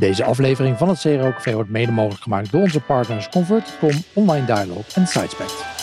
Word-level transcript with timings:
Deze 0.00 0.24
aflevering 0.24 0.78
van 0.78 0.88
het 0.88 1.00
CRO 1.00 1.30
Café 1.30 1.52
wordt 1.52 1.70
mede 1.70 1.92
mogelijk 1.92 2.22
gemaakt 2.22 2.52
door 2.52 2.62
onze 2.62 2.80
partners 2.80 3.28
Convert.com, 3.28 3.90
Online 4.12 4.46
Dialog 4.46 4.86
en 4.94 5.06
Sidespect. 5.06 5.79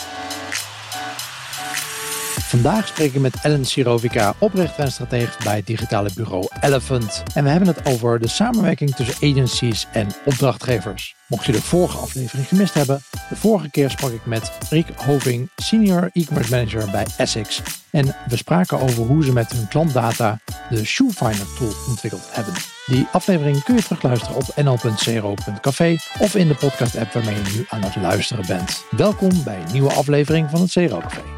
Vandaag 2.62 2.88
spreken 2.88 3.14
we 3.14 3.20
met 3.20 3.38
Ellen 3.42 3.64
Sirovica, 3.64 4.34
oprichter 4.38 4.84
en 4.84 4.92
stratege 4.92 5.44
bij 5.44 5.56
het 5.56 5.66
digitale 5.66 6.10
bureau 6.14 6.48
Elephant. 6.60 7.22
En 7.34 7.44
we 7.44 7.50
hebben 7.50 7.68
het 7.68 7.86
over 7.86 8.20
de 8.20 8.28
samenwerking 8.28 8.94
tussen 8.94 9.30
agencies 9.30 9.86
en 9.92 10.08
opdrachtgevers. 10.24 11.14
Mocht 11.26 11.46
je 11.46 11.52
de 11.52 11.62
vorige 11.62 11.98
aflevering 11.98 12.48
gemist 12.48 12.74
hebben, 12.74 13.02
de 13.28 13.36
vorige 13.36 13.70
keer 13.70 13.90
sprak 13.90 14.10
ik 14.10 14.26
met 14.26 14.52
Rick 14.70 14.86
Hoving, 14.96 15.50
senior 15.56 16.10
e-commerce 16.12 16.50
manager 16.50 16.90
bij 16.90 17.06
Essex. 17.16 17.62
En 17.90 18.16
we 18.28 18.36
spraken 18.36 18.80
over 18.80 19.04
hoe 19.04 19.24
ze 19.24 19.32
met 19.32 19.52
hun 19.52 19.68
klantdata 19.68 20.40
de 20.70 20.84
Shoefinder 20.84 21.46
tool 21.58 21.72
ontwikkeld 21.88 22.28
hebben. 22.30 22.54
Die 22.86 23.06
aflevering 23.12 23.62
kun 23.62 23.74
je 23.74 23.82
terugluisteren 23.82 24.36
op 24.36 24.56
nl.cro.café 24.56 25.96
of 26.18 26.34
in 26.34 26.48
de 26.48 26.54
podcast 26.54 26.96
app 26.96 27.12
waarmee 27.12 27.34
je 27.34 27.52
nu 27.56 27.66
aan 27.68 27.82
het 27.82 27.96
luisteren 27.96 28.46
bent. 28.46 28.84
Welkom 28.90 29.44
bij 29.44 29.56
een 29.56 29.72
nieuwe 29.72 29.92
aflevering 29.92 30.50
van 30.50 30.60
het 30.60 30.72
CRO 30.72 30.98
Café. 30.98 31.37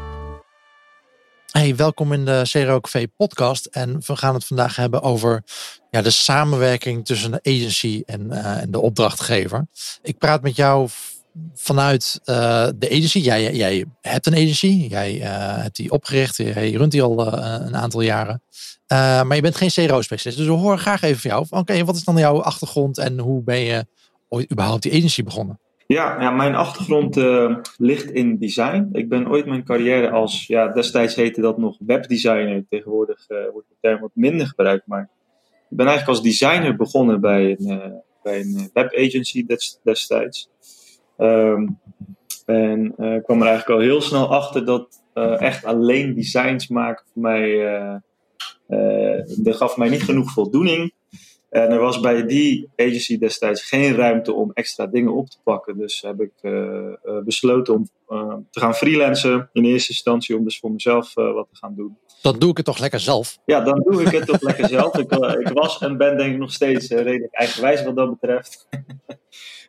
Hey, 1.51 1.75
welkom 1.75 2.13
in 2.13 2.25
de 2.25 2.41
CRO 2.49 2.79
Café 2.79 3.07
podcast. 3.07 3.65
En 3.65 4.01
we 4.05 4.15
gaan 4.15 4.33
het 4.33 4.45
vandaag 4.45 4.75
hebben 4.75 5.01
over 5.01 5.43
ja, 5.89 6.01
de 6.01 6.09
samenwerking 6.09 7.05
tussen 7.05 7.31
de 7.31 7.39
agency 7.43 8.03
en, 8.05 8.27
uh, 8.31 8.61
en 8.61 8.71
de 8.71 8.79
opdrachtgever. 8.79 9.67
Ik 10.01 10.17
praat 10.17 10.41
met 10.41 10.55
jou 10.55 10.89
vanuit 11.53 12.19
uh, 12.25 12.67
de 12.75 12.89
agency. 12.89 13.19
Jij, 13.19 13.53
jij 13.55 13.85
hebt 14.01 14.25
een 14.25 14.33
agency, 14.33 14.87
jij 14.89 15.15
uh, 15.15 15.23
hebt 15.57 15.75
die 15.75 15.91
opgericht, 15.91 16.37
jij 16.37 16.71
runt 16.71 16.91
die 16.91 17.03
al 17.03 17.33
een 17.43 17.75
aantal 17.75 18.01
jaren. 18.01 18.43
maar 18.87 19.35
je 19.35 19.41
bent 19.41 19.55
geen 19.55 19.71
CRO-specialist, 19.71 20.37
dus 20.37 20.47
we 20.47 20.53
horen 20.53 20.79
graag 20.79 21.01
even 21.01 21.21
van 21.21 21.31
jou. 21.31 21.45
Oké, 21.49 21.85
wat 21.85 21.95
is 21.95 22.03
dan 22.03 22.17
jouw 22.17 22.41
achtergrond 22.41 22.97
en 22.97 23.19
hoe 23.19 23.43
ben 23.43 23.59
je 23.59 23.85
ooit 24.29 24.51
überhaupt 24.51 24.81
die 24.81 24.91
agency 24.91 25.23
begonnen? 25.23 25.59
Ja, 25.91 26.21
ja 26.21 26.31
mijn 26.31 26.55
achtergrond 26.55 27.17
uh, 27.17 27.57
ligt 27.77 28.11
in 28.11 28.37
design. 28.37 28.89
Ik 28.91 29.09
ben 29.09 29.29
ooit 29.29 29.45
mijn 29.45 29.63
carrière 29.63 30.09
als, 30.09 30.47
ja, 30.47 30.67
destijds 30.67 31.15
heette 31.15 31.41
dat 31.41 31.57
nog 31.57 31.77
webdesigner. 31.85 32.65
Tegenwoordig 32.69 33.29
uh, 33.29 33.37
wordt 33.51 33.67
de 33.69 33.75
term 33.79 34.01
wat 34.01 34.11
minder 34.13 34.47
gebruikt. 34.47 34.87
Maar 34.87 35.09
ik 35.69 35.77
ben 35.77 35.87
eigenlijk 35.87 36.17
als 36.17 36.27
designer 36.27 36.75
begonnen 36.75 37.21
bij 37.21 37.55
een, 37.59 37.71
uh, 37.71 37.85
bij 38.23 38.39
een 38.39 38.69
webagency 38.73 39.45
destijds. 39.83 40.49
Um, 41.17 41.79
en 42.45 42.85
ik 42.85 43.23
kwam 43.23 43.41
er 43.41 43.47
eigenlijk 43.47 43.69
al 43.69 43.79
heel 43.79 44.01
snel 44.01 44.27
achter 44.27 44.65
dat 44.65 45.03
echt 45.37 45.65
alleen 45.65 46.15
designs 46.15 46.67
maken 46.67 47.05
voor 47.13 47.21
mij, 47.21 48.01
dat 49.37 49.55
gaf 49.55 49.77
mij 49.77 49.89
niet 49.89 50.03
genoeg 50.03 50.31
voldoening. 50.31 50.93
En 51.51 51.71
er 51.71 51.79
was 51.79 51.99
bij 51.99 52.25
die 52.25 52.69
agency 52.75 53.17
destijds 53.17 53.67
geen 53.67 53.95
ruimte 53.95 54.33
om 54.33 54.51
extra 54.53 54.87
dingen 54.87 55.13
op 55.13 55.29
te 55.29 55.37
pakken. 55.43 55.77
Dus 55.77 56.01
heb 56.01 56.21
ik 56.21 56.33
uh, 56.41 56.93
besloten 57.23 57.73
om 57.73 57.89
te 58.49 58.59
gaan 58.59 58.75
freelancen. 58.75 59.49
In 59.53 59.65
eerste 59.65 59.91
instantie 59.91 60.37
om 60.37 60.43
dus 60.43 60.59
voor 60.59 60.71
mezelf 60.71 61.13
wat 61.13 61.47
te 61.51 61.55
gaan 61.55 61.75
doen. 61.75 61.97
Dan 62.21 62.39
doe 62.39 62.49
ik 62.49 62.57
het 62.57 62.65
toch 62.65 62.79
lekker 62.79 62.99
zelf? 62.99 63.37
Ja, 63.45 63.61
dan 63.61 63.81
doe 63.89 64.01
ik 64.01 64.11
het 64.11 64.27
toch 64.27 64.41
lekker 64.41 64.67
zelf. 64.67 64.97
Ik, 64.97 65.11
ik, 65.39 65.49
was 65.53 65.77
en 65.81 65.97
ben 65.97 66.17
denk 66.17 66.33
ik 66.33 66.39
nog 66.39 66.53
steeds 66.53 66.89
redelijk 66.89 67.33
eigenwijs 67.33 67.83
wat 67.83 67.95
dat 67.95 68.19
betreft. 68.19 68.67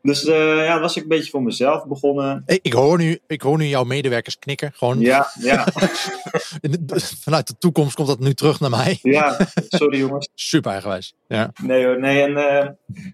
Dus 0.02 0.24
uh, 0.24 0.64
ja, 0.64 0.80
was 0.80 0.96
ik 0.96 1.02
een 1.02 1.08
beetje 1.08 1.30
voor 1.30 1.42
mezelf 1.42 1.86
begonnen. 1.86 2.42
Ik 2.46 2.72
hoor 2.72 2.98
nu, 2.98 3.18
ik 3.26 3.42
hoor 3.42 3.58
nu 3.58 3.64
jouw 3.64 3.84
medewerkers 3.84 4.38
knikken. 4.38 4.72
Gewoon. 4.74 5.00
Ja, 5.00 5.26
ja. 5.40 5.66
Vanuit 7.24 7.46
de 7.46 7.58
toekomst 7.58 7.94
komt 7.94 8.08
dat 8.08 8.20
nu 8.20 8.34
terug 8.34 8.60
naar 8.60 8.70
mij. 8.70 8.98
Ja, 9.02 9.36
sorry 9.68 9.98
jongens. 9.98 10.28
Super 10.50 10.70
eigenwijs. 10.70 11.14
Ja. 11.28 11.52
Nee 11.62 11.84
hoor, 11.84 12.00
nee. 12.00 12.22
En 12.22 12.30
uh, 12.30 12.68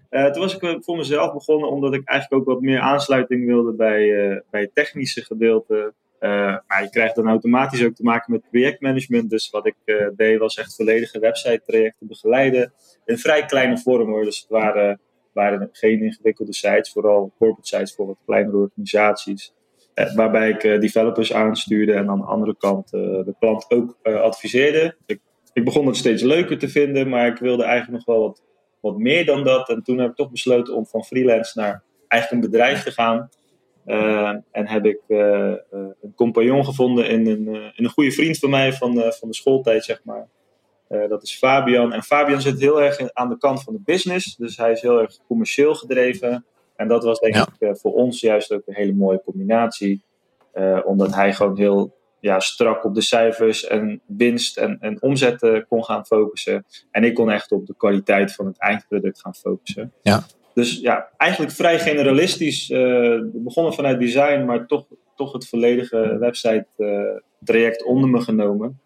uh, 0.09 0.31
toen 0.31 0.41
was 0.41 0.57
ik 0.57 0.77
voor 0.83 0.97
mezelf 0.97 1.33
begonnen 1.33 1.69
omdat 1.69 1.93
ik 1.93 2.01
eigenlijk 2.05 2.41
ook 2.41 2.53
wat 2.53 2.63
meer 2.63 2.79
aansluiting 2.79 3.45
wilde 3.45 3.71
bij, 3.71 4.07
bij 4.49 4.61
het 4.61 4.73
gedeelte. 5.25 5.93
maar 6.67 6.83
je 6.83 6.89
krijgt 6.89 7.15
dan 7.15 7.27
automatisch 7.27 7.83
ook 7.83 7.95
te 7.95 8.03
maken 8.03 8.31
met 8.31 8.49
projectmanagement. 8.49 9.29
Dus 9.29 9.49
wat 9.49 9.65
ik 9.65 9.75
deed 10.15 10.39
was 10.39 10.55
echt 10.55 10.75
volledige 10.75 11.19
website 11.19 11.61
trajecten 11.65 12.07
begeleiden. 12.07 12.73
In 13.05 13.17
vrij 13.17 13.45
kleine 13.45 13.77
vorm 13.77 14.09
hoor. 14.09 14.23
Dus 14.23 14.39
het 14.39 14.49
waren 14.49 14.99
waren 15.33 15.69
geen 15.71 16.03
ingewikkelde 16.03 16.53
sites, 16.53 16.91
vooral 16.91 17.33
corporate 17.37 17.67
sites 17.67 17.95
voor 17.95 18.05
wat 18.07 18.17
kleinere 18.25 18.57
organisaties. 18.57 19.53
Eh, 19.93 20.15
waarbij 20.15 20.49
ik 20.49 20.63
eh, 20.63 20.79
developers 20.79 21.33
aanstuurde 21.33 21.93
en 21.93 22.09
aan 22.09 22.19
de 22.19 22.25
andere 22.25 22.55
kant 22.57 22.93
eh, 22.93 23.01
de 23.01 23.35
klant 23.39 23.65
ook 23.69 23.97
adviseerde. 24.03 24.95
Ik, 25.05 25.19
ik, 25.53 25.65
begon 25.65 25.87
het 25.87 25.97
steeds 25.97 26.21
leuker 26.21 26.57
te 26.57 26.69
vinden, 26.69 27.09
maar 27.09 27.27
ik 27.27 27.37
wilde 27.37 27.63
eigenlijk 27.63 28.05
nog 28.05 28.15
wel 28.15 28.27
wat, 28.27 28.43
wat 28.79 28.97
meer 28.97 29.25
dan 29.25 29.43
dat. 29.43 29.69
En 29.69 29.83
toen 29.83 29.97
heb 29.97 30.09
ik 30.09 30.15
toch 30.15 30.31
besloten 30.31 30.75
om 30.75 30.85
van 30.85 31.03
freelance 31.03 31.59
naar 31.59 31.83
eigenlijk 32.07 32.43
een 32.43 32.51
bedrijf 32.51 32.83
te 32.83 32.91
gaan. 32.91 33.29
En 34.51 34.67
heb 34.67 34.85
ik 34.85 34.99
een 35.07 36.13
compagnon 36.15 36.65
gevonden 36.65 37.09
in 37.09 37.27
een, 37.27 37.71
een 37.75 37.89
goede 37.89 38.11
vriend 38.11 38.37
van 38.37 38.49
mij 38.49 38.73
van, 38.73 38.93
van 38.93 39.29
de 39.29 39.35
schooltijd, 39.35 39.83
zeg 39.83 40.01
maar. 40.03 40.27
Dat 41.09 41.23
is 41.23 41.37
Fabian. 41.37 41.93
En 41.93 42.03
Fabian 42.03 42.41
zit 42.41 42.59
heel 42.59 42.81
erg 42.81 43.13
aan 43.13 43.29
de 43.29 43.37
kant 43.37 43.63
van 43.63 43.73
de 43.73 43.81
business. 43.85 44.35
Dus 44.35 44.57
hij 44.57 44.71
is 44.71 44.81
heel 44.81 44.99
erg 44.99 45.17
commercieel 45.27 45.75
gedreven. 45.75 46.45
En 46.75 46.87
dat 46.87 47.03
was 47.03 47.19
denk 47.19 47.35
ik 47.35 47.77
voor 47.77 47.93
ons 47.93 48.21
juist 48.21 48.51
ook 48.53 48.61
een 48.65 48.75
hele 48.75 48.93
mooie 48.93 49.21
combinatie. 49.25 50.03
Omdat 50.85 51.15
hij 51.15 51.33
gewoon 51.33 51.57
heel 51.57 51.97
ja, 52.19 52.39
strak 52.39 52.83
op 52.83 52.95
de 52.95 53.01
cijfers 53.01 53.67
en 53.67 54.01
winst 54.05 54.57
en, 54.57 54.77
en 54.79 55.01
omzet 55.01 55.65
kon 55.67 55.83
gaan 55.83 56.05
focussen. 56.05 56.65
En 56.91 57.03
ik 57.03 57.13
kon 57.13 57.31
echt 57.31 57.51
op 57.51 57.65
de 57.65 57.75
kwaliteit 57.77 58.33
van 58.33 58.45
het 58.45 58.59
eindproduct 58.59 59.21
gaan 59.21 59.35
focussen. 59.35 59.93
Ja. 60.01 60.23
Dus 60.53 60.79
ja, 60.79 61.09
eigenlijk 61.17 61.51
vrij 61.51 61.79
generalistisch. 61.79 62.67
we 62.67 63.39
begonnen 63.43 63.73
vanuit 63.73 63.99
design, 63.99 64.45
maar 64.45 64.67
toch, 64.67 64.85
toch 65.15 65.33
het 65.33 65.47
volledige 65.47 66.17
website 66.19 66.67
traject 67.43 67.83
onder 67.83 68.09
me 68.09 68.21
genomen. 68.21 68.79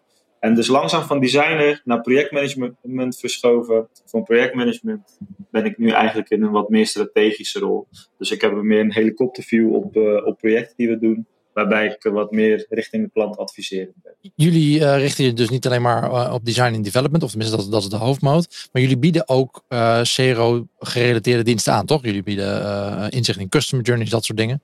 En 0.44 0.54
dus 0.54 0.66
langzaam 0.66 1.02
van 1.02 1.20
designer 1.20 1.80
naar 1.84 2.00
projectmanagement 2.00 3.18
verschoven. 3.18 3.88
Van 4.04 4.22
projectmanagement 4.22 5.18
ben 5.50 5.64
ik 5.64 5.78
nu 5.78 5.90
eigenlijk 5.90 6.30
in 6.30 6.42
een 6.42 6.50
wat 6.50 6.68
meer 6.68 6.86
strategische 6.86 7.58
rol. 7.58 7.86
Dus 8.18 8.30
ik 8.30 8.40
heb 8.40 8.52
meer 8.52 8.80
een 8.80 8.92
helikopterview 8.92 9.74
op, 9.74 9.96
uh, 9.96 10.26
op 10.26 10.38
projecten 10.38 10.76
die 10.76 10.88
we 10.88 10.98
doen. 10.98 11.26
Waarbij 11.54 11.86
ik 11.86 12.12
wat 12.12 12.30
meer 12.30 12.66
richting 12.68 13.04
de 13.04 13.10
klant 13.10 13.36
adviseren 13.36 13.92
ben. 14.02 14.12
Jullie 14.34 14.80
uh, 14.80 14.96
richten 14.98 15.24
je 15.24 15.32
dus 15.32 15.48
niet 15.48 15.66
alleen 15.66 15.82
maar 15.82 16.04
uh, 16.04 16.32
op 16.32 16.44
design 16.44 16.74
en 16.74 16.82
development, 16.82 17.22
of 17.22 17.30
tenminste 17.30 17.56
dat, 17.56 17.70
dat 17.70 17.82
is 17.82 17.88
de 17.88 17.96
hoofdmoot. 17.96 18.68
Maar 18.72 18.82
jullie 18.82 18.98
bieden 18.98 19.28
ook 19.28 19.64
uh, 19.68 20.00
CRO-gerelateerde 20.02 21.42
diensten 21.42 21.72
aan, 21.72 21.86
toch? 21.86 22.04
Jullie 22.04 22.22
bieden 22.22 23.10
inzicht 23.10 23.38
in 23.38 23.48
customer 23.48 23.84
journeys, 23.84 24.10
dat 24.10 24.24
soort 24.24 24.38
dingen. 24.38 24.62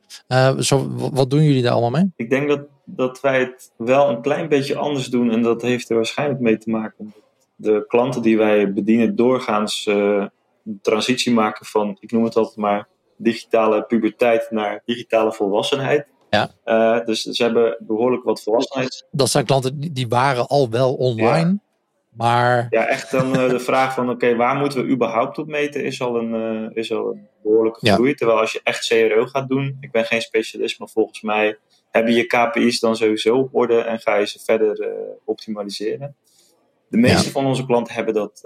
zo, 0.59 0.91
wat 1.13 1.31
doen 1.31 1.43
jullie 1.43 1.63
daar 1.63 1.73
allemaal 1.73 1.91
mee? 1.91 2.13
Ik 2.17 2.31
denk 2.31 2.49
dat, 2.49 2.61
dat 2.85 3.21
wij 3.21 3.41
het 3.41 3.73
wel 3.77 4.09
een 4.09 4.23
klein 4.23 4.49
beetje 4.49 4.77
anders 4.77 5.07
doen. 5.07 5.31
En 5.31 5.43
dat 5.43 5.63
heeft 5.63 5.91
er 5.91 5.97
waarschijnlijk 5.97 6.41
mee 6.41 6.59
te 6.59 6.71
maken. 6.71 7.15
De 7.57 7.85
klanten 7.89 8.23
die 8.23 8.37
wij 8.37 8.73
bedienen 8.73 9.17
doorgaans 9.17 9.87
een 9.87 10.31
transitie 10.83 11.33
maken 11.33 11.67
van, 11.67 11.97
ik 12.01 12.13
noem 12.13 12.25
het 12.25 12.37
altijd 12.37 12.57
maar, 12.57 12.89
digitale 13.17 13.83
puberteit 13.83 14.51
naar 14.51 14.83
digitale 14.85 15.33
volwassenheid. 15.33 16.07
Ja. 16.31 16.51
Uh, 16.65 17.05
dus 17.05 17.23
ze 17.23 17.43
hebben 17.43 17.77
behoorlijk 17.81 18.25
wat 18.25 18.43
volwassenheid. 18.43 19.07
Dat 19.11 19.31
zijn 19.31 19.45
klanten 19.45 19.81
die 19.81 20.09
waren 20.09 20.47
al 20.47 20.71
wel 20.71 20.95
online. 20.95 21.49
Ja. 21.49 21.59
Maar... 22.11 22.67
Ja, 22.71 22.87
echt 22.87 23.11
dan 23.11 23.41
uh, 23.41 23.49
de 23.49 23.61
vraag 23.61 23.95
van 23.95 24.05
oké, 24.05 24.13
okay, 24.13 24.37
waar 24.37 24.57
moeten 24.57 24.85
we 24.85 24.93
überhaupt 24.93 25.39
op 25.39 25.47
meten 25.47 25.85
is 25.85 26.01
al 26.01 26.17
een, 26.17 26.35
uh, 26.35 26.77
is 26.77 26.93
al 26.93 27.11
een 27.11 27.29
behoorlijke 27.43 27.93
groei. 27.93 28.09
Ja. 28.09 28.15
Terwijl 28.15 28.39
als 28.39 28.53
je 28.53 28.61
echt 28.65 28.87
CRO 28.87 29.27
gaat 29.27 29.49
doen, 29.49 29.77
ik 29.81 29.91
ben 29.91 30.05
geen 30.05 30.23
specialist, 30.23 30.79
maar 30.79 30.89
volgens 30.89 31.21
mij 31.21 31.59
hebben 31.91 32.15
je 32.15 32.27
KPI's 32.27 32.81
dan 32.81 32.97
sowieso 32.97 33.37
op 33.37 33.55
orde 33.55 33.81
en 33.81 33.99
ga 33.99 34.17
je 34.17 34.27
ze 34.27 34.39
verder 34.45 34.91
optimaliseren. 35.25 36.17
De 36.89 36.97
meeste 36.97 37.25
ja. 37.25 37.31
van 37.31 37.47
onze 37.47 37.67
klanten 37.67 37.95
hebben 37.95 38.15
dat 38.15 38.43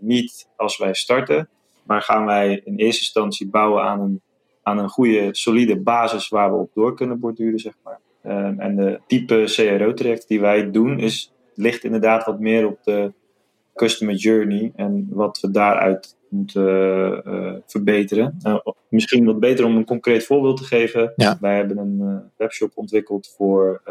niet 0.00 0.48
als 0.56 0.78
wij 0.78 0.94
starten. 0.94 1.48
Maar 1.82 2.02
gaan 2.02 2.26
wij 2.26 2.60
in 2.64 2.76
eerste 2.76 3.00
instantie 3.00 3.48
bouwen 3.48 3.82
aan 3.82 4.00
een 4.00 4.22
aan 4.70 4.78
een 4.78 4.88
goede, 4.88 5.28
solide 5.30 5.80
basis 5.80 6.28
waar 6.28 6.52
we 6.52 6.58
op 6.58 6.70
door 6.74 6.94
kunnen 6.94 7.20
borduren, 7.20 7.58
zeg 7.58 7.74
maar. 7.84 8.00
Um, 8.24 8.60
en 8.60 8.76
de 8.76 9.00
type 9.06 9.42
CRO-traject 9.44 10.28
die 10.28 10.40
wij 10.40 10.70
doen, 10.70 10.98
is, 10.98 11.32
ligt 11.54 11.84
inderdaad 11.84 12.24
wat 12.24 12.40
meer 12.40 12.66
op 12.66 12.78
de 12.82 13.12
customer 13.74 14.14
journey 14.14 14.72
en 14.76 15.06
wat 15.10 15.40
we 15.40 15.50
daaruit 15.50 16.18
moeten 16.28 17.22
uh, 17.26 17.54
verbeteren. 17.66 18.36
Uh, 18.46 18.58
misschien 18.88 19.24
wat 19.24 19.40
beter 19.40 19.64
om 19.64 19.76
een 19.76 19.84
concreet 19.84 20.26
voorbeeld 20.26 20.56
te 20.56 20.64
geven. 20.64 21.12
Ja. 21.16 21.38
Wij 21.40 21.56
hebben 21.56 21.78
een 21.78 21.98
uh, 22.00 22.16
webshop 22.36 22.70
ontwikkeld 22.74 23.34
voor 23.36 23.82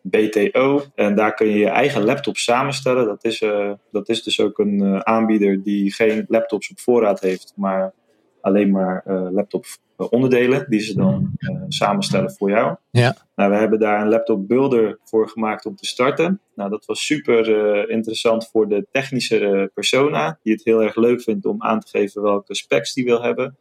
BTO. 0.00 0.82
En 0.94 1.14
daar 1.14 1.34
kun 1.34 1.46
je 1.46 1.58
je 1.58 1.68
eigen 1.68 2.04
laptop 2.04 2.36
samenstellen. 2.36 3.06
Dat 3.06 3.24
is, 3.24 3.44
dat 3.90 4.08
is 4.08 4.22
dus 4.22 4.40
ook 4.40 4.58
een 4.58 5.06
aanbieder 5.06 5.62
die 5.62 5.92
geen 5.92 6.24
laptops 6.28 6.70
op 6.70 6.80
voorraad 6.80 7.20
heeft, 7.20 7.52
maar 7.56 7.92
alleen 8.40 8.70
maar 8.70 9.02
laptops 9.32 9.78
onderdelen 10.08 10.66
die 10.68 10.80
ze 10.80 10.94
dan 10.94 11.32
samenstellen 11.68 12.32
voor 12.32 12.50
jou. 12.50 12.76
Ja. 12.90 13.16
Nou, 13.34 13.50
we 13.50 13.56
hebben 13.56 13.78
daar 13.78 14.00
een 14.00 14.08
laptop 14.08 14.48
builder 14.48 14.98
voor 15.04 15.28
gemaakt 15.28 15.66
om 15.66 15.76
te 15.76 15.86
starten. 15.86 16.40
Nou, 16.54 16.70
dat 16.70 16.84
was 16.84 17.06
super 17.06 17.48
interessant 17.90 18.48
voor 18.48 18.68
de 18.68 18.86
technische 18.90 19.70
persona, 19.74 20.38
die 20.42 20.52
het 20.52 20.64
heel 20.64 20.82
erg 20.82 20.96
leuk 20.96 21.22
vindt 21.22 21.46
om 21.46 21.62
aan 21.62 21.80
te 21.80 21.88
geven 21.88 22.22
welke 22.22 22.54
specs 22.54 22.94
die 22.94 23.04
wil 23.04 23.22
hebben. 23.22 23.56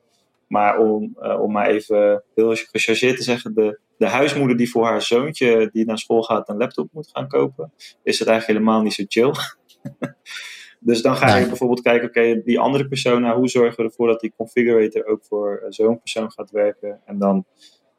Maar 0.48 0.78
om, 0.78 1.18
om 1.40 1.52
maar 1.52 1.68
even 1.68 2.24
heel 2.36 2.56
gechargeerd 2.56 3.18
te 3.18 3.24
zeggen, 3.24 3.54
de, 3.54 3.80
de 3.98 4.08
huismoeder 4.08 4.58
die 4.58 4.70
voor 4.70 4.86
haar 4.86 5.02
zoontje 5.02 5.70
die 5.72 5.86
naar 5.86 5.98
school 5.98 6.22
gaat 6.22 6.50
een 6.50 6.58
laptop 6.58 6.90
moet 6.92 7.10
gaan 7.14 7.28
kopen, 7.28 7.72
is 8.04 8.20
het 8.20 8.28
eigenlijk 8.28 8.60
helemaal 8.60 8.82
niet 8.82 8.94
zo 8.94 9.04
chill. 9.08 9.32
dus 10.80 11.02
dan 11.02 11.16
ga 11.16 11.38
je 11.38 11.48
bijvoorbeeld 11.48 11.82
kijken, 11.82 12.08
oké, 12.08 12.42
die 12.44 12.60
andere 12.60 12.88
persona, 12.88 13.36
hoe 13.36 13.48
zorgen 13.48 13.78
we 13.78 13.90
ervoor 13.90 14.08
dat 14.08 14.20
die 14.20 14.34
configurator 14.38 15.06
ook 15.06 15.24
voor 15.24 15.66
zo'n 15.70 16.00
persoon 16.00 16.32
gaat 16.32 16.52
werken? 16.52 17.00
En 17.06 17.20
dan 17.20 17.46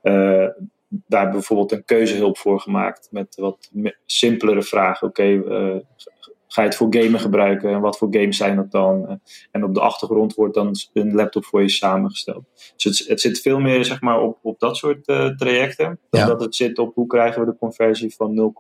uh, 0.02 0.48
daar 0.88 1.30
bijvoorbeeld 1.30 1.72
een 1.72 1.84
keuzehulp 1.84 2.38
voor 2.38 2.60
gemaakt 2.60 3.08
met 3.10 3.36
wat 3.36 3.70
simpelere 4.06 4.62
vragen. 4.62 5.08
Oké, 5.08 5.24
uh, 5.24 5.76
ga 6.52 6.62
je 6.62 6.68
het 6.68 6.76
voor 6.76 6.94
gamen 6.94 7.20
gebruiken 7.20 7.70
en 7.70 7.80
wat 7.80 7.98
voor 7.98 8.08
games 8.10 8.36
zijn 8.36 8.56
dat 8.56 8.70
dan? 8.70 9.20
En 9.50 9.64
op 9.64 9.74
de 9.74 9.80
achtergrond 9.80 10.34
wordt 10.34 10.54
dan 10.54 10.74
een 10.92 11.14
laptop 11.14 11.44
voor 11.44 11.62
je 11.62 11.68
samengesteld. 11.68 12.44
Dus 12.76 12.98
het, 12.98 13.08
het 13.08 13.20
zit 13.20 13.40
veel 13.40 13.60
meer 13.60 13.84
zeg 13.84 14.00
maar, 14.00 14.20
op, 14.20 14.38
op 14.42 14.58
dat 14.58 14.76
soort 14.76 15.08
uh, 15.08 15.36
trajecten, 15.36 15.98
dan 16.10 16.26
dat 16.26 16.40
het 16.40 16.54
zit 16.54 16.78
op 16.78 16.94
hoe 16.94 17.06
krijgen 17.06 17.40
we 17.40 17.50
de 17.50 17.58
conversie 17.58 18.14
van 18.14 18.52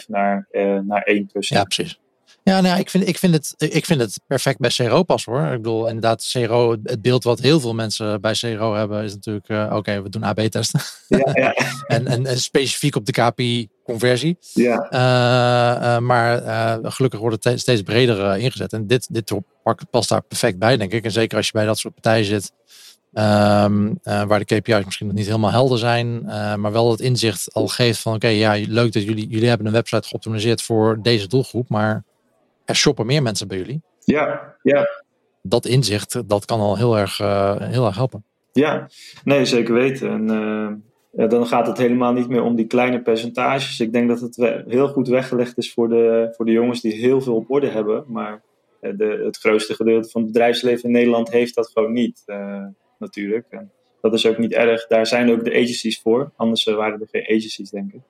0,5 0.00 0.06
naar, 0.06 0.48
uh, 0.50 0.78
naar 0.78 1.02
1 1.02 1.28
Ja, 1.32 1.64
precies. 1.64 2.00
Ja, 2.48 2.60
nou, 2.60 2.78
ik, 2.78 2.90
vind, 2.90 3.08
ik, 3.08 3.18
vind 3.18 3.34
het, 3.34 3.54
ik 3.56 3.84
vind 3.84 4.00
het 4.00 4.20
perfect 4.26 4.58
bij 4.58 4.70
CRO 4.70 5.02
pas 5.02 5.24
hoor. 5.24 5.42
Ik 5.42 5.62
bedoel, 5.62 5.86
inderdaad, 5.86 6.28
CRO, 6.32 6.76
het 6.82 7.02
beeld 7.02 7.24
wat 7.24 7.38
heel 7.38 7.60
veel 7.60 7.74
mensen 7.74 8.20
bij 8.20 8.32
CRO 8.32 8.74
hebben, 8.74 9.04
is 9.04 9.14
natuurlijk: 9.14 9.48
uh, 9.48 9.72
oké, 9.74 10.02
we 10.02 10.08
doen 10.08 10.22
AB-testen. 10.22 10.80
Ja, 11.08 11.30
ja. 11.32 11.52
en, 11.96 12.06
en, 12.06 12.26
en, 12.26 12.38
specifiek 12.38 12.96
op 12.96 13.06
de 13.06 13.12
KPI-conversie. 13.12 14.38
Ja. 14.52 14.86
Uh, 14.90 15.82
uh, 15.82 15.98
maar 15.98 16.42
gelukkig 16.82 17.20
wordt 17.20 17.44
het 17.44 17.60
steeds 17.60 17.82
breder 17.82 18.36
ingezet. 18.36 18.72
En 18.72 18.86
dit, 18.86 19.06
dit 19.10 19.32
past 19.90 20.08
daar 20.08 20.22
perfect 20.22 20.58
bij, 20.58 20.76
denk 20.76 20.92
ik. 20.92 21.04
En 21.04 21.12
zeker 21.12 21.36
als 21.36 21.46
je 21.46 21.52
bij 21.52 21.66
dat 21.66 21.78
soort 21.78 21.94
partijen 21.94 22.24
zit. 22.24 22.52
Um, 23.12 23.98
waar 24.02 24.44
de 24.44 24.60
KPI's 24.60 24.84
misschien 24.84 25.06
nog 25.06 25.16
niet 25.16 25.26
helemaal 25.26 25.50
helder 25.50 25.78
zijn, 25.78 26.22
maar 26.60 26.72
wel 26.72 26.90
het 26.90 27.00
inzicht 27.00 27.54
al 27.54 27.68
geeft 27.68 28.00
van 28.00 28.14
oké, 28.14 28.28
ja, 28.28 28.52
leuk 28.66 28.92
dat 28.92 29.02
jullie, 29.02 29.28
jullie 29.28 29.48
hebben 29.48 29.66
een 29.66 29.72
website 29.72 30.08
geoptimaliseerd 30.08 30.62
voor 30.62 30.98
deze 31.02 31.26
doelgroep, 31.26 31.68
maar 31.68 32.04
er 32.68 32.76
shoppen 32.76 33.06
meer 33.06 33.22
mensen 33.22 33.48
bij 33.48 33.56
jullie. 33.56 33.82
Ja, 34.04 34.56
ja. 34.62 34.88
Dat 35.42 35.66
inzicht, 35.66 36.28
dat 36.28 36.44
kan 36.44 36.60
al 36.60 36.76
heel 36.76 36.98
erg, 36.98 37.20
uh, 37.20 37.56
heel 37.60 37.86
erg 37.86 37.96
helpen. 37.96 38.24
Ja, 38.52 38.88
nee, 39.24 39.44
zeker 39.44 39.74
weten. 39.74 40.10
En 40.10 40.30
uh, 40.30 40.72
ja, 41.10 41.26
dan 41.26 41.46
gaat 41.46 41.66
het 41.66 41.78
helemaal 41.78 42.12
niet 42.12 42.28
meer 42.28 42.42
om 42.42 42.56
die 42.56 42.66
kleine 42.66 43.02
percentages. 43.02 43.80
Ik 43.80 43.92
denk 43.92 44.08
dat 44.08 44.20
het 44.20 44.36
heel 44.66 44.88
goed 44.88 45.08
weggelegd 45.08 45.58
is 45.58 45.72
voor 45.72 45.88
de, 45.88 46.32
voor 46.36 46.44
de 46.44 46.52
jongens 46.52 46.80
die 46.80 46.92
heel 46.92 47.20
veel 47.20 47.34
op 47.34 47.50
orde 47.50 47.68
hebben. 47.68 48.04
Maar 48.06 48.42
uh, 48.80 48.92
de, 48.96 49.22
het 49.24 49.38
grootste 49.38 49.74
gedeelte 49.74 50.08
van 50.08 50.22
het 50.22 50.32
bedrijfsleven 50.32 50.84
in 50.84 50.90
Nederland 50.90 51.30
heeft 51.30 51.54
dat 51.54 51.70
gewoon 51.74 51.92
niet, 51.92 52.22
natuurlijk. 52.98 53.46
En 53.50 53.72
dat 54.00 54.14
is 54.14 54.26
ook 54.26 54.38
niet 54.38 54.52
erg. 54.52 54.86
Daar 54.86 55.06
zijn 55.06 55.30
ook 55.30 55.44
de 55.44 55.52
agencies 55.52 56.00
voor. 56.00 56.32
Anders 56.36 56.64
waren 56.64 57.00
er 57.00 57.08
geen 57.10 57.36
agencies, 57.36 57.70
denk 57.70 57.92
ik. 57.92 58.00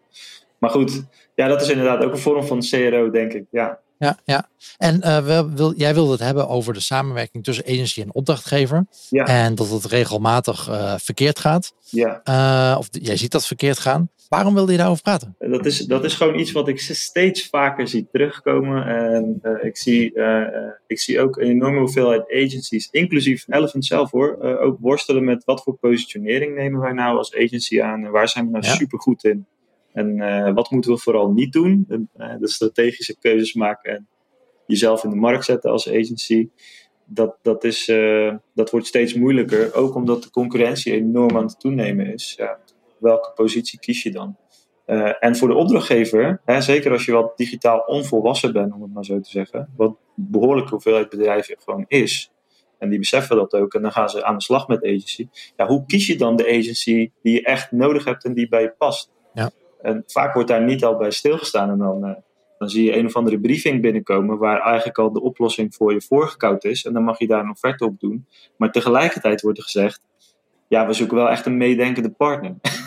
Maar 0.58 0.70
goed, 0.70 1.04
ja, 1.34 1.48
dat 1.48 1.62
is 1.62 1.70
inderdaad 1.70 2.04
ook 2.04 2.12
een 2.12 2.18
vorm 2.18 2.44
van 2.44 2.60
CRO, 2.60 3.10
denk 3.10 3.32
ik. 3.32 3.44
Ja 3.50 3.80
ja, 3.98 4.18
ja. 4.24 4.48
En 4.76 5.00
uh, 5.04 5.44
wil, 5.54 5.74
jij 5.76 5.94
wilde 5.94 6.12
het 6.12 6.20
hebben 6.20 6.48
over 6.48 6.74
de 6.74 6.80
samenwerking 6.80 7.44
tussen 7.44 7.64
agency 7.64 8.00
en 8.00 8.14
opdrachtgever. 8.14 8.86
Ja. 9.08 9.24
En 9.24 9.54
dat 9.54 9.70
het 9.70 9.84
regelmatig 9.84 10.68
uh, 10.68 10.94
verkeerd 10.98 11.38
gaat. 11.38 11.74
Ja. 11.90 12.20
Uh, 12.24 12.78
of 12.78 12.88
jij 12.90 13.16
ziet 13.16 13.32
dat 13.32 13.46
verkeerd 13.46 13.78
gaan. 13.78 14.10
Waarom 14.28 14.54
wilde 14.54 14.72
je 14.72 14.78
daarover 14.78 15.02
praten? 15.02 15.36
Dat 15.38 15.66
is, 15.66 15.78
dat 15.78 16.04
is 16.04 16.14
gewoon 16.14 16.38
iets 16.38 16.52
wat 16.52 16.68
ik 16.68 16.80
steeds 16.80 17.46
vaker 17.46 17.88
zie 17.88 18.08
terugkomen. 18.12 18.86
En 18.86 19.40
ik, 19.62 19.76
zie, 19.76 20.12
ik 20.86 21.00
zie 21.00 21.20
ook 21.20 21.36
een 21.36 21.46
enorme 21.46 21.78
hoeveelheid 21.78 22.22
agencies, 22.22 22.88
inclusief 22.90 23.44
Elephant 23.48 23.84
zelf 23.84 24.10
hoor, 24.10 24.38
ook 24.40 24.78
worstelen 24.80 25.24
met 25.24 25.44
wat 25.44 25.62
voor 25.62 25.76
positionering 25.76 26.56
nemen 26.56 26.80
wij 26.80 26.92
nou 26.92 27.16
als 27.16 27.34
agency 27.34 27.82
aan 27.82 28.04
en 28.04 28.10
waar 28.10 28.28
zijn 28.28 28.44
we 28.44 28.50
nou 28.50 28.64
ja. 28.64 28.74
super 28.74 29.00
goed 29.00 29.24
in. 29.24 29.46
En 29.98 30.16
uh, 30.16 30.54
wat 30.54 30.70
moeten 30.70 30.90
we 30.90 30.98
vooral 30.98 31.32
niet 31.32 31.52
doen? 31.52 31.86
Uh, 31.88 32.34
de 32.38 32.48
strategische 32.48 33.18
keuzes 33.18 33.54
maken 33.54 33.94
en 33.94 34.08
jezelf 34.66 35.04
in 35.04 35.10
de 35.10 35.16
markt 35.16 35.44
zetten 35.44 35.70
als 35.70 35.88
agency. 35.88 36.48
Dat, 37.04 37.36
dat, 37.42 37.64
is, 37.64 37.88
uh, 37.88 38.34
dat 38.54 38.70
wordt 38.70 38.86
steeds 38.86 39.14
moeilijker, 39.14 39.74
ook 39.74 39.94
omdat 39.94 40.22
de 40.22 40.30
concurrentie 40.30 40.92
enorm 40.92 41.36
aan 41.36 41.44
het 41.44 41.60
toenemen 41.60 42.12
is. 42.12 42.34
Ja, 42.36 42.58
welke 42.98 43.32
positie 43.34 43.78
kies 43.78 44.02
je 44.02 44.10
dan? 44.10 44.36
en 45.20 45.36
voor 45.36 45.48
de 45.48 45.54
opdrachtgever, 45.54 46.40
hè, 46.44 46.60
zeker 46.60 46.92
als 46.92 47.04
je 47.04 47.12
wat 47.12 47.36
digitaal 47.36 47.78
onvolwassen 47.78 48.52
bent, 48.52 48.72
om 48.72 48.82
het 48.82 48.92
maar 48.92 49.04
zo 49.04 49.20
te 49.20 49.30
zeggen, 49.30 49.72
wat 49.76 49.96
behoorlijke 50.14 50.70
hoeveelheid 50.70 51.08
bedrijven 51.08 51.56
gewoon 51.58 51.84
is, 51.88 52.32
en 52.78 52.88
die 52.88 52.98
beseffen 52.98 53.36
dat 53.36 53.54
ook. 53.54 53.74
En 53.74 53.82
dan 53.82 53.92
gaan 53.92 54.08
ze 54.08 54.24
aan 54.24 54.36
de 54.36 54.42
slag 54.42 54.68
met 54.68 54.84
agency. 54.84 55.28
Ja, 55.56 55.66
hoe 55.66 55.86
kies 55.86 56.06
je 56.06 56.16
dan 56.16 56.36
de 56.36 56.48
agency 56.48 57.10
die 57.22 57.34
je 57.34 57.42
echt 57.42 57.72
nodig 57.72 58.04
hebt 58.04 58.24
en 58.24 58.34
die 58.34 58.48
bij 58.48 58.62
je 58.62 58.74
past? 58.78 59.10
Ja. 59.34 59.50
En 59.80 60.02
vaak 60.06 60.34
wordt 60.34 60.48
daar 60.48 60.64
niet 60.64 60.84
al 60.84 60.96
bij 60.96 61.10
stilgestaan. 61.10 61.70
En 61.70 61.78
dan, 61.78 62.04
uh, 62.04 62.14
dan 62.58 62.68
zie 62.68 62.84
je 62.84 62.96
een 62.96 63.06
of 63.06 63.16
andere 63.16 63.40
briefing 63.40 63.82
binnenkomen 63.82 64.38
waar 64.38 64.60
eigenlijk 64.60 64.98
al 64.98 65.12
de 65.12 65.20
oplossing 65.20 65.74
voor 65.74 65.92
je 65.92 66.00
voorgekoud 66.00 66.64
is. 66.64 66.84
En 66.84 66.92
dan 66.92 67.04
mag 67.04 67.18
je 67.18 67.26
daar 67.26 67.40
een 67.40 67.50
offerte 67.50 67.84
op 67.84 68.00
doen. 68.00 68.26
Maar 68.56 68.72
tegelijkertijd 68.72 69.40
wordt 69.40 69.58
er 69.58 69.64
gezegd, 69.64 70.00
ja, 70.68 70.86
we 70.86 70.92
zoeken 70.92 71.16
wel 71.16 71.30
echt 71.30 71.46
een 71.46 71.56
meedenkende 71.56 72.10
partner. 72.10 72.54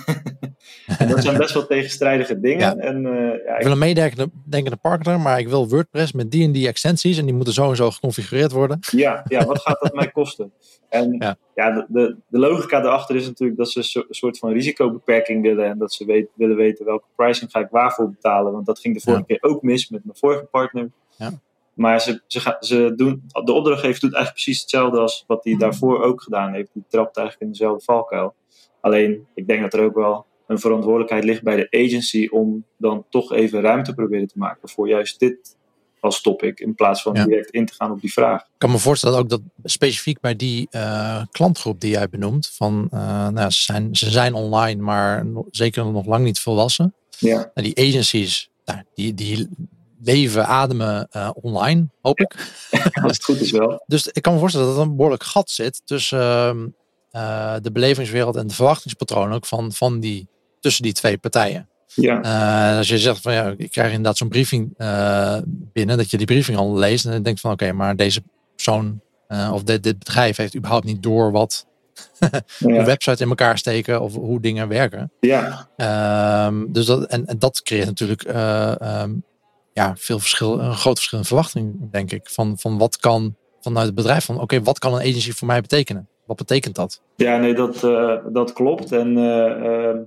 en 0.98 1.08
dat 1.16 1.24
zijn 1.24 1.38
best 1.38 1.54
wel 1.54 1.66
tegenstrijdige 1.66 2.40
dingen. 2.40 2.60
Ja. 2.60 2.76
En, 2.76 3.06
uh, 3.06 3.46
ja, 3.46 3.58
ik 3.58 3.64
wil 3.64 3.72
een 3.72 3.78
meedenkende 3.78 4.78
partner, 4.82 5.20
maar 5.20 5.40
ik 5.40 5.48
wil 5.48 5.70
WordPress 5.70 6.12
met 6.12 6.32
die 6.32 6.44
en 6.44 6.52
die 6.52 6.68
extensies 6.68 7.18
en 7.18 7.26
die 7.26 7.34
moeten 7.34 7.54
zo 7.54 7.70
en 7.70 7.76
zo 7.76 7.92
geconfigureerd 7.92 8.52
worden. 8.52 8.80
Ja, 8.92 9.24
ja 9.28 9.46
wat 9.46 9.62
gaat 9.62 9.80
dat 9.80 9.94
mij 9.94 10.12
kosten? 10.12 10.52
En 10.90 11.16
ja, 11.20 11.38
ja 11.56 11.72
de, 11.72 11.86
de, 11.88 12.16
de, 12.28 12.40
logica 12.40 12.82
daarachter 12.82 13.16
is 13.16 13.26
natuurlijk 13.28 13.58
dat 13.58 13.70
ze 13.70 13.80
een 13.80 14.06
soort 14.10 14.38
van 14.38 14.52
risicobeperking 14.52 15.42
willen 15.42 15.66
en 15.66 15.78
dat 15.78 15.94
ze 15.94 16.06
weet, 16.06 16.30
willen 16.34 16.56
weten 16.56 16.86
welke 16.86 17.08
pricing 17.16 17.52
ga 17.52 17.60
ik 17.60 17.70
waarvoor 17.72 18.10
betalen. 18.10 18.52
Want 18.52 18.66
dat 18.66 18.80
ging 18.80 18.96
de 18.96 19.02
vorige 19.02 19.26
keer 19.26 19.38
ook 19.42 19.62
mis 19.62 19.90
met 19.90 20.04
mijn 20.04 20.18
vorige 20.18 20.44
partner. 20.44 20.92
Ja. 21.18 21.32
Maar 21.74 22.02
ze, 22.02 22.22
ze, 22.28 22.40
gaan, 22.40 22.56
ze 22.60 22.94
doen, 22.96 23.24
de 23.44 23.52
opdrachtgever 23.52 24.00
doet 24.00 24.14
eigenlijk 24.14 24.44
precies 24.44 24.62
hetzelfde 24.62 25.00
als 25.00 25.24
wat 25.28 25.44
hij 25.44 25.58
daarvoor 25.58 26.04
ook 26.04 26.22
gedaan 26.22 26.54
heeft. 26.54 26.70
Die 26.74 26.84
trapt 26.88 27.18
eigenlijk 27.18 27.46
in 27.46 27.58
dezelfde 27.58 27.84
valkuil. 27.84 28.34
Alleen, 28.82 29.28
ik 29.34 29.48
denk 29.48 29.62
dat 29.62 29.74
er 29.74 29.84
ook 29.84 29.96
wel 29.96 30.26
een 30.52 30.60
verantwoordelijkheid 30.60 31.24
ligt 31.24 31.44
bij 31.44 31.56
de 31.56 31.86
agency 31.86 32.28
om 32.32 32.66
dan 32.78 33.06
toch 33.10 33.34
even 33.34 33.62
ruimte 33.62 33.94
proberen 33.94 34.28
te 34.28 34.38
maken 34.38 34.70
voor 34.70 34.88
juist 34.88 35.20
dit 35.20 35.56
als 36.00 36.22
topic, 36.22 36.60
in 36.60 36.76
plaats 36.76 37.02
van 37.02 37.14
Ja. 37.14 37.26
direct 37.26 37.50
in 37.50 37.66
te 37.66 37.74
gaan 37.74 37.92
op 37.92 38.02
die 38.02 38.14
vraag. 38.14 38.42
Ik 38.42 38.48
kan 38.58 38.72
me 38.72 38.78
voorstellen 38.78 39.20
ook 39.20 39.30
dat 39.30 39.42
specifiek 39.64 40.20
bij 40.20 40.36
die 40.36 40.68
eh, 40.70 41.24
klantgroep 41.32 41.80
die 41.80 41.92
jij 41.92 42.10
benoemt, 42.10 42.48
van 42.54 42.88
eh, 42.92 43.28
nou, 43.28 43.50
ze, 43.50 43.62
zijn, 43.64 43.96
ze 43.96 44.10
zijn 44.10 44.34
online, 44.34 44.82
maar 44.82 45.26
zeker 45.52 45.86
nog 45.86 46.06
lang 46.06 46.24
niet 46.24 46.40
volwassen. 46.40 46.94
Ja, 47.18 47.52
En 47.54 47.64
die 47.64 47.78
agencies, 47.78 48.50
nou, 48.66 48.80
die, 48.94 49.14
die 49.14 49.50
leven, 50.04 50.48
ademen 50.48 51.08
eh, 51.12 51.30
online, 51.42 51.88
hoop 52.02 52.20
ik. 52.20 52.36
als 53.04 53.16
het 53.16 53.24
goed 53.24 53.42
is 53.42 53.52
wel. 53.52 53.84
Dus 53.88 54.08
ik 54.08 54.22
kan 54.22 54.34
me 54.34 54.40
voorstellen 54.40 54.68
dat 54.68 54.76
er 54.76 54.82
een 54.82 54.96
behoorlijk 54.96 55.24
gat 55.24 55.50
zit 55.50 55.82
tussen 55.86 56.20
ehm, 56.20 56.68
eh, 57.12 57.56
de 57.62 57.72
belevingswereld 57.72 58.36
en 58.36 58.48
de 58.48 58.54
verwachtingspatroon 58.54 59.34
ook 59.34 59.46
van, 59.46 59.72
van 59.72 60.00
die, 60.00 60.28
tussen 60.62 60.84
die 60.84 60.94
twee 60.94 61.18
partijen. 61.18 61.70
Ja, 61.94 62.22
Eh, 62.72 62.78
als 62.78 62.88
je 62.88 62.98
zegt 62.98 63.22
van 63.22 63.34
ja, 63.34 63.54
ik 63.58 63.72
krijg 63.72 63.90
inderdaad 63.90 64.18
zo'n 64.18 64.30
briefing 64.30 64.74
eh, 64.78 65.38
binnen, 65.48 65.98
dat 65.98 66.12
je 66.12 66.18
die 66.18 66.26
briefing 66.26 66.58
al 66.58 66.78
leest 66.78 67.06
en 67.06 67.12
dan 67.12 67.24
denkt 67.24 67.40
van 67.40 67.52
oké, 67.52 67.72
maar 67.72 67.96
deze 67.96 68.24
persoon 68.56 69.02
eh, 69.28 69.52
of 69.54 69.64
dit, 69.64 69.84
dit 69.84 70.00
bedrijf 70.00 70.38
heeft 70.38 70.56
überhaupt 70.56 70.86
niet 70.86 71.04
door 71.04 71.32
wat 71.32 71.68
ja, 72.58 72.84
websites 72.84 73.22
in 73.22 73.30
elkaar 73.30 73.58
steken 73.58 74.02
of 74.02 74.14
hoe 74.14 74.42
dingen 74.42 74.68
werken. 74.68 75.12
ja, 75.20 75.70
Ehm, 75.78 76.72
dus 76.72 76.86
dat, 76.86 77.06
en, 77.06 77.26
en 77.26 77.40
dat 77.40 77.62
creëert 77.62 77.86
natuurlijk 77.88 78.24
eh, 78.24 78.82
ehm, 78.82 79.12
ja, 79.74 79.94
veel 79.98 80.20
verschil, 80.20 80.60
een 80.60 80.76
groot 80.76 80.96
verschil 80.96 81.20
in 81.20 81.26
verwachting, 81.26 81.92
denk 81.92 82.12
ik. 82.12 82.30
Van, 82.30 82.58
van 82.58 82.78
wat 82.78 82.98
kan 82.98 83.36
vanuit 83.62 83.86
het 83.86 83.96
bedrijf, 83.96 84.26
van 84.26 84.40
oké, 84.40 84.62
wat 84.62 84.80
kan 84.80 84.94
een 84.94 85.00
agency 85.00 85.32
voor 85.32 85.48
mij 85.48 85.62
betekenen? 85.62 86.08
Wat 86.26 86.38
betekent 86.38 86.76
dat? 86.76 87.02
ja 87.16 87.38
nee, 87.38 87.54
dat, 87.54 87.80
dat 88.34 88.54
klopt. 88.54 88.92
En 88.92 89.18
eh, 89.18 89.66
ehm, 89.66 89.98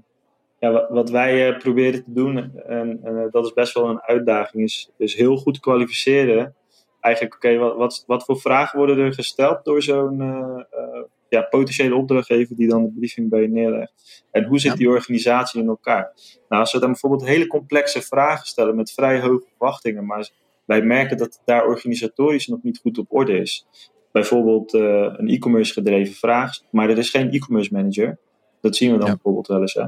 ja, 0.65 0.87
wat, 0.91 1.11
wij 1.11 1.49
eh, 1.49 1.59
proberen 1.59 2.05
te 2.05 2.13
doen, 2.13 2.59
en 2.67 3.01
eh, 3.03 3.25
dat 3.31 3.45
is 3.45 3.53
best 3.53 3.75
wel 3.75 3.89
een 3.89 4.03
uitdaging, 4.03 4.63
is, 4.63 4.91
is 4.97 5.15
heel 5.15 5.37
goed 5.37 5.61
kwalificeren. 5.61 6.55
Eigenlijk, 7.01 7.35
oké, 7.35 7.57
wat, 7.57 7.77
wat, 7.77 8.05
wat 8.07 8.25
voor 8.25 8.41
vragen 8.41 8.79
worden 8.79 8.99
er 8.99 9.15
gesteld 9.15 9.65
door 9.65 9.83
zo'n 9.83 10.21
eh, 10.21 11.03
ja, 11.29 11.43
potentiële 11.43 11.95
opdrachtgever 11.95 12.57
die 12.57 12.69
dan 12.69 12.83
de 12.83 12.93
briefing 12.97 13.31
bij 13.31 13.41
je 13.41 13.49
neerlegt? 13.49 14.25
En 14.31 14.45
hoe 14.45 14.59
zit 14.59 14.71
Ja. 14.71 14.77
die 14.77 14.89
organisatie 14.89 15.61
in 15.61 15.69
elkaar? 15.69 16.13
Nou, 16.49 16.61
als 16.63 16.73
we 16.73 16.79
dan 16.79 16.91
bijvoorbeeld 16.91 17.25
hele 17.25 17.47
complexe 17.47 18.03
vragen 18.03 18.47
stellen 18.47 18.77
met 18.77 18.93
vrij 18.93 19.21
hoge 19.21 19.47
verwachtingen, 19.57 20.07
maar 20.07 20.31
wij 20.65 20.83
merken 20.83 21.17
dat 21.17 21.27
het 21.27 21.43
daar 21.45 21.67
organisatorisch 21.67 22.47
nog 22.47 22.63
niet 22.63 22.79
goed 22.79 22.99
op 22.99 23.07
orde 23.09 23.39
is. 23.39 23.67
bijvoorbeeld 24.13 24.73
een 24.73 25.29
e-commerce 25.29 25.73
gedreven 25.73 26.15
vraag, 26.15 26.59
maar 26.71 26.91
er 26.91 26.99
is 26.99 27.11
geen 27.11 27.31
e-commerce 27.31 27.73
manager. 27.73 28.19
Dat 28.61 28.77
zien 28.77 28.93
we 28.93 28.99
dan 28.99 29.09
bijvoorbeeld 29.09 29.47
wel 29.47 29.61
eens. 29.61 29.75
Hè? 29.75 29.87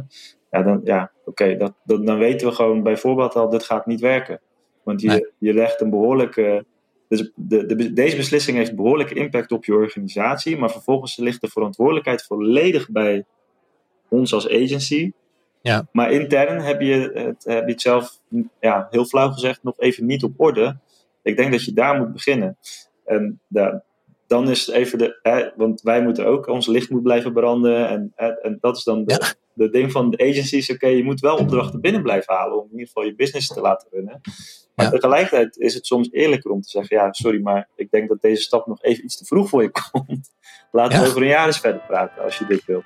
Ja, 0.56 0.62
dan, 0.62 0.80
ja 0.84 1.10
oké, 1.24 1.56
dat, 1.56 1.72
dat, 1.84 2.06
dan 2.06 2.18
weten 2.18 2.48
we 2.48 2.54
gewoon 2.54 2.82
bijvoorbeeld 2.82 3.34
al, 3.34 3.48
dit 3.48 3.64
gaat 3.64 3.86
niet 3.86 4.00
werken. 4.00 4.40
Want 4.82 5.00
je, 5.00 5.32
je 5.38 5.54
legt 5.54 5.80
een 5.80 5.90
behoorlijke. 5.90 6.64
Dus 7.08 7.32
de, 7.34 7.66
de, 7.66 7.92
deze 7.92 8.16
beslissing 8.16 8.56
heeft 8.56 8.76
behoorlijke 8.76 9.14
impact 9.14 9.52
op 9.52 9.64
je 9.64 9.74
organisatie, 9.74 10.56
maar 10.56 10.70
vervolgens 10.70 11.16
ligt 11.16 11.40
de 11.40 11.48
verantwoordelijkheid 11.48 12.22
volledig 12.22 12.90
bij 12.90 13.24
ons 14.08 14.32
als 14.32 14.48
agency. 14.48 15.12
Ja. 15.60 15.88
Maar 15.92 16.12
intern 16.12 16.60
heb 16.60 16.80
je, 16.80 17.10
het, 17.14 17.44
heb 17.44 17.66
je 17.66 17.72
het 17.72 17.80
zelf, 17.80 18.20
ja, 18.60 18.86
heel 18.90 19.04
flauw 19.04 19.30
gezegd, 19.30 19.62
nog 19.62 19.74
even 19.78 20.06
niet 20.06 20.22
op 20.22 20.32
orde. 20.36 20.78
Ik 21.22 21.36
denk 21.36 21.52
dat 21.52 21.64
je 21.64 21.72
daar 21.72 21.98
moet 21.98 22.12
beginnen. 22.12 22.56
En 23.04 23.40
dan 24.26 24.50
is 24.50 24.66
het 24.66 24.74
even 24.74 24.98
de. 24.98 25.18
Hè, 25.22 25.50
want 25.56 25.82
wij 25.82 26.02
moeten 26.02 26.26
ook, 26.26 26.46
ons 26.46 26.66
licht 26.66 26.90
moet 26.90 27.02
blijven 27.02 27.32
branden. 27.32 27.88
En, 27.88 28.12
en 28.42 28.58
dat 28.60 28.76
is 28.76 28.84
dan 28.84 29.04
de, 29.04 29.34
de 29.56 29.70
ding 29.70 29.92
van 29.92 30.10
de 30.10 30.18
agencies. 30.18 30.70
Oké, 30.70 30.86
je 30.86 31.04
moet 31.04 31.20
wel 31.20 31.36
opdrachten 31.36 31.80
binnen 31.80 32.02
blijven 32.02 32.34
halen. 32.34 32.56
om 32.58 32.64
in 32.64 32.70
ieder 32.70 32.86
geval 32.86 33.04
je 33.04 33.14
business 33.14 33.48
te 33.48 33.60
laten 33.60 33.88
runnen. 33.90 34.20
Maar 34.74 34.90
tegelijkertijd 34.90 35.56
is 35.56 35.74
het 35.74 35.86
soms 35.86 36.08
eerlijker 36.12 36.50
om 36.50 36.60
te 36.60 36.68
zeggen: 36.68 36.96
ja, 36.96 37.12
sorry, 37.12 37.40
maar 37.40 37.68
ik 37.74 37.90
denk 37.90 38.08
dat 38.08 38.20
deze 38.20 38.42
stap 38.42 38.66
nog 38.66 38.82
even 38.82 39.04
iets 39.04 39.16
te 39.16 39.24
vroeg 39.24 39.48
voor 39.48 39.62
je 39.62 39.70
komt. 39.90 40.30
Laten 40.72 41.00
we 41.00 41.06
over 41.06 41.22
een 41.22 41.28
jaar 41.28 41.46
eens 41.46 41.58
verder 41.58 41.82
praten 41.86 42.22
als 42.22 42.38
je 42.38 42.46
dit 42.46 42.64
wilt. 42.64 42.84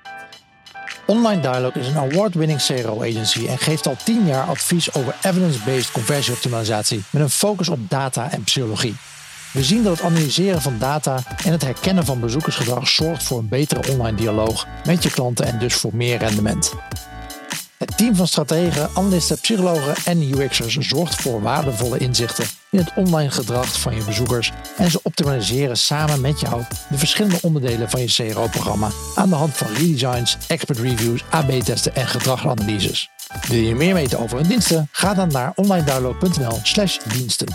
Online 1.07 1.41
Dialog 1.41 1.75
is 1.75 1.87
een 1.87 1.97
award-winning 1.97 2.65
CRO 2.65 3.01
agency 3.01 3.47
en 3.47 3.57
geeft 3.57 3.87
al 3.87 3.95
10 4.05 4.25
jaar 4.25 4.47
advies 4.47 4.93
over 4.93 5.15
evidence-based 5.21 5.91
conversieoptimalisatie 5.91 7.03
met 7.11 7.21
een 7.21 7.29
focus 7.29 7.69
op 7.69 7.89
data 7.89 8.31
en 8.31 8.43
psychologie. 8.43 8.95
We 9.51 9.63
zien 9.63 9.83
dat 9.83 9.97
het 9.97 10.05
analyseren 10.05 10.61
van 10.61 10.77
data 10.79 11.23
en 11.43 11.51
het 11.51 11.61
herkennen 11.61 12.05
van 12.05 12.19
bezoekersgedrag 12.19 12.87
zorgt 12.87 13.23
voor 13.23 13.39
een 13.39 13.47
betere 13.47 13.91
online 13.91 14.17
dialoog 14.17 14.67
met 14.85 15.03
je 15.03 15.11
klanten 15.11 15.45
en 15.45 15.59
dus 15.59 15.73
voor 15.73 15.95
meer 15.95 16.17
rendement. 16.17 16.73
Het 17.77 17.97
team 17.97 18.15
van 18.15 18.27
strategen, 18.27 18.89
analisten, 18.93 19.39
psychologen 19.39 19.95
en 20.05 20.21
UX'ers 20.21 20.77
zorgt 20.77 21.21
voor 21.21 21.41
waardevolle 21.41 21.97
inzichten 21.97 22.45
in 22.69 22.79
het 22.79 22.91
online 22.95 23.31
gedrag 23.31 23.79
van 23.79 23.95
je 23.95 24.03
bezoekers 24.03 24.51
en 24.77 24.91
ze 24.91 24.99
optimaliseren 25.03 25.77
samen 25.77 26.21
met 26.21 26.39
jou 26.39 26.63
de 26.89 26.97
verschillende 26.97 27.39
onderdelen 27.41 27.89
van 27.89 28.01
je 28.01 28.07
CRO-programma 28.07 28.89
aan 29.15 29.29
de 29.29 29.35
hand 29.35 29.57
van 29.57 29.73
redesigns, 29.73 30.37
expert 30.47 30.79
reviews, 30.79 31.23
AB-testen 31.29 31.95
en 31.95 32.07
gedragsanalyses. 32.07 33.09
Wil 33.47 33.61
je 33.61 33.75
meer 33.75 33.93
weten 33.93 34.19
over 34.19 34.37
hun 34.37 34.47
diensten? 34.47 34.87
Ga 34.91 35.13
dan 35.13 35.27
naar 35.31 35.51
onlinedownload.nl/diensten. 35.55 37.47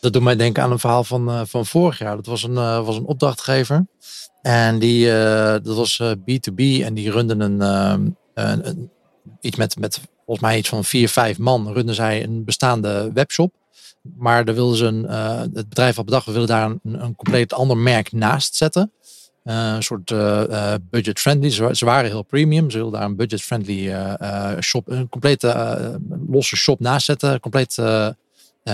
Dat 0.00 0.12
doet 0.12 0.22
mij 0.22 0.36
denken 0.36 0.62
aan 0.62 0.70
een 0.70 0.78
verhaal 0.78 1.04
van, 1.04 1.28
uh, 1.28 1.40
van 1.44 1.66
vorig 1.66 1.98
jaar. 1.98 2.16
Dat 2.16 2.26
was 2.26 2.42
een, 2.42 2.52
uh, 2.52 2.84
was 2.84 2.96
een 2.96 3.06
opdrachtgever. 3.06 3.86
En 4.42 4.78
die, 4.78 5.06
uh, 5.06 5.52
dat 5.62 5.76
was 5.76 6.02
B2B. 6.02 6.82
En 6.82 6.94
die 6.94 7.10
runden 7.10 7.40
een, 7.40 7.60
een, 7.60 8.16
een, 8.34 8.90
iets 9.40 9.56
met, 9.56 9.78
met 9.78 10.00
volgens 10.16 10.46
mij 10.46 10.58
iets 10.58 10.68
van 10.68 10.84
vier, 10.84 11.08
vijf 11.08 11.38
man. 11.38 11.72
Runden 11.72 11.94
zij 11.94 12.24
een 12.24 12.44
bestaande 12.44 13.10
webshop. 13.14 13.54
Maar 14.16 14.44
daar 14.44 14.54
wilden 14.54 14.76
ze 14.76 14.84
een, 14.84 15.04
het 15.54 15.68
bedrijf 15.68 15.96
had 15.96 16.04
bedacht, 16.04 16.26
we 16.26 16.32
willen 16.32 16.48
daar 16.48 16.70
een, 16.70 16.80
een 16.82 17.14
compleet 17.14 17.52
ander 17.52 17.76
merk 17.76 18.12
naast 18.12 18.54
zetten. 18.54 18.92
een 19.42 19.82
soort 19.82 20.14
budget-friendly. 20.90 21.50
Ze, 21.50 21.68
ze, 21.72 21.84
waren 21.84 22.10
heel 22.10 22.22
premium. 22.22 22.70
Ze 22.70 22.76
wilden 22.76 23.00
daar 23.00 23.08
een 23.08 23.16
budget-friendly 23.16 23.96
shop, 24.60 24.88
een 24.88 25.08
complete 25.08 26.00
losse 26.28 26.56
shop 26.56 26.80
naast 26.80 27.06
zetten. 27.06 27.40
Compleet 27.40 27.78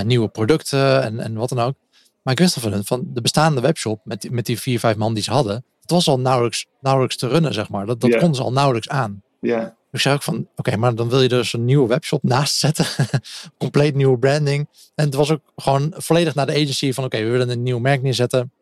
nieuwe 0.01 0.29
producten 0.29 1.03
en, 1.03 1.21
en 1.21 1.35
wat 1.35 1.49
dan 1.49 1.59
ook. 1.59 1.75
Maar 2.23 2.33
ik 2.33 2.39
wist 2.39 2.57
al 2.57 2.63
van 2.63 2.73
hun, 2.73 2.85
van 2.85 3.05
de 3.07 3.21
bestaande 3.21 3.61
webshop 3.61 4.01
met, 4.05 4.31
met 4.31 4.47
die 4.47 4.61
vier, 4.61 4.79
vijf 4.79 4.97
man 4.97 5.15
die 5.15 5.23
ze 5.23 5.31
hadden, 5.31 5.65
het 5.81 5.91
was 5.91 6.09
al 6.09 6.21
nauwelijks, 6.21 6.67
nauwelijks 6.81 7.17
te 7.17 7.29
runnen, 7.29 7.55
zeg 7.55 7.69
maar. 7.69 7.87
Dat, 7.87 8.01
dat 8.01 8.17
konden 8.17 8.35
ze 8.35 8.43
al 8.43 8.53
nauwelijks 8.53 8.89
aan. 8.89 9.23
Ja. 9.41 9.61
Dus 9.61 9.75
ik 9.91 10.01
zei 10.01 10.15
ook 10.15 10.23
van, 10.23 10.49
oké, 10.57 10.77
maar 10.77 10.95
dan 10.95 11.09
wil 11.09 11.23
je 11.23 11.29
dus 11.29 11.53
een 11.53 11.65
nieuwe 11.65 11.89
webshop 11.89 12.23
naast 12.23 12.57
zetten. 12.57 12.87
Compleet 13.59 13.95
nieuwe 13.95 14.19
branding. 14.19 14.69
En 14.95 15.05
het 15.05 15.15
was 15.15 15.31
ook 15.31 15.41
gewoon 15.57 15.95
volledig 15.97 16.35
naar 16.35 16.47
de 16.47 16.53
agency 16.53 16.93
van, 16.93 17.05
oké, 17.05 17.19
we 17.19 17.31
willen 17.31 17.51
een 17.51 17.63
nieuw 17.63 17.79
merk 17.79 18.03
neerzetten. 18.03 18.53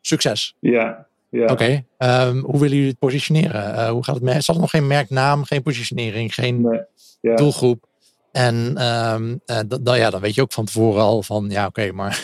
Succes. 0.00 0.54
Ja, 0.60 1.06
ja. 1.30 1.42
Oké, 1.42 1.52
okay, 1.52 2.26
um, 2.28 2.38
hoe 2.38 2.58
willen 2.60 2.76
jullie 2.76 2.90
het 2.90 2.98
positioneren? 2.98 3.74
Uh, 3.74 3.88
hoe 3.88 4.04
gaat 4.04 4.14
het 4.14 4.24
met? 4.24 4.44
Zat 4.44 4.54
er 4.54 4.60
nog 4.60 4.70
geen 4.70 4.86
merknaam, 4.86 5.44
geen 5.44 5.62
positionering, 5.62 6.34
geen 6.34 6.60
nee, 6.60 7.34
doelgroep? 7.34 7.88
En 8.32 8.84
um, 8.86 9.40
uh, 9.46 9.58
dan, 9.80 9.98
ja, 9.98 10.10
dan 10.10 10.20
weet 10.20 10.34
je 10.34 10.42
ook 10.42 10.52
van 10.52 10.64
tevoren 10.64 11.02
al 11.02 11.22
van, 11.22 11.46
ja, 11.48 11.66
oké, 11.66 11.80
okay, 11.80 11.92
maar 11.92 12.22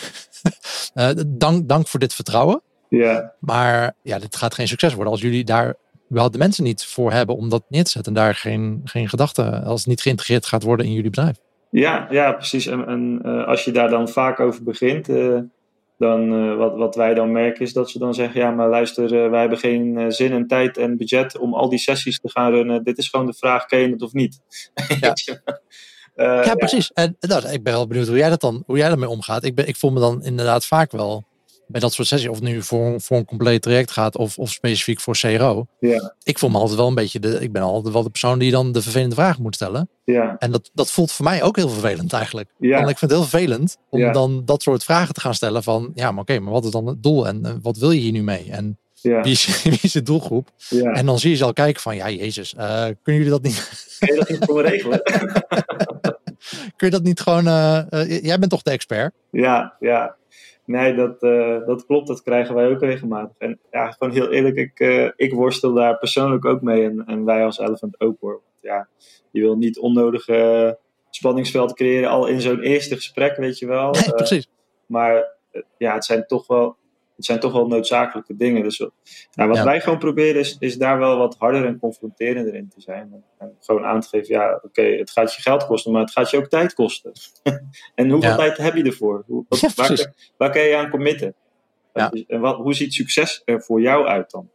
uh, 0.95 1.09
dank, 1.27 1.69
dank 1.69 1.87
voor 1.87 1.99
dit 1.99 2.13
vertrouwen. 2.13 2.61
Ja. 2.89 3.33
Maar 3.39 3.93
ja, 4.01 4.19
dit 4.19 4.35
gaat 4.35 4.53
geen 4.53 4.67
succes 4.67 4.93
worden 4.93 5.13
als 5.13 5.21
jullie 5.21 5.43
daar 5.43 5.75
wel 6.07 6.31
de 6.31 6.37
mensen 6.37 6.63
niet 6.63 6.85
voor 6.85 7.11
hebben 7.11 7.35
om 7.35 7.49
dat 7.49 7.63
neer 7.69 7.83
te 7.83 7.89
zetten. 7.89 8.15
En 8.15 8.21
daar 8.21 8.35
geen, 8.35 8.81
geen 8.83 9.09
gedachte, 9.09 9.61
als 9.63 9.79
het 9.79 9.89
niet 9.89 10.01
geïntegreerd 10.01 10.45
gaat 10.45 10.63
worden 10.63 10.85
in 10.85 10.93
jullie 10.93 11.09
bedrijf. 11.09 11.37
Ja, 11.69 12.07
ja 12.09 12.31
precies. 12.31 12.67
En, 12.67 12.87
en 12.87 13.19
uh, 13.25 13.47
als 13.47 13.65
je 13.65 13.71
daar 13.71 13.89
dan 13.89 14.09
vaak 14.09 14.39
over 14.39 14.63
begint, 14.63 15.07
dan 15.97 16.57
wat, 16.57 16.75
wat 16.75 16.95
wij 16.95 17.13
dan 17.13 17.31
merken 17.31 17.61
is 17.61 17.73
dat 17.73 17.89
ze 17.89 17.99
dan 17.99 18.13
zeggen, 18.13 18.39
ja, 18.39 18.51
maar 18.51 18.69
luister, 18.69 19.29
wij 19.31 19.39
hebben 19.39 19.57
geen 19.57 20.11
zin 20.11 20.31
en 20.31 20.47
tijd 20.47 20.77
en 20.77 20.97
budget 20.97 21.37
om 21.37 21.53
al 21.53 21.69
die 21.69 21.79
sessies 21.79 22.19
te 22.19 22.29
gaan 22.29 22.51
runnen. 22.51 22.83
Dit 22.83 22.97
is 22.97 23.09
gewoon 23.09 23.25
de 23.25 23.33
vraag, 23.33 23.65
ken 23.65 23.79
je 23.79 23.89
het 23.89 24.01
of 24.01 24.13
niet? 24.13 24.39
Ja. 24.99 25.13
Uh, 26.17 26.45
ja, 26.45 26.55
precies. 26.55 26.91
En 26.93 27.17
nou, 27.19 27.47
ik 27.49 27.63
ben 27.63 27.73
wel 27.73 27.87
benieuwd 27.87 28.07
hoe 28.07 28.17
jij 28.17 28.29
dat 28.29 28.41
dan, 28.41 28.63
hoe 28.65 28.77
jij 28.77 28.87
daarmee 28.87 29.09
omgaat. 29.09 29.43
Ik, 29.43 29.55
ben, 29.55 29.67
ik 29.67 29.75
voel 29.75 29.91
me 29.91 29.99
dan 29.99 30.23
inderdaad 30.23 30.65
vaak 30.65 30.91
wel 30.91 31.25
bij 31.67 31.81
dat 31.81 31.93
soort 31.93 32.07
sessies, 32.07 32.27
of 32.29 32.41
nu 32.41 32.61
voor, 32.61 33.01
voor 33.01 33.17
een 33.17 33.25
compleet 33.25 33.61
traject 33.61 33.91
gaat 33.91 34.17
of, 34.17 34.37
of 34.37 34.49
specifiek 34.49 34.99
voor 34.99 35.17
CRO. 35.17 35.65
Ja. 35.79 36.13
Ik 36.23 36.39
voel 36.39 36.49
me 36.49 36.57
altijd 36.57 36.77
wel 36.77 36.87
een 36.87 36.95
beetje 36.95 37.19
de, 37.19 37.39
ik 37.39 37.51
ben 37.51 37.61
altijd 37.61 37.93
wel 37.93 38.03
de 38.03 38.09
persoon 38.09 38.39
die 38.39 38.51
dan 38.51 38.71
de 38.71 38.81
vervelende 38.81 39.15
vragen 39.15 39.41
moet 39.41 39.55
stellen. 39.55 39.89
Ja. 40.05 40.35
En 40.39 40.51
dat, 40.51 40.69
dat 40.73 40.91
voelt 40.91 41.11
voor 41.11 41.25
mij 41.25 41.43
ook 41.43 41.55
heel 41.55 41.69
vervelend 41.69 42.13
eigenlijk. 42.13 42.49
Ja. 42.59 42.77
Want 42.77 42.89
ik 42.89 42.97
vind 42.97 43.11
het 43.11 43.19
heel 43.19 43.29
vervelend 43.29 43.77
om 43.89 43.99
Ja. 43.99 44.11
dan 44.11 44.41
dat 44.45 44.61
soort 44.61 44.83
vragen 44.83 45.13
te 45.13 45.19
gaan 45.19 45.33
stellen 45.33 45.63
van, 45.63 45.91
ja, 45.93 46.11
maar 46.11 46.21
oké, 46.21 46.39
maar 46.39 46.53
wat 46.53 46.65
is 46.65 46.71
dan 46.71 46.85
het 46.87 47.03
doel 47.03 47.27
en 47.27 47.45
eh, 47.45 47.51
wat 47.61 47.77
wil 47.77 47.91
je 47.91 47.99
hier 47.99 48.11
nu 48.11 48.23
mee? 48.23 48.47
En 48.51 48.77
Ja. 49.01 49.21
wie, 49.21 49.31
is, 49.31 49.63
wie 49.63 49.79
is 49.81 49.91
de 49.91 50.01
doelgroep? 50.01 50.49
Ja. 50.69 50.91
En 50.91 51.05
dan 51.05 51.19
zie 51.19 51.29
je 51.29 51.35
ze 51.35 51.43
al 51.43 51.53
kijken 51.53 51.81
van, 51.81 51.95
ja, 51.95 52.09
jezus, 52.09 52.55
eh, 52.55 52.85
kunnen 53.01 53.23
jullie 53.23 53.29
dat 53.29 53.41
niet, 53.41 53.97
Kun 53.99 54.13
je 54.13 54.19
dat 54.19 54.29
niet 54.29 54.45
voor 54.45 54.55
me 54.55 54.61
regelen? 54.61 55.01
kun 56.77 56.87
je 56.87 56.89
dat 56.89 57.03
niet 57.03 57.19
gewoon, 57.19 57.47
eh, 57.47 57.91
eh, 57.91 58.23
jij 58.23 58.39
bent 58.39 58.51
toch 58.51 58.61
de 58.61 58.71
expert? 58.71 59.13
Ja, 59.31 59.75
ja. 59.79 60.15
Nee, 60.65 60.95
dat, 60.95 61.19
dat 61.65 61.85
klopt. 61.85 62.07
Dat 62.07 62.23
krijgen 62.23 62.55
wij 62.55 62.67
ook 62.67 62.79
regelmatig. 62.79 63.35
En 63.37 63.59
ja, 63.71 63.91
gewoon 63.91 64.13
heel 64.13 64.31
eerlijk, 64.31 64.55
ik, 64.55 64.79
ik 65.15 65.33
worstel 65.33 65.73
daar 65.73 65.97
persoonlijk 65.97 66.45
ook 66.45 66.61
mee. 66.61 66.83
En, 66.83 67.03
en 67.05 67.25
wij 67.25 67.45
als 67.45 67.59
Elephant 67.59 67.99
ook 67.99 68.17
hoor. 68.19 68.31
Want 68.31 68.61
ja, 68.61 68.87
je 69.31 69.41
wil 69.41 69.57
niet 69.57 69.79
onnodige 69.79 70.77
spanningsveld 71.09 71.73
creëren 71.73 72.09
al 72.09 72.27
in 72.27 72.41
zo'n 72.41 72.61
eerste 72.61 72.95
gesprek, 72.95 73.37
weet 73.37 73.59
je 73.59 73.67
wel. 73.67 73.91
Nee, 73.91 74.11
precies. 74.11 74.49
maar 74.85 75.35
ja, 75.77 75.93
het 75.93 76.05
zijn 76.05 76.25
toch 76.25 76.47
wel, 76.47 76.75
het 77.17 77.25
zijn 77.25 77.39
toch 77.39 77.51
wel 77.51 77.67
noodzakelijke 77.67 78.35
dingen. 78.35 78.63
Dus 78.63 78.77
nou, 78.79 79.49
wat 79.49 79.57
Ja. 79.57 79.63
wij 79.63 79.81
gewoon 79.81 79.99
proberen 79.99 80.39
is, 80.41 80.55
is 80.59 80.77
daar 80.77 80.99
wel 80.99 81.17
wat 81.17 81.35
harder 81.37 81.65
en 81.65 81.79
confronterender 81.79 82.55
in 82.55 82.67
te 82.69 82.81
zijn. 82.81 83.09
En, 83.13 83.23
en 83.37 83.55
gewoon 83.59 83.85
aan 83.85 84.01
te 84.01 84.07
geven, 84.07 84.35
ja, 84.35 84.59
oké, 84.63 84.81
het 84.81 85.11
gaat 85.11 85.33
je 85.35 85.41
geld 85.41 85.65
kosten, 85.65 85.91
maar 85.91 86.01
het 86.01 86.11
gaat 86.11 86.29
je 86.29 86.37
ook 86.37 86.47
tijd 86.49 86.73
kosten. 86.73 87.11
en 87.95 88.09
hoeveel 88.09 88.29
Ja. 88.29 88.35
tijd 88.35 88.57
heb 88.57 88.75
je 88.75 88.83
ervoor? 88.83 89.23
Hoe, 89.27 89.45
wat- 89.49 89.59
Ja, 89.59 89.69
waar, 89.75 90.13
waar 90.37 90.51
kan 90.51 90.61
je 90.61 90.77
aan 90.77 90.89
committen? 90.89 91.35
Dus- 91.93 92.25
En 92.27 92.39
wat, 92.39 92.55
hoe 92.57 92.73
ziet 92.73 92.93
succes 92.93 93.41
er 93.45 93.61
voor 93.61 93.81
jou 93.81 94.05
uit 94.07 94.31
dan? 94.31 94.49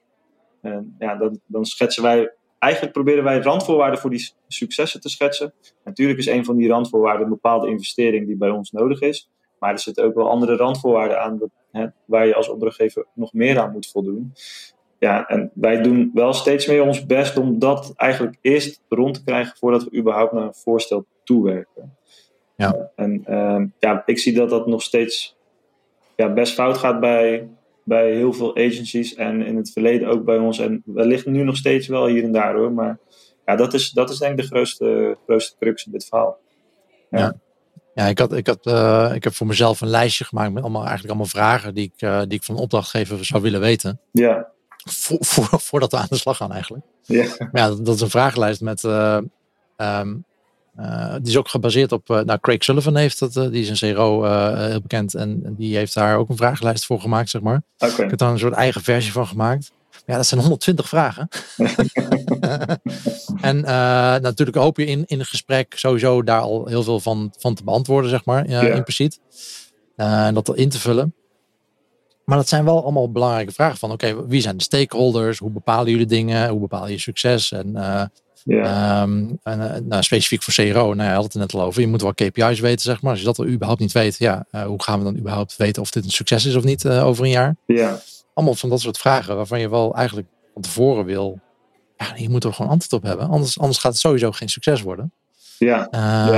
En 0.61 0.97
ja, 0.99 1.17
dan, 1.17 1.41
dan 1.47 1.65
schetsen 1.65 2.03
wij, 2.03 2.33
eigenlijk 2.59 2.93
proberen 2.93 3.25
wij 3.25 3.39
randvoorwaarden 3.39 3.99
voor 4.01 4.11
die 4.11 4.33
successen 4.49 5.01
te 5.01 5.09
schetsen. 5.09 5.55
Natuurlijk 5.85 6.19
is 6.19 6.27
een 6.27 6.45
van 6.45 6.57
die 6.57 6.69
randvoorwaarden 6.69 7.23
een 7.25 7.29
bepaalde 7.33 7.69
investering 7.69 8.27
die 8.27 8.37
bij 8.37 8.51
ons 8.51 8.71
nodig 8.71 9.01
is. 9.01 9.31
Maar 9.63 9.73
er 9.73 9.79
zitten 9.79 10.05
ook 10.05 10.15
wel 10.15 10.31
andere 10.31 10.57
randvoorwaarden 10.57 11.21
aan 11.21 11.41
hè, 11.73 11.87
waar 12.05 12.27
je 12.27 12.35
als 12.35 12.49
opdrachtgever 12.49 13.07
nog 13.13 13.33
meer 13.33 13.59
aan 13.59 13.73
moet 13.73 13.91
voldoen. 13.91 14.33
Ja, 14.99 15.29
en 15.29 15.51
wij 15.55 15.83
doen 15.83 16.11
wel 16.15 16.33
steeds 16.33 16.67
meer 16.67 16.83
ons 16.83 17.07
best 17.07 17.37
om 17.37 17.59
dat 17.59 17.93
eigenlijk 17.97 18.37
eerst 18.41 18.83
rond 18.89 19.15
te 19.15 19.25
krijgen 19.25 19.57
voordat 19.57 19.85
we 19.85 19.97
überhaupt 19.99 20.33
naar 20.33 20.43
een 20.43 20.55
voorstel 20.55 21.07
toewerken. 21.25 21.97
Ja. 22.57 22.91
En 22.97 23.23
ehm, 23.25 23.67
ja, 23.79 24.03
ik 24.07 24.19
zie 24.19 24.35
dat 24.35 24.51
dat 24.51 24.67
nog 24.67 24.83
steeds 24.83 25.37
ja, 26.17 26.33
best 26.33 26.55
fout 26.55 26.79
gaat 26.79 27.01
bij, 27.01 27.49
bij 27.85 28.15
heel 28.15 28.33
veel 28.33 28.57
agencies 28.57 29.15
en 29.15 29.43
in 29.43 29.57
het 29.57 29.73
verleden 29.73 30.09
ook 30.09 30.25
bij 30.25 30.39
ons. 30.39 30.59
En 30.59 30.83
wellicht 30.85 31.27
nu 31.27 31.43
nog 31.43 31.57
steeds 31.57 31.87
wel 31.87 32.07
hier 32.07 32.25
en 32.25 32.33
daar 32.33 32.55
hoor. 32.55 32.73
Maar 32.73 32.99
ja, 33.47 33.57
dat 33.57 33.75
is, 33.75 33.91
dat 33.91 34.11
is 34.11 34.19
denk 34.19 34.33
ik 34.33 34.39
de 34.39 34.55
grootste, 34.55 35.17
grootste 35.27 35.57
crux 35.59 35.87
in 35.87 35.93
dit 35.93 36.05
verhaal. 36.05 36.39
Ja, 37.11 37.37
ik, 37.95 38.19
had, 38.19 38.33
ik, 38.33 38.47
had, 38.47 38.67
eh, 38.67 39.11
ik 39.15 39.25
heb 39.25 39.35
voor 39.35 39.47
mezelf 39.47 39.81
een 39.81 39.89
lijstje 39.89 40.25
gemaakt 40.25 40.53
met 40.53 40.63
allemaal, 40.63 40.81
eigenlijk 40.81 41.09
allemaal 41.11 41.31
vragen 41.31 41.75
die 41.75 41.93
ik, 41.95 42.03
eh, 42.03 42.19
die 42.21 42.39
ik 42.39 42.45
van 42.45 42.57
opdrachtgever 42.57 43.25
zou 43.25 43.43
willen 43.43 43.61
weten. 43.61 44.01
Ja, 44.13 44.47
Vo- 44.85 45.17
voor, 45.21 45.61
voordat 45.69 45.91
we 45.91 45.97
aan 45.97 46.07
de 46.09 46.17
slag 46.17 46.37
gaan 46.37 46.53
eigenlijk. 46.53 46.85
ja, 47.03 47.27
Maar 47.39 47.63
ja, 47.63 47.75
dat, 47.75 47.95
is 47.95 48.01
een 48.01 48.11
vragenlijst 48.11 48.61
met, 48.61 48.85
eh, 48.85 49.19
ehm, 49.77 50.15
die 51.21 51.31
is 51.31 51.37
ook 51.37 51.49
gebaseerd 51.49 51.93
op, 51.93 52.09
nou 52.09 52.39
Craig 52.41 52.65
Sullivan 52.65 52.97
heeft 52.97 53.19
dat, 53.19 53.33
die 53.33 53.63
is 53.71 53.81
een 53.81 53.95
CRO 53.95 54.25
heel 54.55 54.81
bekend 54.81 55.15
en 55.15 55.55
die 55.57 55.77
heeft 55.77 55.95
daar 55.95 56.17
ook 56.17 56.29
een 56.29 56.37
vragenlijst 56.37 56.87
voor 56.87 57.01
gemaakt, 57.01 57.31
zeg 57.31 57.43
maar. 57.43 57.63
Okay. 57.79 58.05
Ik 58.05 58.11
heb 58.11 58.19
daar 58.19 58.31
een 58.31 58.39
soort 58.39 58.55
eigen 58.55 58.83
versie 58.83 59.13
van 59.13 59.27
gemaakt. 59.27 59.73
Ja, 60.07 60.17
dat 60.17 60.27
zijn 60.27 60.41
120 60.41 60.89
vragen. 60.89 61.29
en 63.41 63.61
natuurlijk 64.23 64.57
hoop 64.57 64.77
je 64.77 64.87
in, 64.87 65.05
in 65.07 65.19
een 65.19 65.27
gesprek 65.27 65.75
sowieso 65.77 66.23
daar 66.23 66.41
al 66.41 66.67
heel 66.67 66.83
veel 66.83 67.01
van, 67.01 67.35
van 67.39 67.55
te 67.55 67.65
beantwoorden, 67.65 68.11
zeg 68.11 68.25
maar, 68.25 68.49
ja. 68.49 68.61
impliciet. 68.61 69.21
En 69.97 70.35
dat 70.35 70.57
in 70.57 70.69
te 70.69 70.79
vullen. 70.79 71.15
Maar 72.25 72.37
dat 72.37 72.49
zijn 72.49 72.65
wel 72.65 72.83
allemaal 72.83 73.13
belangrijke 73.13 73.53
vragen 73.53 73.79
van 73.79 73.91
oké, 73.91 74.27
wie 74.27 74.41
zijn 74.41 74.57
de 74.57 74.63
stakeholders? 74.63 75.39
Hoe 75.39 75.51
bepalen 75.51 75.91
jullie 75.91 76.07
dingen? 76.07 76.49
Hoe 76.49 76.61
bepaal 76.61 76.89
je 76.89 76.99
succes? 76.99 77.53
En, 77.53 77.73
uh, 77.77 78.05
en 78.45 79.39
uh, 79.61 79.75
nou, 79.83 80.03
specifiek 80.03 80.43
voor 80.43 80.55
CRO, 80.55 80.95
nou 80.95 81.09
ja, 81.09 81.15
had 81.15 81.25
het 81.25 81.35
net 81.35 81.55
al 81.55 81.63
over. 81.63 81.81
Je 81.81 81.87
moet 81.87 82.03
wel 82.03 82.15
KPI's 82.15 82.61
weten, 82.61 82.81
zeg 82.81 83.03
maar. 83.03 83.11
Als 83.11 83.21
je 83.21 83.27
dat 83.27 83.39
al 83.39 83.47
überhaupt 83.47 83.81
niet 83.81 83.93
weet, 83.93 84.19
ja, 84.19 84.47
uh, 84.53 84.63
hoe 84.63 84.83
gaan 84.83 84.99
we 84.99 85.05
dan 85.05 85.17
überhaupt 85.17 85.57
weten 85.57 85.83
of 85.83 85.91
dit 85.91 86.05
een 86.05 86.11
succes 86.11 86.45
is 86.45 86.55
of 86.55 86.65
niet 86.65 86.89
over 86.89 87.25
een 87.25 87.31
jaar? 87.31 87.57
Ja. 87.67 88.01
Allemaal 88.35 88.55
van 88.55 88.69
dat 88.69 88.81
soort 88.81 88.99
vragen 88.99 89.37
waarvan 89.37 89.61
je 89.61 89.71
wel 89.71 89.95
eigenlijk 89.95 90.29
van 90.53 90.63
tevoren 90.63 91.05
wil. 91.05 91.41
Ja, 91.97 92.07
je 92.17 92.29
moet 92.29 92.45
er 92.45 92.53
gewoon 92.53 92.71
antwoord 92.71 93.03
op 93.03 93.09
hebben. 93.09 93.29
Anders, 93.29 93.59
anders 93.59 93.79
gaat 93.79 93.93
het 93.93 94.01
sowieso 94.01 94.33
geen 94.33 94.49
succes 94.49 94.83
worden. 94.83 95.13
Ja, 95.65 95.89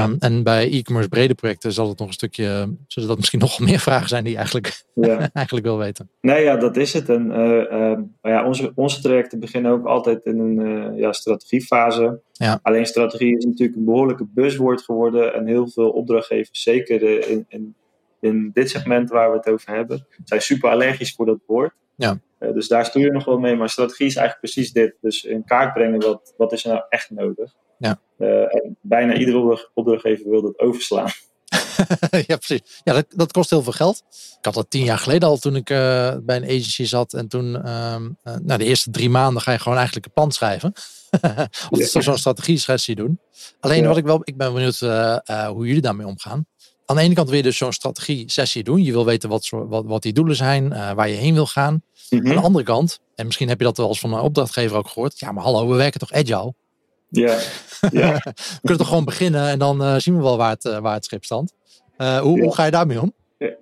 um, 0.05 0.17
En 0.19 0.43
bij 0.43 0.71
e-commerce 0.71 1.09
brede 1.09 1.35
projecten 1.35 1.73
zal 1.73 1.89
het 1.89 1.99
nog 1.99 2.09
een 2.09 2.15
stukje, 2.15 2.77
zullen 2.87 3.09
dat 3.09 3.17
misschien 3.19 3.39
nog 3.49 3.61
meer 3.61 3.79
vragen 3.79 4.09
zijn 4.09 4.23
die 4.23 4.33
je 4.33 4.39
eigenlijk, 4.39 4.85
ja. 4.95 5.19
eigenlijk 5.33 5.67
wil 5.67 5.79
weten. 5.79 6.11
Nee, 6.21 6.43
ja, 6.43 6.57
dat 6.57 6.77
is 6.77 6.93
het. 6.93 7.09
En 7.09 7.31
uh, 7.31 7.91
uh, 7.91 7.99
ja, 8.23 8.47
onze, 8.47 8.73
onze 8.75 9.01
trajecten 9.01 9.41
beginnen 9.41 9.73
ook 9.73 9.87
altijd 9.87 10.25
in 10.25 10.39
een 10.39 10.59
uh, 10.59 10.99
ja, 10.99 11.13
strategiefase. 11.13 12.21
Ja. 12.33 12.59
Alleen 12.63 12.87
strategie 12.87 13.37
is 13.37 13.45
natuurlijk 13.45 13.79
een 13.79 13.85
behoorlijke 13.85 14.27
buzzwoord 14.35 14.83
geworden. 14.83 15.35
En 15.35 15.47
heel 15.47 15.69
veel 15.69 15.91
opdrachtgevers, 15.91 16.63
zeker 16.63 17.29
in, 17.29 17.45
in, 17.49 17.75
in 18.21 18.51
dit 18.53 18.71
segment 18.71 19.11
waar 19.11 19.31
we 19.31 19.37
het 19.37 19.49
over 19.49 19.75
hebben, 19.75 20.07
zijn 20.25 20.41
super 20.41 20.71
allergisch 20.71 21.15
voor 21.15 21.27
dat 21.27 21.39
woord. 21.47 21.75
Ja. 21.97 22.19
dus 22.39 22.69
daar 22.69 22.87
stuur 22.87 23.05
je 23.05 23.11
nog 23.11 23.25
wel 23.25 23.39
mee. 23.39 23.57
Maar 23.57 23.69
strategie 23.69 24.07
is 24.07 24.17
eigenlijk 24.17 24.53
precies 24.53 24.73
dit. 24.73 24.97
Dus 25.01 25.25
in 25.25 25.45
kaart 25.45 25.73
brengen 25.73 26.01
wat, 26.01 26.35
wat 26.37 26.53
is 26.53 26.65
er 26.65 26.71
nou 26.71 26.85
echt 26.89 27.11
nodig. 27.11 27.55
Ja. 27.79 28.01
Uh, 28.19 28.41
en 28.41 28.77
bijna 28.81 29.15
iedere 29.15 29.69
opdrachtgever 29.75 30.31
wil 30.31 30.43
dat 30.43 30.59
overslaan. 30.59 31.09
ja, 32.27 32.37
precies. 32.37 32.81
Ja, 32.85 32.93
dat, 32.93 33.07
dat, 33.09 33.33
kost 33.33 33.51
heel 33.51 33.63
veel 33.63 33.73
geld. 33.73 34.03
Ik 34.39 34.45
had 34.45 34.55
dat 34.55 34.71
tien 34.71 34.85
jaar 34.85 34.99
geleden 34.99 35.29
al 35.29 35.37
toen 35.37 35.57
ik 35.57 35.71
uh, 35.71 35.77
bij 36.23 36.37
een 36.37 36.45
agency 36.45 36.85
zat. 36.85 37.13
En 37.13 37.29
toen, 37.29 37.55
uh, 37.55 37.97
nou, 38.23 38.59
de 38.59 38.65
eerste 38.65 38.91
drie 38.91 39.11
maanden 39.11 39.43
ga 39.43 39.53
je 39.53 39.59
gewoon 39.59 39.77
eigenlijk 39.77 40.07
een 40.07 40.13
plan 40.13 40.33
schrijven. 40.33 40.73
of 41.71 41.93
ja. 41.93 42.01
zo'n 42.01 42.19
strategie-sessie 42.19 42.95
doen. 42.95 43.21
Alleen 43.61 43.83
ja. 43.83 43.89
wat 43.89 43.97
ik 43.97 44.05
wel, 44.05 44.21
ik 44.25 44.37
ben 44.37 44.53
benieuwd 44.53 44.79
hoe 45.49 45.67
jullie 45.67 45.81
daarmee 45.81 46.07
omgaan. 46.07 46.47
Aan 46.87 46.97
de 46.97 47.03
ene 47.03 47.15
kant 47.15 47.29
wil 47.29 47.37
je 47.37 47.43
dus 47.43 47.57
zo'n 47.57 47.73
strategie-sessie 47.73 48.63
doen. 48.63 48.83
Je 48.83 48.93
wil 48.93 49.05
weten 49.05 49.29
wat, 49.29 49.49
wat, 49.51 49.85
wat 49.85 50.03
die 50.03 50.13
doelen 50.13 50.37
zijn, 50.37 50.69
waar 50.69 51.09
je 51.09 51.15
heen 51.15 51.35
wil 51.35 51.47
gaan. 51.47 51.73
Mm 52.11 52.19
-hmm. 52.19 52.29
Aan 52.29 52.37
de 52.37 52.43
andere 52.43 52.65
kant, 52.65 53.01
en 53.15 53.27
misschien 53.27 53.49
heb 53.49 53.59
je 53.59 53.65
dat 53.65 53.77
wel 53.77 53.89
eens 53.89 54.01
van 54.01 54.13
een 54.13 54.21
opdrachtgever 54.21 54.77
ook 54.77 54.89
gehoord. 54.89 55.19
Ja, 55.19 55.33
maar 55.33 55.43
hallo, 55.45 55.69
we 55.69 55.77
werken 55.77 56.01
toch 56.01 56.13
agile? 56.13 56.55
Ja. 57.09 57.39
ja. 58.01 58.13
we 58.13 58.59
kunnen 58.61 58.79
toch 58.79 58.89
gewoon 58.89 59.05
beginnen 59.05 59.49
en 59.49 59.59
dan 59.59 59.83
uh, 59.83 59.95
zien 59.97 60.17
we 60.17 60.23
wel 60.23 60.37
waar 60.37 60.51
het, 60.51 60.65
uh, 60.65 60.79
waar 60.79 60.95
het 60.95 61.05
schip 61.05 61.25
standt. 61.25 61.55
Uh, 61.99 62.19
hoe, 62.19 62.41
hoe, 62.41 62.55
ga 62.55 62.65
je 62.65 62.71
daarmee 62.71 63.01
om? 63.01 63.13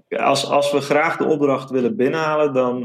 Als, 0.09 0.47
als 0.47 0.73
we 0.73 0.81
graag 0.81 1.17
de 1.17 1.25
opdracht 1.25 1.71
willen 1.71 1.97
binnenhalen, 1.97 2.53
dan, 2.53 2.83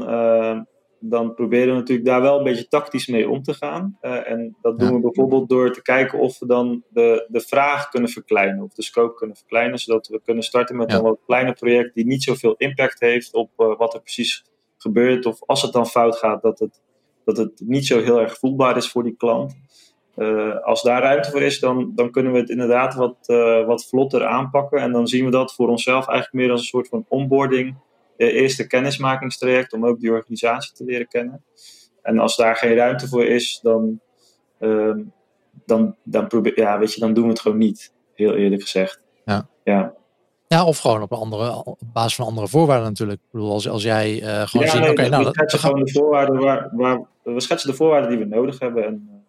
dan 1.00 1.34
proberen 1.34 1.68
we 1.68 1.78
natuurlijk 1.78 2.08
daar 2.08 2.22
wel 2.22 2.38
een 2.38 2.44
beetje 2.44 2.68
tactisch 2.68 3.06
mee 3.06 3.28
om 3.28 3.42
te 3.42 3.54
gaan. 3.54 3.96
en 4.00 4.56
dat 4.62 4.78
doen 4.78 4.94
we 4.94 5.00
bijvoorbeeld 5.00 5.48
door 5.48 5.72
te 5.72 5.82
kijken 5.82 6.18
of 6.18 6.38
we 6.38 6.46
dan 6.46 6.82
de, 6.88 7.26
de 7.28 7.40
vraag 7.40 7.88
kunnen 7.88 8.10
verkleinen, 8.10 8.64
of 8.64 8.72
de 8.72 8.82
scope 8.82 9.14
kunnen 9.14 9.36
verkleinen, 9.36 9.78
zodat 9.78 10.08
we 10.08 10.20
kunnen 10.24 10.44
starten 10.44 10.76
met 10.76 10.92
een 10.92 11.02
wat 11.02 11.18
kleiner 11.26 11.54
project 11.54 11.94
die 11.94 12.06
niet 12.06 12.22
zoveel 12.22 12.54
impact 12.56 13.00
heeft 13.00 13.34
op 13.34 13.50
wat 13.56 13.94
er 13.94 14.00
precies 14.00 14.44
gebeurt. 14.76 15.26
Of 15.26 15.42
als 15.46 15.62
het 15.62 15.72
dan 15.72 15.86
fout 15.86 16.16
gaat, 16.16 16.42
dat 16.42 16.58
het, 16.58 16.80
dat 17.24 17.36
het 17.36 17.62
niet 17.64 17.86
zo 17.86 18.00
heel 18.00 18.20
erg 18.20 18.38
voelbaar 18.38 18.76
is 18.76 18.90
voor 18.90 19.02
die 19.02 19.16
klant. 19.16 19.56
Uh, 20.16 20.60
als 20.64 20.82
daar 20.82 21.02
ruimte 21.02 21.30
voor 21.30 21.42
is, 21.42 21.60
dan, 21.60 21.92
dan 21.94 22.10
kunnen 22.10 22.32
we 22.32 22.38
het 22.38 22.50
inderdaad 22.50 22.94
wat, 22.94 23.16
wat 23.66 23.88
vlotter 23.88 24.26
aanpakken. 24.26 24.80
En 24.80 24.92
dan 24.92 25.06
zien 25.06 25.24
we 25.24 25.30
dat 25.30 25.54
voor 25.54 25.68
onszelf 25.68 26.06
eigenlijk 26.06 26.44
meer 26.44 26.50
als 26.50 26.60
een 26.60 26.66
soort 26.66 26.88
van 26.88 27.04
onboarding. 27.08 27.76
Eerste 28.26 28.66
kennismakingstraject 28.66 29.72
om 29.72 29.86
ook 29.86 30.00
die 30.00 30.12
organisatie 30.12 30.72
te 30.72 30.84
leren 30.84 31.08
kennen. 31.08 31.44
En 32.02 32.18
als 32.18 32.36
daar 32.36 32.56
geen 32.56 32.74
ruimte 32.74 33.08
voor 33.08 33.24
is, 33.24 33.58
dan, 33.62 34.00
ehm, 34.58 35.00
dan, 35.64 35.96
dan, 36.02 36.26
probeer, 36.26 36.58
ja, 36.58 36.78
weet 36.78 36.94
je, 36.94 37.00
dan 37.00 37.14
doen 37.14 37.24
we 37.24 37.30
het 37.30 37.40
gewoon 37.40 37.58
niet. 37.58 37.92
Heel 38.14 38.34
eerlijk 38.34 38.62
gezegd. 38.62 39.00
Ja. 39.24 39.48
ja. 39.64 39.94
Ja, 40.46 40.64
of 40.64 40.78
gewoon 40.78 41.02
op, 41.02 41.12
een 41.12 41.18
andere, 41.18 41.64
op 41.64 41.78
basis 41.92 42.14
van 42.14 42.26
andere 42.26 42.48
voorwaarden 42.48 42.86
natuurlijk. 42.86 43.20
Ik 43.20 43.30
bedoel, 43.30 43.52
als, 43.52 43.68
als 43.68 43.82
jij 43.82 44.20
gewoon 44.20 44.66
ja, 44.66 44.72
ziet... 44.72 44.80
Nee, 44.80 44.90
oké, 44.90 45.02
we 45.02 45.08
nou, 45.08 45.24
schetsen 45.24 45.58
gewoon 45.58 45.84
de 45.84 45.92
voorwaarden 45.92 46.40
waar, 46.40 46.70
waar... 46.72 47.06
We 47.22 47.40
schetsen 47.40 47.70
de 47.70 47.76
voorwaarden 47.76 48.10
die 48.10 48.18
we 48.18 48.24
nodig 48.24 48.58
hebben. 48.58 48.84
En, 48.84 49.24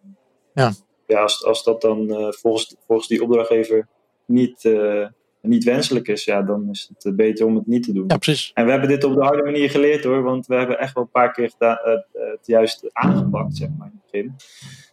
ja. 0.54 0.72
ja, 1.08 1.22
als, 1.22 1.46
als 1.46 1.64
dat 1.64 1.82
dan 1.82 2.02
uh, 2.02 2.32
volgens, 2.32 2.76
volgens 2.88 3.08
die 3.08 3.24
opdrachtgever 3.24 3.88
niet, 4.26 4.64
uh, 4.64 5.08
niet 5.42 5.64
wenselijk 5.64 6.08
is, 6.08 6.24
ja, 6.24 6.42
dan 6.42 6.70
is 6.70 6.92
het 6.98 7.16
beter 7.16 7.46
om 7.46 7.56
het 7.56 7.68
niet 7.68 7.84
te 7.84 7.94
doen. 7.94 8.04
Ja, 8.08 8.18
precies. 8.18 8.52
En 8.54 8.66
we 8.66 8.72
hebben 8.72 8.90
dit 8.90 9.04
op 9.04 9.14
de 9.14 9.24
harde 9.24 9.44
manier 9.44 9.70
geleerd 9.70 10.04
hoor, 10.04 10.22
want 10.22 10.48
we 10.48 10.56
hebben 10.56 10.80
echt 10.80 10.94
wel 10.94 11.04
een 11.04 11.10
paar 11.10 11.32
keer 11.32 11.50
gedaan, 11.50 11.78
uh, 11.86 11.94
het 12.14 12.48
juist 12.48 12.90
aangepakt, 12.94 13.58
zeg 13.58 13.70
maar, 13.78 13.88
in 13.88 14.00
het 14.02 14.12
begin. 14.12 14.36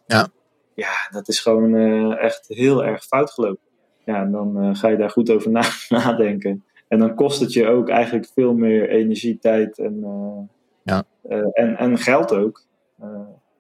Ja. 0.07 0.29
Ja, 0.75 1.09
dat 1.11 1.29
is 1.29 1.41
gewoon 1.41 1.75
echt 2.17 2.49
heel 2.49 2.85
erg 2.85 3.05
fout 3.05 3.31
gelopen. 3.31 3.65
Ja, 4.05 4.21
en 4.23 4.31
dan 4.31 4.77
ga 4.77 4.89
je 4.89 4.97
daar 4.97 5.11
goed 5.11 5.31
over 5.31 5.51
na 5.59 5.63
nadenken. 5.89 6.65
En 6.89 6.99
dan 6.99 7.15
kost 7.15 7.41
het 7.41 7.53
je 7.53 7.67
ook 7.67 7.89
eigenlijk 7.89 8.31
veel 8.35 8.55
meer 8.55 8.89
energie, 8.89 9.39
tijd 9.39 9.79
en, 9.79 10.05
ja. 10.83 11.05
en, 11.53 11.77
en 11.77 11.99
geld 11.99 12.35
ook. 12.35 12.67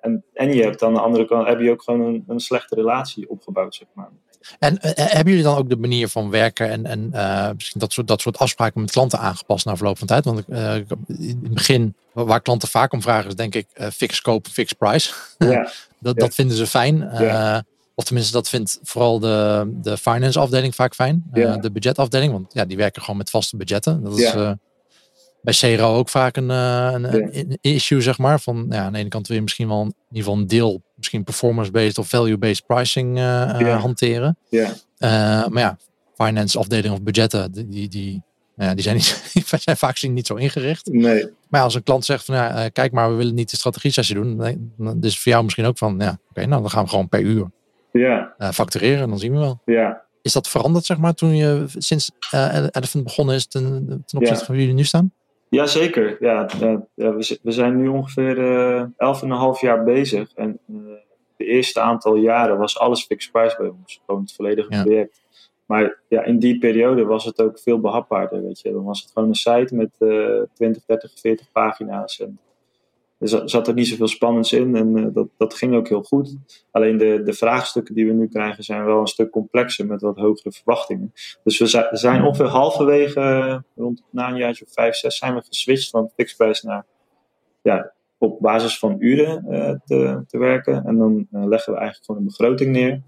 En, 0.00 0.24
en 0.32 0.54
je 0.54 0.62
hebt 0.62 0.82
aan 0.82 0.94
de 0.94 1.00
andere 1.00 1.26
kant 1.26 1.46
heb 1.46 1.60
je 1.60 1.70
ook 1.70 1.82
gewoon 1.82 2.00
een, 2.00 2.24
een 2.26 2.40
slechte 2.40 2.74
relatie 2.74 3.30
opgebouwd, 3.30 3.74
zeg 3.74 3.88
maar. 3.92 4.10
En 4.58 4.72
uh, 4.74 4.90
hebben 4.94 5.28
jullie 5.32 5.42
dan 5.42 5.56
ook 5.56 5.68
de 5.68 5.76
manier 5.76 6.08
van 6.08 6.30
werken 6.30 6.70
en, 6.70 6.86
en 6.86 7.10
uh, 7.14 7.50
misschien 7.54 7.80
dat 7.80 7.92
soort, 7.92 8.08
dat 8.08 8.20
soort 8.20 8.38
afspraken 8.38 8.80
met 8.80 8.90
klanten 8.90 9.18
aangepast 9.18 9.66
na 9.66 9.76
verloop 9.76 9.98
van 9.98 10.06
tijd? 10.06 10.24
Want 10.24 10.42
uh, 10.48 10.74
in 11.06 11.40
het 11.42 11.54
begin, 11.54 11.94
waar 12.12 12.40
klanten 12.40 12.68
vaak 12.68 12.92
om 12.92 13.02
vragen, 13.02 13.28
is 13.28 13.34
denk 13.34 13.54
ik 13.54 13.66
fix 13.92 14.16
scope, 14.16 14.50
fix 14.50 14.72
price. 14.72 15.12
Ja. 15.38 15.48
dat, 15.98 16.14
ja. 16.14 16.20
dat 16.24 16.34
vinden 16.34 16.56
ze 16.56 16.66
fijn. 16.66 16.98
Ja. 16.98 17.64
Of 17.94 18.04
tenminste, 18.04 18.32
dat 18.32 18.48
vindt 18.48 18.78
vooral 18.82 19.18
de, 19.18 19.68
de 19.82 19.96
finance 19.96 20.38
afdeling 20.38 20.74
vaak 20.74 20.94
fijn. 20.94 21.24
Ja. 21.32 21.56
de 21.56 21.70
budgetafdeling, 21.70 22.32
want 22.32 22.52
ja, 22.52 22.64
die 22.64 22.76
werken 22.76 23.02
gewoon 23.02 23.16
met 23.16 23.30
vaste 23.30 23.56
budgetten. 23.56 24.02
Dat 24.02 24.18
is 24.18 24.32
bij 25.46 25.76
CRO 25.76 25.96
ook 25.96 26.08
vaak 26.08 26.36
een, 26.36 26.50
uh, 26.50 26.88
een, 26.92 27.02
Ja. 27.02 27.28
een 27.32 27.58
issue, 27.60 28.00
zeg 28.00 28.18
maar. 28.18 28.40
Van 28.40 28.66
ja, 28.70 28.84
aan 28.84 28.92
de 28.92 28.98
ene 28.98 29.08
kant 29.08 29.26
wil 29.26 29.36
je 29.36 29.42
misschien 29.42 29.68
wel 29.68 29.80
in 29.82 29.86
ieder 30.08 30.22
geval 30.24 30.34
een 30.34 30.46
deel, 30.46 30.82
misschien 30.96 31.24
performance-based 31.24 31.98
of 31.98 32.08
value-based 32.08 32.66
pricing 32.66 33.16
uh, 33.16 33.22
Ja. 33.58 33.76
hanteren. 33.76 34.38
Ja. 34.48 34.68
Uh, 34.98 35.46
maar 35.46 35.62
ja, 35.62 35.78
finance 36.14 36.58
afdeling 36.58 36.94
of 36.94 37.02
budgetten, 37.02 37.52
die, 37.52 37.68
die, 37.68 37.88
die, 37.88 38.22
ja, 38.56 38.74
die, 38.74 38.82
zijn, 38.82 38.96
niet, 38.96 39.46
zijn 39.62 39.76
vaak 39.76 39.92
gezien 39.92 40.12
niet 40.14 40.26
zo 40.26 40.34
ingericht. 40.34 40.86
Nee. 40.92 41.28
Maar 41.48 41.62
als 41.62 41.74
een 41.74 41.82
klant 41.82 42.04
zegt 42.04 42.24
van 42.24 42.34
ja, 42.34 42.50
eh, 42.64 42.70
kijk 42.72 42.92
maar, 42.92 43.10
we 43.10 43.16
willen 43.16 43.34
niet 43.34 43.50
de 43.50 43.56
strategie-sessie 43.56 44.14
doen. 44.14 44.36
Dan 44.76 44.96
is 45.00 45.12
het 45.12 45.22
voor 45.22 45.32
jou 45.32 45.44
misschien 45.44 45.64
ook 45.64 45.78
van 45.78 45.96
ja, 45.98 46.18
oké, 46.30 46.46
nou 46.46 46.60
dan 46.62 46.70
gaan 46.70 46.84
we 46.84 46.90
gewoon 46.90 47.08
per 47.08 47.20
uur 47.20 47.50
Ja. 47.92 48.34
eh, 48.38 48.48
factureren 48.50 49.02
en 49.02 49.08
dan 49.08 49.18
zien 49.18 49.32
we 49.32 49.38
wel. 49.38 49.60
Ja. 49.64 50.04
Is 50.22 50.32
dat 50.32 50.48
veranderd, 50.48 50.84
zeg 50.84 50.98
maar, 50.98 51.14
toen 51.14 51.36
je 51.36 51.64
sinds 51.78 52.10
Elephant 52.70 53.04
begonnen 53.04 53.34
is 53.34 53.46
ten, 53.46 53.62
ten 54.06 54.18
opzichte 54.18 54.44
van 54.44 54.54
wie 54.54 54.62
jullie 54.64 54.78
nu 54.78 54.84
staan? 54.84 55.12
Jazeker. 55.48 56.16
Ja, 56.20 56.48
ja, 56.60 56.86
ja, 56.94 57.14
we, 57.14 57.22
zi- 57.22 57.38
we 57.42 57.50
zijn 57.52 57.76
nu 57.76 57.88
ongeveer 57.88 58.38
eh, 58.38 58.84
elf 58.96 59.22
en 59.22 59.30
een 59.30 59.36
half 59.36 59.60
jaar 59.60 59.84
bezig. 59.84 60.32
En 60.34 60.58
eh, 60.68 60.74
de 61.36 61.44
eerste 61.44 61.80
aantal 61.80 62.14
jaren 62.14 62.58
was 62.58 62.78
alles 62.78 63.04
fixed 63.04 63.32
price 63.32 63.56
bij 63.58 63.68
ons. 63.68 64.00
Gewoon 64.06 64.20
het 64.20 64.32
volledige 64.32 64.74
Ja. 64.74 64.82
project. 64.82 65.24
Maar 65.66 65.98
ja, 66.08 66.22
in 66.24 66.38
die 66.38 66.58
periode 66.58 67.04
was 67.04 67.24
het 67.24 67.42
ook 67.42 67.58
veel 67.58 67.80
behapbaarder. 67.80 68.42
Weet 68.42 68.60
je. 68.60 68.72
Dan 68.72 68.84
was 68.84 69.02
het 69.02 69.10
gewoon 69.12 69.28
een 69.28 69.34
site 69.34 69.74
met 69.74 69.90
eh 69.98 70.40
20, 70.54 70.84
30, 70.84 71.12
40 71.20 71.52
pagina's. 71.52 72.20
En 72.20 72.38
er 73.18 73.28
za- 73.28 73.46
zat 73.46 73.68
er 73.68 73.74
niet 73.74 73.88
zoveel 73.88 74.08
spannends 74.08 74.52
in. 74.52 74.76
En 74.76 74.96
eh, 74.96 75.06
dat, 75.12 75.28
dat 75.36 75.54
ging 75.54 75.74
ook 75.74 75.88
heel 75.88 76.02
goed. 76.02 76.36
Alleen 76.70 76.96
de, 76.96 77.22
de 77.22 77.32
vraagstukken 77.32 77.94
die 77.94 78.06
we 78.06 78.12
nu 78.12 78.28
krijgen 78.28 78.64
zijn 78.64 78.84
wel 78.84 79.00
een 79.00 79.06
stuk 79.06 79.30
complexer 79.30 79.86
met 79.86 80.00
wat 80.00 80.16
hogere 80.16 80.52
verwachtingen. 80.52 81.12
Dus 81.44 81.58
we 81.58 81.88
zijn, 81.90 82.24
ongeveer 82.24 82.46
halverwege, 82.46 83.20
eh, 83.20 83.58
rond 83.76 84.02
na 84.10 84.28
een 84.28 84.36
jaartje 84.36 84.64
of 84.64 84.72
vijf, 84.72 84.94
zes, 84.94 85.18
zijn 85.18 85.34
we 85.34 85.42
geswitcht 85.42 85.90
van 85.90 86.10
fixed 86.16 86.36
price 86.36 86.66
naar 86.66 86.86
ja, 87.62 87.92
op 88.18 88.40
basis 88.40 88.78
van 88.78 88.96
uren 88.98 89.44
eh, 89.48 89.74
te, 89.84 90.24
te 90.26 90.38
werken. 90.38 90.84
En 90.84 90.96
dan 90.96 91.26
leggen 91.30 91.72
we 91.72 91.78
eigenlijk 91.78 92.04
gewoon 92.04 92.20
een 92.20 92.26
begroting 92.26 92.70
neer. 92.72 93.02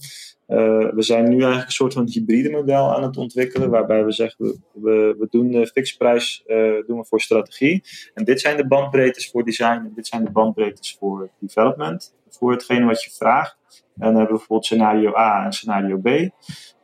Eh, 0.48 0.88
we 0.94 1.02
zijn 1.02 1.24
nu 1.24 1.34
eigenlijk 1.34 1.66
een 1.66 1.72
soort 1.72 1.92
van 1.92 2.08
hybride 2.08 2.50
model 2.50 2.94
aan 2.96 3.02
het 3.02 3.16
ontwikkelen, 3.16 3.70
waarbij 3.70 4.04
we 4.04 4.12
zeggen, 4.12 4.62
we, 4.72 5.14
we, 5.18 5.26
doen 5.30 5.50
de 5.50 5.66
fixprijs 5.66 6.42
eh, 6.46 6.56
doen 6.86 6.98
we 6.98 7.04
voor 7.04 7.20
strategie. 7.20 7.82
En 8.14 8.24
dit 8.24 8.40
zijn 8.40 8.56
de 8.56 8.66
bandbreedtes 8.66 9.30
voor 9.30 9.44
design 9.44 9.84
en 9.84 9.92
dit 9.94 10.06
zijn 10.06 10.24
de 10.24 10.30
bandbreedtes 10.30 10.96
voor 10.98 11.30
development, 11.38 12.14
voor 12.28 12.52
hetgene 12.52 12.86
wat 12.86 13.02
je 13.02 13.10
vraagt. 13.10 13.56
En 13.72 13.84
dan 13.94 14.06
hebben 14.06 14.22
we 14.22 14.28
bijvoorbeeld 14.28 14.64
scenario 14.64 15.16
A 15.16 15.44
en 15.44 15.52
scenario 15.52 15.98
B. 15.98 16.06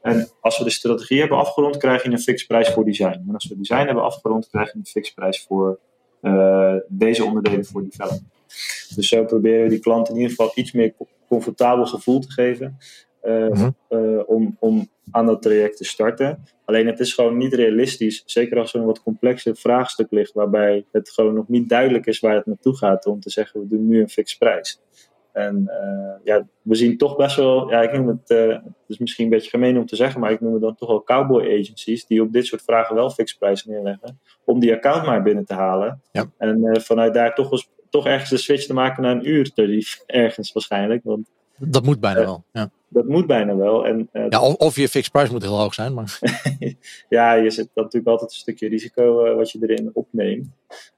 En 0.02 0.28
als 0.40 0.58
we 0.58 0.64
de 0.64 0.70
strategie 0.70 1.20
hebben 1.20 1.38
afgerond, 1.38 1.76
krijg 1.76 2.02
je 2.02 2.10
een 2.10 2.18
fixprijs 2.18 2.68
voor 2.68 2.84
design. 2.84 3.24
En 3.28 3.34
als 3.34 3.48
we 3.48 3.56
design 3.56 3.86
hebben 3.86 4.04
afgerond, 4.04 4.48
krijg 4.48 4.72
je 4.72 4.78
een 4.78 4.86
fixprijs 4.86 5.42
voor 5.42 5.78
uh, 6.22 6.74
deze 6.88 7.24
onderdelen 7.24 7.64
voor 7.64 7.82
development. 7.82 8.32
Dus 8.94 9.08
zo 9.08 9.24
proberen 9.24 9.62
we 9.62 9.68
die 9.68 9.78
klant 9.78 10.08
in 10.08 10.14
ieder 10.14 10.30
geval 10.30 10.52
iets 10.54 10.72
meer 10.72 10.94
comfortabel 11.28 11.86
gevoel 11.86 12.20
te 12.20 12.30
geven. 12.30 12.78
Mm 13.24 13.52
-hmm. 13.52 13.74
uh, 13.88 14.22
om, 14.26 14.56
om 14.58 14.88
aan 15.10 15.26
dat 15.26 15.42
traject 15.42 15.76
te 15.76 15.84
starten. 15.84 16.44
Alleen 16.64 16.86
het 16.86 17.00
is 17.00 17.14
gewoon 17.14 17.36
niet 17.36 17.54
realistisch, 17.54 18.22
zeker 18.26 18.58
als 18.58 18.74
er 18.74 18.80
een 18.80 18.86
wat 18.86 19.02
complexer 19.02 19.56
vraagstuk 19.56 20.10
ligt, 20.10 20.32
waarbij 20.32 20.84
het 20.92 21.10
gewoon 21.10 21.34
nog 21.34 21.48
niet 21.48 21.68
duidelijk 21.68 22.06
is 22.06 22.20
waar 22.20 22.34
het 22.34 22.46
naartoe 22.46 22.76
gaat, 22.76 23.06
om 23.06 23.20
te 23.20 23.30
zeggen 23.30 23.60
we 23.60 23.66
doen 23.66 23.88
nu 23.88 24.00
een 24.00 24.08
fix 24.08 24.36
prijs. 24.36 24.80
En 25.34 25.64
uh, 25.66 26.24
ja, 26.24 26.46
we 26.62 26.74
zien 26.74 26.96
toch 26.96 27.16
best 27.16 27.36
wel, 27.36 27.70
ja, 27.70 27.82
ik 27.82 27.92
noem 27.92 28.08
het, 28.08 28.30
uh, 28.30 28.48
het 28.48 28.62
is 28.86 28.98
misschien 28.98 29.24
een 29.24 29.30
beetje 29.30 29.50
gemeen 29.50 29.78
om 29.78 29.86
te 29.86 29.96
zeggen, 29.96 30.20
maar 30.20 30.30
ik 30.30 30.40
noem 30.40 30.52
het 30.52 30.62
dan 30.62 30.74
toch 30.74 30.88
wel 30.88 31.02
cowboy 31.02 31.42
agencies 31.42 32.06
die 32.06 32.22
op 32.22 32.32
dit 32.32 32.46
soort 32.46 32.62
vragen 32.62 32.94
wel 32.94 33.10
fixprijs 33.10 33.64
neerleggen, 33.64 34.20
om 34.44 34.60
die 34.60 34.72
account 34.72 35.06
maar 35.06 35.22
binnen 35.22 35.44
te 35.44 35.54
halen. 35.54 36.02
Ja. 36.12 36.30
En 36.38 36.58
uh, 36.58 36.80
vanuit 36.80 37.14
daar 37.14 37.34
toch, 37.34 37.52
eens, 37.52 37.70
toch 37.90 38.06
ergens 38.06 38.30
de 38.30 38.36
switch 38.36 38.66
te 38.66 38.74
maken 38.74 39.02
naar 39.02 39.16
een 39.16 39.28
uurtarief, 39.28 40.02
ergens 40.06 40.52
waarschijnlijk. 40.52 41.04
Want, 41.04 41.30
dat 41.58 41.84
moet 41.84 42.00
bijna 42.00 42.20
wel, 42.20 42.44
ja. 42.52 42.70
Dat 42.94 43.08
moet 43.08 43.26
bijna 43.26 43.56
wel. 43.56 43.86
En, 43.86 44.08
ja, 44.12 44.42
of, 44.42 44.54
of 44.54 44.76
je 44.76 44.88
fixed 44.88 45.12
price 45.12 45.32
moet 45.32 45.42
heel 45.42 45.58
hoog 45.58 45.74
zijn. 45.74 45.94
Maar... 45.94 46.18
ja, 47.08 47.32
je 47.32 47.50
zit 47.50 47.68
natuurlijk 47.74 48.06
altijd 48.06 48.30
een 48.30 48.36
stukje 48.36 48.68
risico 48.68 49.34
wat 49.36 49.50
je 49.50 49.58
erin 49.62 49.90
opneemt. 49.92 50.48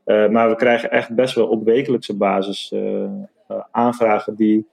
maar 0.04 0.48
we 0.48 0.56
krijgen 0.56 0.90
echt 0.90 1.14
best 1.14 1.34
wel 1.34 1.46
op 1.46 1.64
wekelijkse 1.64 2.16
basis 2.16 2.74
aanvragen 3.70 4.34
die 4.34 4.66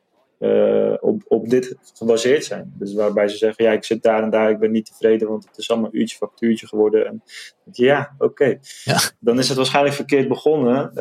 op, 1.00 1.22
op 1.28 1.50
dit 1.50 1.76
gebaseerd 1.94 2.46
zijn. 2.46 2.74
Dus 2.78 2.94
waarbij 2.94 3.28
ze 3.28 3.38
zeggen, 3.38 3.66
ja, 3.66 3.72
ik 3.72 3.84
zit 3.84 4.04
daar 4.04 4.24
en 4.24 4.30
daar, 4.30 4.50
ik 4.50 4.60
ben 4.60 4.72
niet 4.72 4.86
tevreden, 4.86 5.28
want 5.28 5.46
het 5.46 5.58
is 5.58 5.72
allemaal 5.72 5.94
uurtje 5.94 6.18
factuurtje 6.18 6.68
geworden. 6.68 7.06
En 7.08 7.24
ja, 7.72 8.14
oké. 8.14 8.26
Okay. 8.26 8.60
Ja. 8.84 9.00
Dan 9.20 9.40
is 9.40 9.48
het 9.48 9.58
waarschijnlijk 9.58 9.96
verkeerd 9.96 10.28
begonnen. 10.28 10.92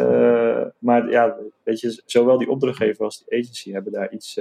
Maar 0.78 1.10
ja, 1.10 1.36
weet 1.62 1.80
je, 1.80 2.02
zowel 2.06 2.38
die 2.38 2.50
opdrachtgever 2.50 3.04
als 3.04 3.24
die 3.24 3.40
agency 3.40 3.72
hebben 3.72 3.92
daar 3.92 4.12
iets, 4.12 4.40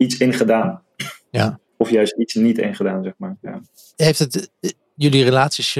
iets 0.00 0.16
in 0.18 0.32
gedaan. 0.32 0.82
Ja. 1.30 1.60
Of 1.76 1.90
juist 1.90 2.16
iets 2.16 2.34
niet 2.34 2.58
in 2.58 2.74
gedaan, 2.74 3.02
zeg 3.04 3.12
maar. 3.16 3.36
Ja. 3.40 3.60
Heeft 3.96 4.18
het 4.18 4.50
jullie 4.94 5.24
relaties, 5.24 5.74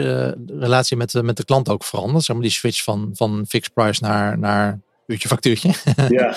relatie 0.47 0.97
met, 0.97 1.23
met 1.23 1.37
de 1.37 1.45
klant 1.45 1.69
ook 1.69 1.85
veranderd? 1.85 2.25
Zeg 2.25 2.37
maar 2.37 2.45
die 2.45 2.55
switch 2.55 2.83
van, 2.83 3.11
van 3.13 3.45
fixed 3.49 3.75
price 3.75 4.05
naar, 4.05 4.39
naar 4.39 4.81
uurtje 5.07 5.29
factuurtje. 5.29 5.73
ja. 6.09 6.35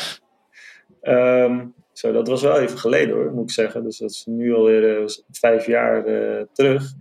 Um, 1.01 1.73
zo, 1.93 2.11
dat 2.11 2.27
was 2.27 2.41
wel 2.41 2.59
even 2.59 2.79
geleden 2.79 3.15
hoor, 3.15 3.31
moet 3.31 3.43
ik 3.43 3.51
zeggen. 3.51 3.83
Dus 3.83 3.97
dat 3.97 4.09
is 4.09 4.25
nu 4.25 4.53
alweer 4.53 5.01
uh, 5.01 5.07
vijf 5.31 5.65
jaar 5.65 6.07
uh, 6.07 6.41
terug. 6.53 6.93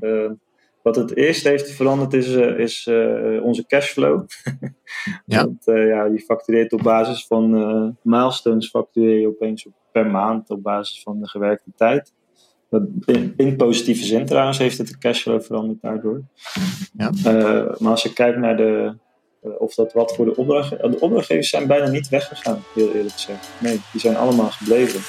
Wat 0.83 0.97
het 0.97 1.17
eerst 1.17 1.45
heeft 1.45 1.71
veranderd 1.71 2.13
is, 2.13 2.29
is 2.57 2.87
onze 3.43 3.67
cashflow. 3.67 4.27
ja. 5.27 5.45
Want 5.45 5.63
ja, 5.65 6.05
je 6.05 6.23
factureert 6.27 6.73
op 6.73 6.83
basis 6.83 7.27
van 7.27 7.97
milestones, 8.03 8.69
factureer 8.69 9.21
je 9.21 9.27
opeens 9.27 9.67
per 9.93 10.07
maand 10.07 10.51
op 10.51 10.63
basis 10.63 11.03
van 11.03 11.21
de 11.21 11.29
gewerkte 11.29 11.71
tijd. 11.77 12.13
In, 13.05 13.35
in, 13.37 13.57
positieve 13.57 14.05
zin 14.05 14.27
trouwens 14.27 14.59
heeft 14.59 14.79
het 14.79 14.87
de 14.87 14.99
cashflow 14.99 15.43
veranderd 15.43 15.81
daardoor. 15.81 16.23
Ja. 16.97 17.11
maar 17.79 17.91
als 17.91 18.03
je 18.03 18.13
kijkt 18.13 18.39
naar 18.39 18.57
de, 18.57 18.95
of 19.59 19.75
dat 19.75 19.93
wat 19.93 20.15
voor 20.15 20.25
de 20.25 20.37
opdrachtgevers. 20.37 20.91
De 20.91 21.01
opdrachtgevers 21.01 21.51
zijn 21.51 21.67
bijna 21.67 21.89
niet 21.89 22.09
weggegaan, 22.09 22.63
heel 22.75 22.93
eerlijk 22.93 23.15
gezegd. 23.15 23.49
Nee, 23.61 23.81
die 23.93 24.01
zijn 24.01 24.17
allemaal 24.17 24.51
gebleven. 24.51 25.01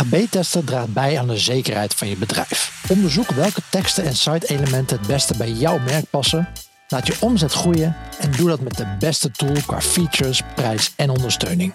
AB-testen 0.00 0.64
draagt 0.64 0.92
bij 0.92 1.18
aan 1.18 1.26
de 1.26 1.38
zekerheid 1.38 1.94
van 1.94 2.08
je 2.08 2.16
bedrijf. 2.16 2.84
Onderzoek 2.88 3.30
welke 3.30 3.60
teksten 3.68 4.04
en 4.04 4.16
site-elementen 4.16 4.98
het 4.98 5.06
beste 5.06 5.36
bij 5.36 5.50
jouw 5.50 5.78
merk 5.78 6.04
passen. 6.10 6.48
Laat 6.88 7.06
je 7.06 7.16
omzet 7.20 7.52
groeien 7.52 7.96
en 8.18 8.30
doe 8.30 8.48
dat 8.48 8.60
met 8.60 8.76
de 8.76 8.86
beste 8.98 9.30
tool 9.30 9.56
qua 9.66 9.80
features, 9.80 10.42
prijs 10.54 10.92
en 10.96 11.10
ondersteuning. 11.10 11.72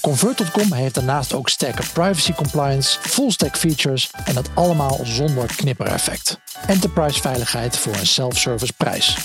Convert.com 0.00 0.72
heeft 0.72 0.94
daarnaast 0.94 1.32
ook 1.32 1.48
sterke 1.48 1.82
privacy 1.92 2.32
compliance, 2.32 2.98
full 3.00 3.30
stack 3.30 3.56
features 3.56 4.10
en 4.24 4.34
dat 4.34 4.50
allemaal 4.54 5.00
zonder 5.04 5.46
knippereffect. 5.56 6.38
Enterprise 6.66 7.20
veiligheid 7.20 7.76
voor 7.76 7.94
een 7.94 8.06
self-service 8.06 8.72
prijs. 8.72 9.16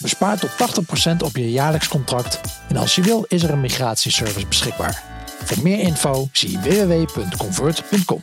Bespaar 0.00 0.38
tot 0.38 0.50
80% 0.50 1.16
op 1.24 1.36
je 1.36 1.50
jaarlijks 1.50 1.88
contract 1.88 2.40
en 2.68 2.76
als 2.76 2.94
je 2.94 3.02
wil 3.02 3.24
is 3.28 3.42
er 3.42 3.50
een 3.50 3.60
migratieservice 3.60 4.46
beschikbaar. 4.46 5.15
Voor 5.46 5.62
meer 5.62 5.78
info 5.78 6.28
zie 6.32 6.58
www.convert.com. 6.58 8.20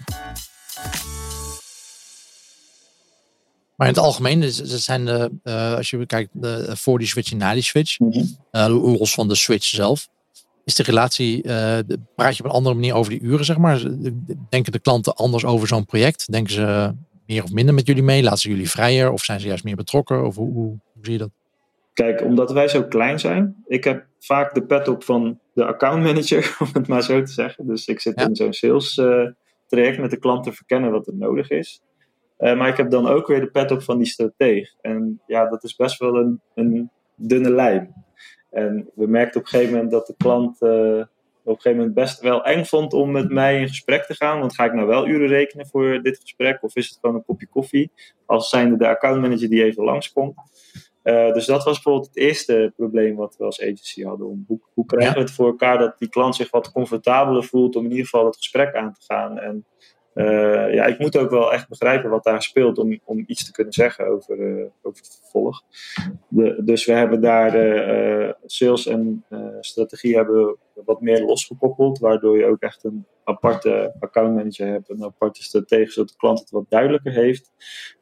Maar 3.75 3.87
in 3.87 3.93
het 3.93 4.03
algemeen 4.03 4.51
zijn 4.63 5.05
de, 5.05 5.31
uh, 5.43 5.73
als 5.73 5.89
je 5.89 6.05
kijkt 6.05 6.29
de, 6.33 6.71
voor 6.75 6.99
die 6.99 7.07
switch 7.07 7.31
en 7.31 7.37
na 7.37 7.53
die 7.53 7.63
switch, 7.63 7.99
mm 7.99 8.11
-hmm. 8.11 8.37
uh, 8.51 8.97
los 8.97 9.13
van 9.13 9.27
de 9.27 9.35
switch 9.35 9.65
zelf, 9.65 10.07
is 10.65 10.75
de 10.75 10.83
relatie, 10.83 11.41
praat 12.15 12.37
je 12.37 12.43
op 12.43 12.45
een 12.45 12.55
andere 12.55 12.75
manier 12.75 12.93
over 12.93 13.11
die 13.11 13.21
uren, 13.21 13.45
zeg 13.45 13.57
maar. 13.57 13.81
Denken 14.49 14.71
de 14.71 14.79
klanten 14.79 15.15
anders 15.15 15.45
over 15.45 15.67
zo'n 15.67 15.85
project? 15.85 16.31
Denken 16.31 16.53
ze 16.53 16.93
meer 17.25 17.43
of 17.43 17.51
minder 17.51 17.73
met 17.73 17.87
jullie 17.87 18.03
mee? 18.03 18.23
Laten 18.23 18.39
ze 18.39 18.49
jullie 18.49 18.69
vrijer 18.69 19.11
of 19.11 19.23
zijn 19.23 19.39
ze 19.39 19.47
juist 19.47 19.63
meer 19.63 19.75
betrokken? 19.75 20.25
Of 20.25 20.35
hoe, 20.35 20.53
hoe, 20.53 20.79
hoe 20.93 21.03
zie 21.03 21.11
je 21.11 21.17
dat? 21.17 21.29
Kijk, 21.93 22.21
omdat 22.21 22.51
wij 22.51 22.67
zo 22.67 22.83
klein 22.83 23.19
zijn, 23.19 23.63
ik 23.67 23.83
heb 23.83 24.05
vaak 24.19 24.53
de 24.53 24.65
pet 24.65 24.87
op 24.87 25.03
van 25.03 25.39
de 25.53 25.65
accountmanager, 25.65 26.55
om 26.59 26.67
het 26.73 26.87
maar 26.87 27.03
zo 27.03 27.21
te 27.21 27.31
zeggen. 27.31 27.67
Dus 27.67 27.87
ik 27.87 27.99
zit 27.99 28.19
Ja. 28.19 28.27
in 28.27 28.35
zo'n 28.35 28.53
sales 28.53 28.97
uh, 28.97 29.27
traject 29.67 29.99
met 29.99 30.11
de 30.11 30.17
klant 30.19 30.43
te 30.43 30.51
verkennen 30.51 30.91
wat 30.91 31.07
er 31.07 31.15
nodig 31.15 31.49
is. 31.49 31.81
Uh, 32.39 32.57
maar 32.57 32.67
ik 32.67 32.77
heb 32.77 32.89
dan 32.89 33.07
ook 33.07 33.27
weer 33.27 33.39
de 33.39 33.51
pet 33.51 33.71
op 33.71 33.81
van 33.81 33.97
die 33.97 34.07
strateeg. 34.07 34.73
En 34.81 35.21
ja, 35.27 35.49
dat 35.49 35.63
is 35.63 35.75
best 35.75 35.99
wel 35.99 36.15
een, 36.15 36.41
een 36.55 36.89
dunne 37.15 37.51
lijn. 37.51 37.93
En 38.49 38.89
we 38.95 39.07
merkten 39.07 39.39
op 39.39 39.45
een 39.45 39.51
gegeven 39.51 39.73
moment 39.73 39.91
dat 39.91 40.07
de 40.07 40.15
klant 40.17 40.61
uh, 40.61 40.69
op 41.43 41.55
een 41.55 41.61
gegeven 41.61 41.77
moment 41.77 41.93
best 41.93 42.19
wel 42.19 42.45
eng 42.45 42.63
vond 42.63 42.93
om 42.93 43.11
met 43.11 43.29
mij 43.31 43.59
in 43.59 43.67
gesprek 43.67 44.03
te 44.05 44.13
gaan. 44.15 44.39
Want 44.39 44.55
ga 44.55 44.65
ik 44.65 44.73
nou 44.73 44.87
wel 44.87 45.07
uren 45.07 45.27
rekenen 45.27 45.67
voor 45.67 45.99
dit 46.01 46.19
gesprek? 46.19 46.63
Of 46.63 46.75
is 46.75 46.87
het 46.89 46.97
gewoon 47.01 47.15
een 47.15 47.25
kopje 47.25 47.47
koffie? 47.47 47.91
Als 48.25 48.49
zijnde 48.49 48.77
de 48.77 48.87
accountmanager 48.87 49.49
die 49.49 49.63
even 49.63 49.83
langskomt. 49.83 50.35
Uh, 51.03 51.33
dus 51.33 51.45
dat 51.45 51.63
was 51.63 51.73
bijvoorbeeld 51.73 52.07
het 52.07 52.17
eerste 52.17 52.73
probleem 52.75 53.15
wat 53.15 53.35
we 53.37 53.43
als 53.43 53.61
agency 53.61 54.03
hadden. 54.03 54.27
Om 54.27 54.43
hoe, 54.47 54.59
hoe 54.73 54.85
krijgen 54.85 55.13
we 55.13 55.19
het 55.19 55.31
voor 55.31 55.47
elkaar 55.47 55.77
dat 55.77 55.97
die 55.97 56.09
klant 56.09 56.35
zich 56.35 56.51
wat 56.51 56.71
comfortabeler 56.71 57.43
voelt 57.43 57.75
om 57.75 57.83
in 57.83 57.89
ieder 57.89 58.05
geval 58.05 58.25
het 58.25 58.37
gesprek 58.37 58.75
aan 58.75 58.93
te 58.93 59.01
gaan. 59.05 59.39
En 59.39 59.65
uh, 60.13 60.73
ja, 60.73 60.85
ik 60.85 60.99
moet 60.99 61.17
ook 61.17 61.29
wel 61.29 61.53
echt 61.53 61.69
begrijpen 61.69 62.09
wat 62.09 62.23
daar 62.23 62.41
speelt 62.41 62.77
om, 62.77 62.99
om 63.03 63.23
iets 63.27 63.45
te 63.45 63.51
kunnen 63.51 63.73
zeggen 63.73 64.07
over, 64.07 64.37
uh, 64.39 64.65
over 64.81 65.03
het 65.03 65.19
vervolg. 65.21 65.61
De, 66.27 66.61
dus 66.63 66.85
we 66.85 66.93
hebben 66.93 67.21
daar 67.21 67.51
sales 68.45 68.85
en 68.85 69.25
strategie 69.59 70.15
hebben 70.15 70.57
wat 70.85 71.01
meer 71.01 71.21
losgekoppeld, 71.21 71.99
waardoor 71.99 72.37
je 72.37 72.45
ook 72.45 72.61
echt 72.61 72.83
een 72.83 73.05
aparte 73.23 73.95
accountmanager 73.99 74.67
hebt, 74.67 74.89
een 74.89 75.03
aparte 75.03 75.43
strategie, 75.43 75.91
zodat 75.91 76.09
de 76.09 76.17
klant 76.17 76.39
het 76.39 76.49
wat 76.49 76.69
duidelijker 76.69 77.11
heeft. 77.11 77.51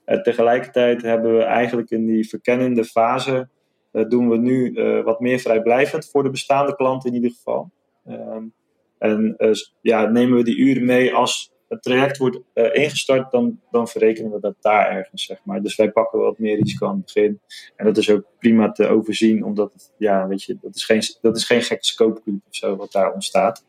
En 0.05 0.23
tegelijkertijd 0.23 1.01
hebben 1.01 1.37
we 1.37 1.43
eigenlijk 1.43 1.89
in 1.89 2.05
die 2.05 2.29
verkennende 2.29 2.83
fase, 2.85 3.49
doen 3.91 4.29
we 4.29 4.37
nu 4.37 4.73
wat 5.03 5.19
meer 5.19 5.39
vrijblijvend 5.39 6.09
voor 6.09 6.23
de 6.23 6.29
bestaande 6.29 6.75
klant 6.75 7.05
in 7.05 7.13
ieder 7.13 7.31
geval. 7.31 7.71
Um, 8.07 8.53
en 8.97 9.35
ja, 9.81 10.05
nemen 10.05 10.37
we 10.37 10.43
die 10.43 10.57
uren 10.57 10.85
mee 10.85 11.13
als 11.13 11.51
het 11.71 11.83
traject 11.83 12.17
wordt 12.17 12.39
uh, 12.53 12.75
ingestart, 12.75 13.31
dan, 13.31 13.59
dan 13.71 13.87
verrekenen 13.87 14.31
we 14.31 14.39
dat 14.39 14.55
daar 14.59 14.91
ergens, 14.91 15.25
zeg 15.25 15.39
maar. 15.43 15.61
Dus 15.61 15.75
wij 15.75 15.91
pakken 15.91 16.19
wat 16.19 16.39
meer 16.39 16.57
risico 16.57 16.87
aan 16.87 16.95
het 16.95 17.05
begin. 17.05 17.39
En 17.75 17.85
dat 17.85 17.97
is 17.97 18.09
ook 18.09 18.23
prima 18.39 18.71
te 18.71 18.87
overzien, 18.87 19.43
omdat, 19.43 19.93
ja, 19.97 20.27
weet 20.27 20.43
je, 20.43 20.57
dat 20.61 20.75
is 20.75 20.85
geen, 20.85 21.01
dat 21.21 21.37
is 21.37 21.45
geen 21.45 21.61
gekke 21.61 21.85
scope 21.85 22.21
of 22.25 22.55
zo 22.55 22.75
wat 22.75 22.91
daar 22.91 23.13
ontstaat. 23.13 23.65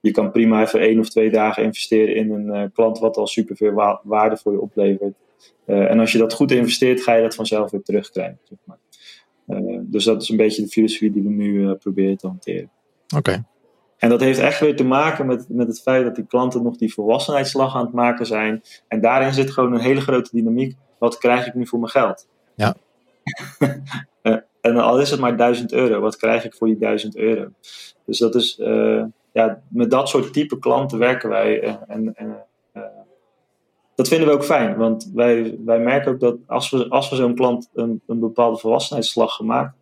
Je 0.00 0.10
kan 0.10 0.30
prima 0.30 0.62
even 0.62 0.80
één 0.80 0.98
of 0.98 1.08
twee 1.08 1.30
dagen 1.30 1.62
investeren 1.62 2.16
in 2.16 2.30
een 2.30 2.46
uh, 2.46 2.64
klant 2.72 2.98
wat 2.98 3.16
al 3.16 3.26
superveel 3.26 3.72
wa 3.72 4.00
waarde 4.04 4.36
voor 4.36 4.52
je 4.52 4.60
oplevert. 4.60 5.14
Uh, 5.66 5.90
en 5.90 5.98
als 5.98 6.12
je 6.12 6.18
dat 6.18 6.32
goed 6.32 6.50
investeert, 6.50 7.02
ga 7.02 7.14
je 7.14 7.22
dat 7.22 7.34
vanzelf 7.34 7.70
weer 7.70 7.82
terugkrijgen, 7.82 8.38
zeg 8.42 8.58
maar. 8.64 8.78
dus 9.82 10.04
dat 10.04 10.22
is 10.22 10.28
een 10.28 10.36
beetje 10.36 10.62
de 10.62 10.68
filosofie 10.68 11.12
die 11.12 11.22
we 11.22 11.30
nu 11.30 11.74
proberen 11.74 12.16
te 12.16 12.26
hanteren. 12.26 12.70
Oké. 13.16 13.44
En 14.04 14.10
dat 14.10 14.20
heeft 14.20 14.38
echt 14.38 14.60
weer 14.60 14.76
te 14.76 14.84
maken 14.84 15.26
met, 15.26 15.46
met 15.48 15.66
het 15.66 15.82
feit 15.82 16.04
dat 16.04 16.14
die 16.14 16.26
klanten 16.26 16.62
nog 16.62 16.76
die 16.76 16.92
volwassenheidsslag 16.92 17.76
aan 17.76 17.84
het 17.84 17.94
maken 17.94 18.26
zijn. 18.26 18.62
En 18.88 19.00
daarin 19.00 19.32
zit 19.32 19.50
gewoon 19.50 19.72
een 19.72 19.80
hele 19.80 20.00
grote 20.00 20.30
dynamiek. 20.32 20.76
Wat 20.98 21.18
krijg 21.18 21.46
ik 21.46 21.54
nu 21.54 21.66
voor 21.66 21.78
mijn 21.78 21.90
geld? 21.90 22.28
Ja. 22.54 22.74
en 24.60 24.76
al 24.76 25.00
is 25.00 25.10
het 25.10 25.20
maar 25.20 25.36
1000 25.36 25.72
euro, 25.72 26.00
wat 26.00 26.16
krijg 26.16 26.44
ik 26.44 26.54
voor 26.54 26.66
die 26.66 26.78
1000 26.78 27.16
euro? 27.16 27.48
Dus 28.06 28.18
dat 28.18 28.34
is, 28.34 28.58
uh, 28.58 29.04
ja, 29.32 29.62
met 29.68 29.90
dat 29.90 30.08
soort 30.08 30.32
type 30.32 30.58
klanten 30.58 30.98
werken 30.98 31.28
wij. 31.28 31.62
Uh, 31.62 31.74
en 31.86 32.14
uh, 32.74 32.82
dat 33.94 34.08
vinden 34.08 34.28
we 34.28 34.34
ook 34.34 34.44
fijn, 34.44 34.76
want 34.76 35.10
wij, 35.14 35.58
wij 35.64 35.78
merken 35.78 36.12
ook 36.12 36.20
dat 36.20 36.36
als 36.46 36.70
we, 36.70 36.88
als 36.88 37.10
we 37.10 37.16
zo'n 37.16 37.34
klant 37.34 37.70
een, 37.74 38.00
een 38.06 38.20
bepaalde 38.20 38.58
volwassenheidsslag 38.58 39.34
gemaakt, 39.34 39.76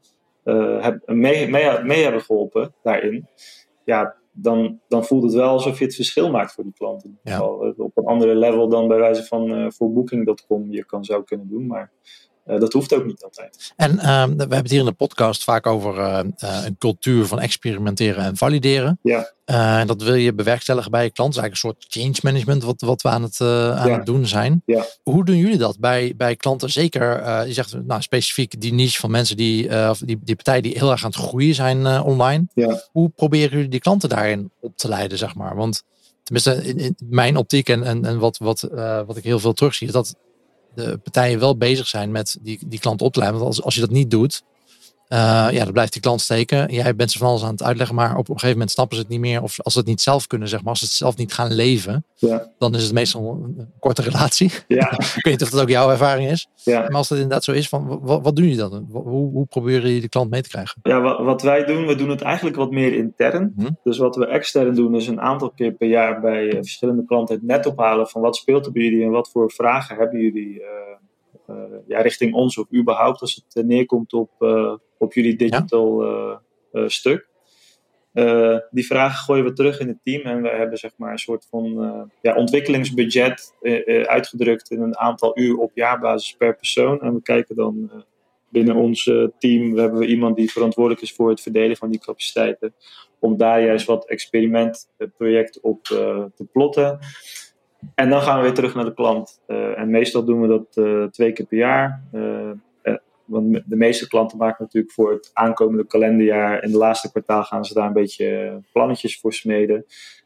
heb, 0.80 1.02
mee, 1.06 1.50
mee, 1.50 1.82
mee 1.82 2.02
hebben 2.02 2.22
geholpen 2.22 2.74
daarin 2.82 3.28
ja, 3.84 4.16
dan, 4.32 4.80
dan 4.88 5.04
voelt 5.04 5.22
het 5.22 5.32
wel 5.32 5.48
alsof 5.48 5.78
je 5.78 5.84
het 5.84 5.94
verschil 5.94 6.30
maakt 6.30 6.52
voor 6.52 6.64
die 6.64 6.72
klanten. 6.72 7.18
Ja. 7.22 7.42
Op 7.76 7.90
een 7.94 8.04
andere 8.04 8.34
level 8.34 8.68
dan 8.68 8.88
bij 8.88 8.98
wijze 8.98 9.24
van 9.24 9.72
voor 9.72 9.92
Booking.com 9.92 10.70
je 10.70 10.84
kan 10.84 11.04
zou 11.04 11.24
kunnen 11.24 11.48
doen. 11.48 11.66
Maar 11.66 11.92
uh, 12.46 12.60
dat 12.60 12.72
hoeft 12.72 12.94
ook 12.94 13.04
niet 13.04 13.22
altijd. 13.22 13.72
En 13.76 13.92
uh, 13.92 14.02
we 14.02 14.36
hebben 14.36 14.58
het 14.58 14.70
hier 14.70 14.80
in 14.80 14.84
de 14.84 14.92
podcast 14.92 15.44
vaak 15.44 15.66
over 15.66 15.98
uh, 15.98 16.20
een 16.64 16.76
cultuur 16.78 17.26
van 17.26 17.40
experimenteren 17.40 18.24
en 18.24 18.36
valideren. 18.36 18.98
Ja. 19.02 19.32
en 19.44 19.86
dat 19.86 20.02
wil 20.02 20.14
je 20.14 20.34
bewerkstelligen 20.34 20.90
bij 20.90 21.04
je 21.04 21.10
klant. 21.10 21.34
Dat 21.34 21.44
is 21.44 21.50
eigenlijk 21.50 21.78
een 21.78 21.88
soort 21.88 22.04
change 22.04 22.32
management 22.32 22.62
wat, 22.62 22.80
wat 22.80 23.02
we 23.02 23.08
aan, 23.08 23.22
het, 23.22 23.40
aan 23.80 23.92
het 23.92 24.06
doen 24.06 24.26
zijn. 24.26 24.62
Ja. 24.66 24.86
Hoe 25.02 25.24
doen 25.24 25.36
jullie 25.36 25.58
dat 25.58 25.78
bij, 25.78 26.14
bij 26.16 26.36
klanten? 26.36 26.70
Zeker, 26.70 27.26
je 27.46 27.52
zegt 27.52 27.76
nou, 27.84 28.02
specifiek 28.02 28.60
die 28.60 28.72
niche 28.72 29.00
van 29.00 29.10
mensen 29.10 29.36
die, 29.36 29.68
die, 30.04 30.18
die 30.22 30.34
partijen 30.34 30.62
die 30.62 30.78
heel 30.78 30.90
erg 30.90 31.04
aan 31.04 31.10
het 31.10 31.18
groeien 31.18 31.54
zijn 31.54 32.02
online. 32.02 32.46
Ja. 32.54 32.82
Hoe 32.92 33.08
proberen 33.08 33.50
jullie 33.50 33.68
die 33.68 33.80
klanten 33.80 34.08
daarin 34.08 34.50
op 34.60 34.76
te 34.76 34.88
leiden, 34.88 35.18
zeg 35.18 35.34
maar? 35.34 35.56
Want 35.56 35.82
tenminste, 36.22 36.68
in, 36.68 36.78
in 36.78 36.96
mijn 37.08 37.36
optiek 37.36 37.68
en, 37.68 37.82
en, 37.82 38.04
en 38.04 38.18
wat, 38.18 38.38
wat, 38.38 38.68
wat 39.06 39.16
ik 39.16 39.24
heel 39.24 39.38
veel 39.38 39.52
terugzie, 39.52 39.86
is 39.86 39.92
dat 39.92 40.14
de 40.74 40.98
partijen 41.02 41.38
wel 41.38 41.56
bezig 41.56 41.86
zijn 41.86 42.10
met 42.10 42.38
die, 42.42 42.58
die 42.66 42.78
klant 42.78 43.02
op 43.02 43.12
te 43.12 43.18
leiden. 43.18 43.40
Want 43.40 43.54
als, 43.54 43.64
als 43.64 43.74
je 43.74 43.80
dat 43.80 43.90
niet 43.90 44.10
doet, 44.10 44.42
uh, 45.12 45.48
ja, 45.50 45.64
dan 45.64 45.72
blijft 45.72 45.92
die 45.92 46.02
klant 46.02 46.20
steken. 46.20 46.72
Jij 46.72 46.94
bent 46.94 47.10
ze 47.10 47.18
van 47.18 47.28
alles 47.28 47.42
aan 47.42 47.50
het 47.50 47.62
uitleggen, 47.62 47.96
maar 47.96 48.10
op, 48.10 48.18
op 48.18 48.28
een 48.28 48.34
gegeven 48.34 48.52
moment 48.52 48.70
snappen 48.70 48.96
ze 48.96 49.02
het 49.02 49.10
niet 49.10 49.20
meer. 49.20 49.42
Of 49.42 49.60
als 49.60 49.72
ze 49.72 49.78
het 49.78 49.88
niet 49.88 50.00
zelf 50.00 50.26
kunnen, 50.26 50.48
zeg 50.48 50.60
maar, 50.60 50.68
als 50.68 50.78
ze 50.78 50.84
het 50.84 50.94
zelf 50.94 51.16
niet 51.16 51.32
gaan 51.32 51.52
leven, 51.52 52.04
ja. 52.14 52.48
dan 52.58 52.74
is 52.74 52.82
het 52.82 52.92
meestal 52.92 53.42
een 53.44 53.68
korte 53.78 54.02
relatie. 54.02 54.52
Ja. 54.68 54.92
ik 55.16 55.24
weet 55.24 55.32
niet 55.32 55.42
of 55.42 55.50
dat 55.50 55.60
ook 55.60 55.68
jouw 55.68 55.90
ervaring 55.90 56.30
is. 56.30 56.48
Ja. 56.64 56.80
Maar 56.80 56.94
als 56.94 57.08
dat 57.08 57.18
inderdaad 57.18 57.44
zo 57.44 57.52
is, 57.52 57.68
van, 57.68 57.98
wat, 58.02 58.22
wat 58.22 58.36
doen 58.36 58.44
jullie 58.44 58.60
dan? 58.60 58.86
Hoe, 58.90 59.30
hoe 59.30 59.46
proberen 59.46 59.82
jullie 59.82 60.00
de 60.00 60.08
klant 60.08 60.30
mee 60.30 60.42
te 60.42 60.48
krijgen? 60.48 60.80
Ja, 60.82 61.00
wat, 61.00 61.18
wat 61.18 61.42
wij 61.42 61.64
doen, 61.64 61.86
we 61.86 61.94
doen 61.94 62.10
het 62.10 62.22
eigenlijk 62.22 62.56
wat 62.56 62.70
meer 62.70 62.94
intern. 62.94 63.52
Hm? 63.56 63.68
Dus 63.82 63.98
wat 63.98 64.16
we 64.16 64.26
extern 64.26 64.74
doen, 64.74 64.94
is 64.94 65.06
een 65.06 65.20
aantal 65.20 65.50
keer 65.50 65.72
per 65.72 65.88
jaar 65.88 66.20
bij 66.20 66.44
uh, 66.44 66.52
verschillende 66.52 67.04
klanten 67.04 67.34
het 67.34 67.44
net 67.44 67.66
ophalen 67.66 68.08
van 68.08 68.20
wat 68.20 68.36
speelt 68.36 68.66
er 68.66 68.72
bij 68.72 68.82
jullie 68.82 69.04
en 69.04 69.10
wat 69.10 69.30
voor 69.30 69.50
vragen 69.50 69.96
hebben 69.96 70.20
jullie. 70.20 70.60
Uh, 70.60 70.66
ja, 71.86 72.00
richting 72.00 72.34
ons 72.34 72.58
of 72.58 72.72
überhaupt 72.72 73.20
als 73.20 73.44
het 73.48 73.66
neerkomt 73.66 74.12
op, 74.12 74.30
uh, 74.38 74.74
op 74.98 75.12
jullie 75.12 75.36
digital 75.36 76.04
ja. 76.04 76.88
stuk. 76.88 77.28
die 78.70 78.86
vragen 78.86 79.24
gooien 79.24 79.44
we 79.44 79.52
terug 79.52 79.80
in 79.80 79.88
het 79.88 79.98
team 80.02 80.22
en 80.22 80.42
we 80.42 80.48
hebben 80.48 80.78
zeg 80.78 80.92
maar 80.96 81.12
een 81.12 81.18
soort 81.18 81.46
van 81.50 82.10
ja, 82.20 82.34
ontwikkelingsbudget 82.34 83.54
uitgedrukt 84.04 84.70
in 84.70 84.80
een 84.80 84.98
aantal 84.98 85.38
uur 85.38 85.56
op 85.56 85.70
jaarbasis 85.74 86.36
per 86.36 86.56
persoon. 86.56 87.00
En 87.00 87.14
we 87.14 87.22
kijken 87.22 87.56
dan 87.56 88.04
binnen 88.48 88.76
ons 88.76 89.04
team, 89.38 89.74
we 89.74 89.80
hebben 89.80 90.02
iemand 90.02 90.36
die 90.36 90.52
verantwoordelijk 90.52 91.02
is 91.02 91.12
voor 91.12 91.30
het 91.30 91.40
verdelen 91.40 91.76
van 91.76 91.90
die 91.90 92.00
capaciteiten, 92.00 92.74
om 93.18 93.36
daar 93.36 93.64
juist 93.64 93.86
wat 93.86 94.08
experimentproject 94.08 95.60
op 95.60 95.84
te 95.84 96.46
plotten. 96.52 96.98
En 97.94 98.10
dan 98.10 98.22
gaan 98.22 98.36
we 98.36 98.42
weer 98.42 98.54
terug 98.54 98.74
naar 98.74 98.84
de 98.84 98.94
klant. 98.94 99.42
Uh, 99.46 99.78
en 99.78 99.90
meestal 99.90 100.24
doen 100.24 100.40
we 100.40 100.48
dat 100.48 100.76
uh, 100.76 101.04
twee 101.04 101.32
keer 101.32 101.46
per 101.46 101.58
jaar. 101.58 102.02
Uh, 102.12 102.50
want 103.24 103.62
de 103.66 103.76
meeste 103.76 104.08
klanten 104.08 104.38
maken 104.38 104.64
natuurlijk 104.64 104.92
voor 104.92 105.12
het 105.12 105.30
aankomende 105.32 105.86
kalenderjaar. 105.86 106.58
En 106.58 106.70
de 106.70 106.76
laatste 106.76 107.10
kwartaal 107.10 107.44
gaan 107.44 107.64
ze 107.64 107.74
daar 107.74 107.86
een 107.86 107.92
beetje 107.92 108.60
plannetjes 108.72 109.20
voor 109.20 109.32
smeden. 109.32 109.84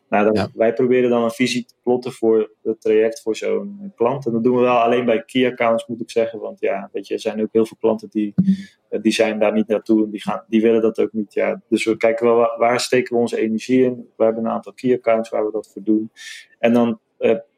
Nou, 0.09 0.25
dan, 0.25 0.35
ja. 0.35 0.49
Wij 0.55 0.73
proberen 0.73 1.11
dan 1.11 1.23
een 1.23 1.31
visie 1.31 1.65
te 1.65 1.75
plotten 1.83 2.13
voor 2.13 2.51
het 2.63 2.81
traject 2.81 3.23
voor 3.23 3.37
zo'n 3.37 3.93
klant. 3.97 4.27
En 4.27 4.33
dat 4.33 4.45
doen 4.45 4.57
we 4.57 4.63
wel 4.63 4.79
alleen 4.79 5.05
bij 5.05 5.23
key 5.25 5.47
accounts, 5.47 5.87
moet 5.87 6.01
ik 6.01 6.11
zeggen. 6.11 6.41
Want 6.41 6.61
ja, 6.61 6.89
weet 6.93 7.07
je, 7.07 7.15
er 7.15 7.21
zijn 7.21 7.43
ook 7.43 7.53
heel 7.53 7.67
veel 7.67 7.77
klanten 7.81 8.09
die, 8.11 8.35
die 9.03 9.13
zijn 9.13 9.39
daar 9.39 9.53
niet 9.53 9.69
naartoe. 9.69 10.05
En 10.05 10.11
die, 10.11 10.23
gaan, 10.23 10.45
die 10.49 10.63
willen 10.63 10.83
dat 10.83 10.99
ook 10.99 11.13
niet. 11.13 11.35
Ja. 11.35 11.61
Dus 11.69 11.85
we 11.85 11.97
kijken 11.97 12.27
wel 12.27 12.37
waar, 12.37 12.59
waar 12.59 12.81
steken 12.81 13.15
we 13.15 13.21
onze 13.21 13.41
energie 13.41 13.85
in. 13.85 14.09
We 14.17 14.25
hebben 14.25 14.45
een 14.45 14.51
aantal 14.51 14.73
key 14.73 14.95
accounts 14.95 15.29
waar 15.29 15.47
we 15.47 15.53
dat 15.53 15.71
voor 15.73 15.83
doen. 15.83 16.11
En 16.59 16.73
dan 16.73 17.01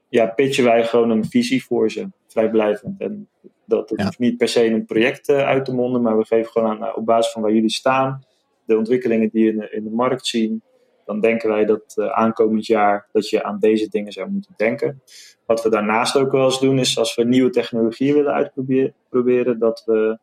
ja, 0.09 0.27
pitchen 0.27 0.65
wij 0.65 0.85
gewoon 0.85 1.11
een 1.11 1.25
visie 1.25 1.65
voor 1.65 1.91
ze, 1.91 2.09
vrijblijvend. 2.27 3.01
En 3.01 3.29
dat 3.65 3.93
Ja. 3.97 4.05
hoeft 4.05 4.19
niet 4.19 4.37
per 4.37 4.49
se 4.49 4.65
een 4.65 4.85
project 4.85 5.29
uh, 5.29 5.47
uit 5.47 5.65
te 5.65 5.75
monden, 5.75 6.03
maar 6.03 6.17
we 6.19 6.25
geven 6.25 6.51
gewoon 6.51 6.71
aan, 6.71 6.79
nou, 6.79 6.97
op 6.97 7.07
basis 7.07 7.33
van 7.33 7.43
waar 7.43 7.53
jullie 7.53 7.71
staan, 7.71 8.25
de 8.65 8.77
ontwikkelingen 8.77 9.29
die 9.33 9.45
je 9.45 9.51
in 9.51 9.59
de, 9.59 9.71
in 9.71 9.85
de 9.85 9.91
markt 9.91 10.27
zien, 10.27 10.63
dan 11.05 11.21
denken 11.21 11.49
wij 11.49 11.65
dat 11.65 11.95
uh, 11.97 12.07
aankomend 12.11 12.67
jaar 12.67 13.09
dat 13.13 13.29
je 13.29 13.43
aan 13.43 13.59
deze 13.59 13.89
dingen 13.89 14.13
zou 14.13 14.31
moeten 14.31 14.53
denken. 14.57 15.03
Wat 15.47 15.63
we 15.63 15.71
daarnaast 15.71 16.17
ook 16.17 16.33
wel 16.33 16.45
eens 16.45 16.61
doen, 16.61 16.79
is 16.79 16.99
als 16.99 17.15
we 17.15 17.25
nieuwe 17.25 17.51
technologieën 17.51 18.15
willen 18.15 18.33
uitproberen, 18.33 19.59
dat 19.59 19.83
we 19.87 20.19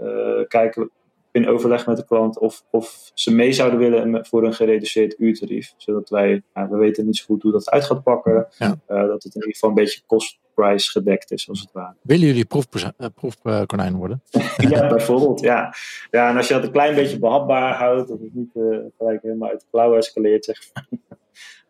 uh, 0.00 0.46
kijken 0.48 0.90
in 1.32 1.48
overleg 1.48 1.86
met 1.86 1.96
de 1.96 2.04
klant 2.04 2.38
of, 2.38 2.64
of 2.70 3.10
ze 3.14 3.34
mee 3.34 3.52
zouden 3.52 3.78
willen 3.78 4.26
voor 4.26 4.44
een 4.44 4.54
gereduceerd 4.54 5.14
uurtarief. 5.18 5.74
Zodat 5.76 6.08
wij, 6.08 6.42
nou, 6.54 6.68
we 6.70 6.76
weten 6.76 7.06
niet 7.06 7.16
zo 7.16 7.24
goed 7.24 7.42
hoe 7.42 7.52
dat 7.52 7.70
uit 7.70 7.84
gaat 7.84 8.02
pakken. 8.02 8.48
Ja. 8.58 8.66
Uh, 8.88 9.06
dat 9.06 9.22
het 9.22 9.34
in 9.34 9.40
ieder 9.40 9.52
geval 9.52 9.68
een 9.68 9.74
beetje 9.74 10.02
cost-price 10.06 10.90
gedekt 10.90 11.32
is, 11.32 11.48
als 11.48 11.60
het 11.60 11.72
ware. 11.72 11.94
Willen 12.02 12.26
jullie 12.26 12.44
proefkonijn 12.44 13.12
proef, 13.14 13.36
uh, 13.42 13.90
worden? 13.90 14.22
ja, 14.70 14.86
bijvoorbeeld, 14.86 15.40
ja. 15.40 15.74
ja. 16.10 16.28
En 16.28 16.36
als 16.36 16.48
je 16.48 16.54
dat 16.54 16.64
een 16.64 16.72
klein 16.72 16.94
beetje 16.94 17.18
behapbaar 17.18 17.74
houdt, 17.74 18.08
dat 18.08 18.20
het 18.20 18.34
niet 18.34 18.54
uh, 18.54 18.78
gelijk 18.98 19.22
helemaal 19.22 19.48
uit 19.48 19.60
de 19.60 19.66
klauw 19.70 19.94
escaleert, 19.94 20.44
zeg 20.44 20.70
maar. 20.72 20.86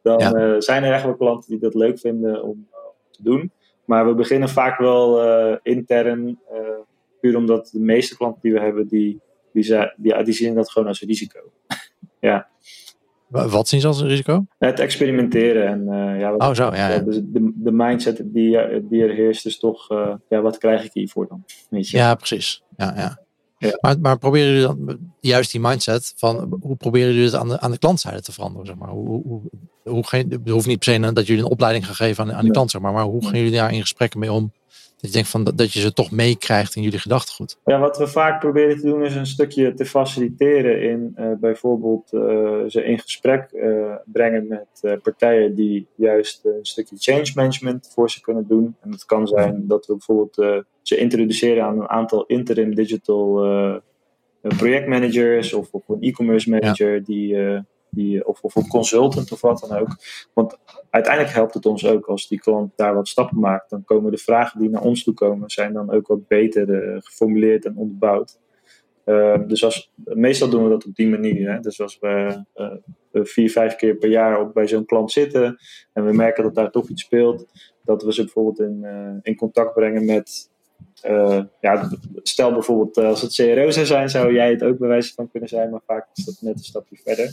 Dan 0.02 0.18
ja. 0.18 0.60
zijn 0.60 0.84
er 0.84 0.92
echt 0.92 1.04
wel 1.04 1.16
klanten 1.16 1.50
die 1.50 1.60
dat 1.60 1.74
leuk 1.74 1.98
vinden 1.98 2.42
om 2.42 2.68
te 3.10 3.22
doen. 3.22 3.52
Maar 3.84 4.06
we 4.06 4.14
beginnen 4.14 4.48
vaak 4.48 4.78
wel 4.78 5.20
intern, 5.62 6.38
puur 7.20 7.36
omdat 7.36 7.70
de 7.72 7.80
meeste 7.80 8.16
klanten 8.16 8.40
die 8.42 8.52
we 8.52 8.60
hebben, 8.60 8.88
die 8.88 9.20
die, 9.52 9.62
ze, 9.62 9.94
die, 9.96 10.24
die 10.24 10.34
zien 10.34 10.54
dat 10.54 10.70
gewoon 10.70 10.88
als 10.88 11.02
een 11.02 11.08
risico. 11.08 11.38
ja. 12.20 12.48
Wat 13.28 13.68
zien 13.68 13.80
ze 13.80 13.86
als 13.86 14.00
een 14.00 14.08
risico? 14.08 14.46
Het 14.58 14.80
experimenteren. 14.80 15.66
En, 15.66 15.80
uh, 15.80 16.20
ja, 16.20 16.30
wat, 16.30 16.40
oh, 16.40 16.54
zo, 16.54 16.64
ja. 16.74 16.88
ja. 16.88 16.98
De, 16.98 17.52
de, 17.54 17.72
mindset 17.72 18.22
die, 18.24 18.86
die 18.88 19.02
er 19.02 19.14
heerst 19.14 19.46
is 19.46 19.58
toch, 19.58 19.90
uh, 19.90 20.14
ja, 20.28 20.40
wat 20.40 20.58
krijg 20.58 20.84
ik 20.84 20.92
hiervoor 20.92 21.28
dan? 21.28 21.44
Weet 21.70 21.88
je? 21.88 21.96
Ja, 21.96 22.14
precies. 22.14 22.62
Ja, 22.76 22.92
ja. 22.96 23.28
Ja. 23.60 23.78
Maar, 23.80 24.00
maar 24.00 24.18
proberen 24.18 24.46
jullie 24.48 24.66
dan 24.66 24.98
juist 25.20 25.50
die 25.50 25.60
mindset 25.60 26.12
van 26.16 26.58
hoe 26.60 26.76
proberen 26.76 27.08
jullie 27.08 27.24
het 27.24 27.34
aan 27.34 27.48
de, 27.48 27.60
aan 27.60 27.70
de 27.70 27.78
klantzijde 27.78 28.22
te 28.22 28.32
veranderen? 28.32 28.66
Zeg 28.66 28.76
maar? 28.76 28.88
hoe, 28.88 29.22
hoe, 29.22 29.40
hoe, 29.82 30.06
geen, 30.06 30.30
het 30.30 30.48
hoeft 30.48 30.66
niet 30.66 30.78
per 30.78 30.94
se 30.94 31.12
dat 31.12 31.26
jullie 31.26 31.44
een 31.44 31.50
opleiding 31.50 31.86
gaan 31.86 31.94
geven 31.94 32.24
aan, 32.24 32.30
aan 32.30 32.34
die 32.34 32.44
Nee. 32.44 32.52
klant, 32.52 32.70
zeg 32.70 32.80
maar, 32.80 32.92
maar 32.92 33.04
hoe 33.04 33.24
gaan 33.24 33.38
jullie 33.38 33.52
daar 33.52 33.72
in 33.72 33.80
gesprekken 33.80 34.20
mee 34.20 34.32
om? 34.32 34.52
Dat 35.00 35.10
je 35.10 35.16
denkt 35.16 35.28
van 35.28 35.44
dat, 35.44 35.72
je 35.72 35.80
ze 35.80 35.92
toch 35.92 36.10
meekrijgt 36.10 36.76
in 36.76 36.82
jullie 36.82 36.98
gedachtegoed. 36.98 37.58
Ja, 37.64 37.78
wat 37.78 37.98
we 37.98 38.06
vaak 38.06 38.40
proberen 38.40 38.76
te 38.76 38.86
doen 38.86 39.04
is 39.04 39.14
een 39.14 39.26
stukje 39.26 39.74
te 39.74 39.84
faciliteren 39.84 40.82
in 40.82 41.14
uh, 41.18 41.32
bijvoorbeeld 41.40 42.12
uh, 42.12 42.20
ze 42.68 42.84
in 42.84 42.98
gesprek 42.98 43.48
uh, 43.52 43.94
brengen 44.04 44.46
met 44.48 44.98
partijen 45.02 45.54
die 45.54 45.86
juist 45.94 46.44
een 46.44 46.58
stukje 46.62 46.96
change 46.98 47.32
management 47.34 47.90
voor 47.94 48.10
ze 48.10 48.20
kunnen 48.20 48.46
doen. 48.48 48.76
En 48.80 48.90
dat 48.90 49.04
kan 49.04 49.26
zijn 49.26 49.66
dat 49.66 49.86
we 49.86 49.92
bijvoorbeeld 49.92 50.64
ze 50.82 50.96
introduceren 50.96 51.64
aan 51.64 51.80
een 51.80 51.88
aantal 51.88 52.24
interim 52.26 52.74
digital 52.74 53.82
projectmanagers 54.40 55.52
of, 55.52 55.68
of 55.70 55.88
een 55.88 56.00
e-commerce 56.00 56.50
manager 56.50 56.94
ja. 56.94 57.00
die, 57.00 57.36
die, 57.90 58.26
of, 58.26 58.40
of 58.42 58.56
een 58.56 58.68
consultant 58.68 59.32
of 59.32 59.40
wat 59.40 59.66
dan 59.68 59.78
ook. 59.78 59.96
Want 60.32 60.58
uiteindelijk 60.90 61.34
helpt 61.34 61.54
het 61.54 61.66
ons 61.66 61.86
ook 61.86 62.06
als 62.06 62.28
die 62.28 62.40
klant 62.40 62.72
daar 62.76 62.94
wat 62.94 63.08
stappen 63.08 63.40
maakt. 63.40 63.70
Dan 63.70 63.84
komen 63.84 64.10
de 64.10 64.18
vragen 64.18 64.60
die 64.60 64.70
naar 64.70 64.82
ons 64.82 65.04
toe 65.04 65.14
komen, 65.14 65.50
zijn 65.50 65.72
dan 65.72 65.90
ook 65.90 66.06
wat 66.06 66.28
beter 66.28 66.68
uh, 66.68 66.96
geformuleerd 67.00 67.64
en 67.64 67.76
onderbouwd. 67.76 68.38
Uh, 69.04 69.38
dus 69.46 69.64
als, 69.64 69.92
meestal 70.04 70.48
doen 70.48 70.64
we 70.64 70.70
dat 70.70 70.86
op 70.86 70.94
die 70.94 71.08
manier. 71.08 71.52
Hè? 71.52 71.60
Dus 71.60 71.80
als 71.80 71.98
we 71.98 72.44
uh, 72.54 72.72
vier, 73.12 73.50
vijf 73.50 73.76
keer 73.76 73.96
per 73.96 74.10
jaar 74.10 74.40
op, 74.40 74.54
bij 74.54 74.68
zo'n 74.68 74.84
klant 74.84 75.12
zitten 75.12 75.58
en 75.92 76.06
we 76.06 76.12
merken 76.12 76.42
dat 76.42 76.54
daar 76.54 76.70
toch 76.70 76.88
iets 76.88 77.02
speelt, 77.02 77.46
dat 77.84 78.02
we 78.02 78.12
ze 78.12 78.22
bijvoorbeeld 78.22 78.60
in, 78.60 78.86
in 79.22 79.36
contact 79.36 79.74
brengen 79.74 80.04
met. 80.04 80.48
Ja, 81.60 81.90
stel 82.22 82.52
bijvoorbeeld 82.52 82.96
als 82.96 83.22
het 83.22 83.34
CRO 83.34 83.70
zou 83.70 83.86
zijn, 83.86 84.10
zou 84.10 84.32
jij 84.32 84.50
het 84.50 84.62
ook 84.62 84.78
bij 84.78 84.88
wijze 84.88 85.14
van 85.14 85.30
kunnen 85.30 85.48
zijn, 85.48 85.70
maar 85.70 85.80
vaak 85.86 86.08
is 86.14 86.24
dat 86.24 86.36
net 86.40 86.54
een 86.54 86.64
stapje 86.64 86.96
verder. 87.04 87.30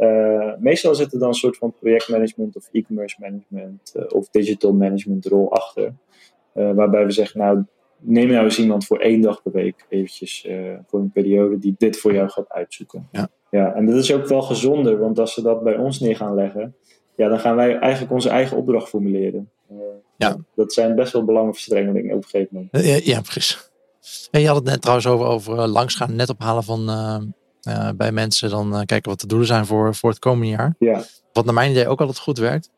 Uh, 0.00 0.52
meestal 0.58 0.94
zit 0.94 1.12
er 1.12 1.18
dan 1.18 1.28
een 1.28 1.34
soort 1.34 1.56
van 1.56 1.74
projectmanagement 1.80 2.56
of 2.56 2.68
e-commerce 2.72 3.16
management 3.18 3.92
uh, 3.96 4.04
of 4.08 4.28
digital 4.28 4.72
management 4.72 5.26
rol 5.26 5.52
achter. 5.52 5.92
Uh, 6.54 6.72
waarbij 6.72 7.04
we 7.04 7.10
zeggen, 7.10 7.40
nou, 7.40 7.64
neem 7.98 8.28
nou 8.28 8.44
eens 8.44 8.58
iemand 8.58 8.86
voor 8.86 8.98
één 8.98 9.20
dag 9.20 9.42
per 9.42 9.52
week 9.52 9.86
eventjes 9.88 10.48
voor 10.86 11.00
een 11.00 11.12
periode 11.12 11.58
die 11.58 11.74
dit 11.78 11.96
voor 11.96 12.12
jou 12.12 12.28
gaat 12.28 12.48
uitzoeken. 12.48 13.08
Ja. 13.12 13.28
ja, 13.50 13.74
en 13.74 13.86
dat 13.86 13.96
is 13.96 14.12
ook 14.12 14.26
wel 14.26 14.42
gezonder, 14.42 14.98
want 14.98 15.18
als 15.18 15.34
ze 15.34 15.42
dat 15.42 15.62
bij 15.62 15.76
ons 15.76 16.00
neer 16.00 16.16
gaan 16.16 16.34
leggen, 16.34 16.74
ja, 17.16 17.28
dan 17.28 17.40
gaan 17.40 17.56
wij 17.56 17.78
eigenlijk 17.78 18.12
onze 18.12 18.28
eigen 18.28 18.56
opdracht 18.56 18.88
formuleren. 18.88 19.50
ja. 20.16 20.36
Dat 20.54 20.72
zijn 20.72 20.94
best 20.94 21.12
wel 21.12 21.24
belangenverstrengelingen 21.24 22.16
op 22.16 22.22
een 22.22 22.28
gegeven 22.28 22.48
moment. 22.72 22.86
Ja, 22.86 23.12
ja 23.14 23.20
precies. 23.20 23.70
En 24.30 24.40
je 24.40 24.46
had 24.46 24.56
het 24.56 24.64
net 24.64 24.80
trouwens 24.80 25.06
over, 25.06 25.26
over 25.26 25.68
langsgaan, 25.68 26.16
net 26.16 26.30
ophalen 26.30 26.64
van 26.64 26.88
uh, 27.68 27.88
bij 27.96 28.12
mensen, 28.12 28.50
dan 28.50 28.74
uh, 28.74 28.80
kijken 28.86 29.10
wat 29.10 29.20
de 29.20 29.26
doelen 29.26 29.46
zijn 29.46 29.66
voor, 29.66 29.94
voor 29.94 30.10
het 30.10 30.18
komende 30.18 30.46
jaar. 30.46 30.74
Ja. 30.78 31.04
Wat 31.32 31.44
naar 31.44 31.54
mijn 31.54 31.70
idee 31.70 31.88
ook 31.88 32.00
altijd 32.00 32.18
goed 32.18 32.38
werkt, 32.38 32.70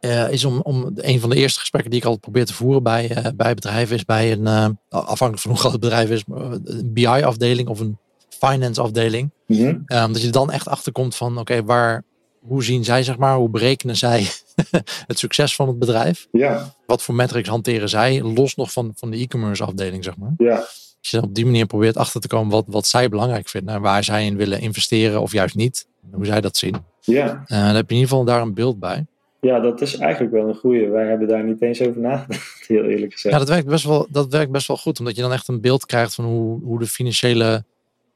uh, 0.00 0.32
is 0.32 0.44
om, 0.44 0.60
om 0.60 0.90
een 0.94 1.20
van 1.20 1.30
de 1.30 1.36
eerste 1.36 1.60
gesprekken 1.60 1.90
die 1.90 2.00
ik 2.00 2.06
altijd 2.06 2.24
probeer 2.24 2.46
te 2.46 2.54
voeren 2.54 2.82
bij, 2.82 3.32
bij 3.36 3.54
bedrijven, 3.54 3.96
is 3.96 4.04
bij 4.04 4.32
een, 4.32 4.78
afhankelijk 4.88 5.38
van 5.38 5.50
hoe 5.50 5.60
groot 5.60 5.72
het 5.72 5.80
bedrijf 5.80 6.10
is, 6.10 6.24
een 6.26 6.92
BI-afdeling 6.92 7.68
of 7.68 7.80
een 7.80 7.98
finance-afdeling. 8.28 9.30
Mm 9.46 9.56
-hmm. 9.56 10.12
dat 10.12 10.22
je 10.22 10.30
dan 10.30 10.50
echt 10.50 10.68
achterkomt 10.68 11.16
van, 11.16 11.30
oké, 11.30 11.40
okay, 11.40 11.62
waar, 11.62 12.04
hoe 12.42 12.64
zien 12.64 12.84
zij, 12.84 13.02
zeg 13.02 13.16
maar, 13.16 13.36
hoe 13.36 13.48
berekenen 13.48 13.96
zij 13.96 14.26
het 15.10 15.18
succes 15.18 15.54
van 15.54 15.68
het 15.68 15.78
bedrijf? 15.78 16.28
Ja. 16.32 16.74
Wat 16.86 17.02
voor 17.02 17.14
metrics 17.14 17.48
hanteren 17.48 17.88
zij, 17.88 18.22
los 18.22 18.54
nog 18.54 18.72
van, 18.72 18.92
van 18.94 19.10
de 19.10 19.16
e-commerce 19.16 19.64
afdeling, 19.64 20.04
zeg 20.04 20.16
maar? 20.16 20.32
Ja. 20.36 20.64
Als 21.02 21.10
je 21.10 21.22
op 21.22 21.34
die 21.34 21.44
manier 21.44 21.66
probeert 21.66 21.96
achter 21.96 22.20
te 22.20 22.28
komen 22.28 22.50
wat, 22.50 22.64
wat 22.68 22.86
zij 22.86 23.08
belangrijk 23.08 23.48
vinden 23.48 23.74
en 23.74 23.80
waar 23.80 24.04
zij 24.04 24.26
in 24.26 24.36
willen 24.36 24.60
investeren 24.60 25.20
of 25.20 25.32
juist 25.32 25.54
niet, 25.54 25.86
hoe 26.12 26.24
zij 26.24 26.40
dat 26.40 26.56
zien. 26.56 26.76
Ja. 27.00 27.44
Uh, 27.46 27.66
dan 27.66 27.74
heb 27.74 27.88
je 27.88 27.94
in 27.94 28.00
ieder 28.00 28.08
geval 28.08 28.24
daar 28.24 28.42
een 28.42 28.54
beeld 28.54 28.78
bij. 28.78 29.06
Ja, 29.40 29.60
dat 29.60 29.80
is 29.80 29.96
eigenlijk 29.96 30.32
wel 30.32 30.48
een 30.48 30.54
goede. 30.54 30.88
Wij 30.88 31.06
hebben 31.06 31.28
daar 31.28 31.44
niet 31.44 31.62
eens 31.62 31.80
over 31.80 32.00
nagedacht, 32.00 32.64
heel 32.68 32.84
eerlijk 32.84 33.12
gezegd. 33.12 33.34
Ja, 33.34 33.40
dat 33.40 33.48
werkt 33.48 33.66
best 33.66 33.84
wel, 33.84 34.06
dat 34.10 34.32
werkt 34.32 34.50
best 34.50 34.66
wel 34.66 34.76
goed, 34.76 34.98
omdat 34.98 35.16
je 35.16 35.22
dan 35.22 35.32
echt 35.32 35.48
een 35.48 35.60
beeld 35.60 35.86
krijgt 35.86 36.14
van 36.14 36.24
hoe, 36.24 36.60
hoe 36.62 36.78
de 36.78 36.86
financiële 36.86 37.64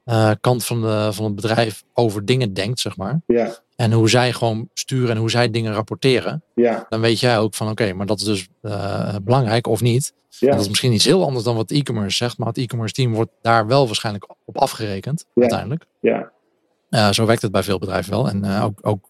uh, 0.09 0.31
kant 0.41 0.65
van, 0.65 0.81
de, 0.81 1.09
van 1.11 1.25
het 1.25 1.35
bedrijf 1.35 1.83
over 1.93 2.25
dingen 2.25 2.53
denkt, 2.53 2.79
zeg 2.79 2.97
maar. 2.97 3.21
Ja. 3.27 3.55
En 3.75 3.91
hoe 3.91 4.09
zij 4.09 4.33
gewoon 4.33 4.69
sturen 4.73 5.09
en 5.09 5.17
hoe 5.17 5.29
zij 5.29 5.49
dingen 5.49 5.73
rapporteren. 5.73 6.43
Ja. 6.55 6.85
Dan 6.89 6.99
weet 6.99 7.19
jij 7.19 7.39
ook 7.39 7.55
van 7.55 7.69
oké, 7.69 7.93
maar 7.93 8.05
dat 8.05 8.19
is 8.19 8.25
dus 8.25 8.47
uh, 8.61 9.15
belangrijk 9.23 9.67
of 9.67 9.81
niet. 9.81 10.13
Ja. 10.29 10.47
En 10.47 10.53
dat 10.53 10.61
is 10.61 10.69
misschien 10.69 10.93
iets 10.93 11.05
heel 11.05 11.23
anders 11.23 11.43
dan 11.43 11.55
wat 11.55 11.71
e-commerce 11.71 12.17
zegt, 12.17 12.37
maar 12.37 12.47
het 12.47 12.57
e-commerce 12.57 12.93
team 12.93 13.13
wordt 13.13 13.31
daar 13.41 13.67
wel 13.67 13.85
waarschijnlijk 13.85 14.27
op 14.45 14.57
afgerekend 14.57 15.25
Ja. 15.33 15.41
uiteindelijk. 15.41 15.85
Ja. 15.99 16.31
Uh, 16.89 17.09
zo 17.09 17.25
werkt 17.25 17.41
het 17.41 17.51
bij 17.51 17.63
veel 17.63 17.79
bedrijven 17.79 18.11
wel. 18.11 18.29
En 18.29 18.45
ook, 18.61 18.79
ook 18.81 19.09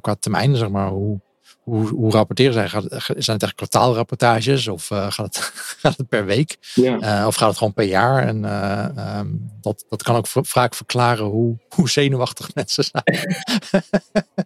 qua 0.00 0.14
termijn, 0.14 0.56
zeg 0.56 0.68
maar, 0.68 0.88
hoe, 0.88 1.20
hoe, 1.64 1.88
hoe 1.88 2.10
rapporteren 2.10 2.52
zij? 2.52 2.68
Gaat, 2.68 2.84
zijn 3.06 3.36
het 3.36 3.42
echt 3.42 3.54
kwartaalrapportages 3.54 4.68
of 4.68 4.90
uh, 4.90 5.10
gaat, 5.10 5.26
het, 5.26 5.36
gaat 5.82 5.96
het 5.96 6.08
per 6.08 6.24
week? 6.24 6.56
Ja. 6.74 7.20
Uh, 7.20 7.26
of 7.26 7.34
gaat 7.34 7.48
het 7.48 7.58
gewoon 7.58 7.72
per 7.72 7.84
jaar? 7.84 8.26
En 8.26 8.42
uh, 8.42 9.18
um, 9.18 9.50
dat, 9.60 9.84
dat 9.88 10.02
kan 10.02 10.16
ook 10.16 10.26
vaak 10.26 10.74
verklaren 10.74 11.24
hoe, 11.24 11.56
hoe 11.68 11.90
zenuwachtig 11.90 12.54
mensen 12.54 12.84
zijn. 12.84 13.02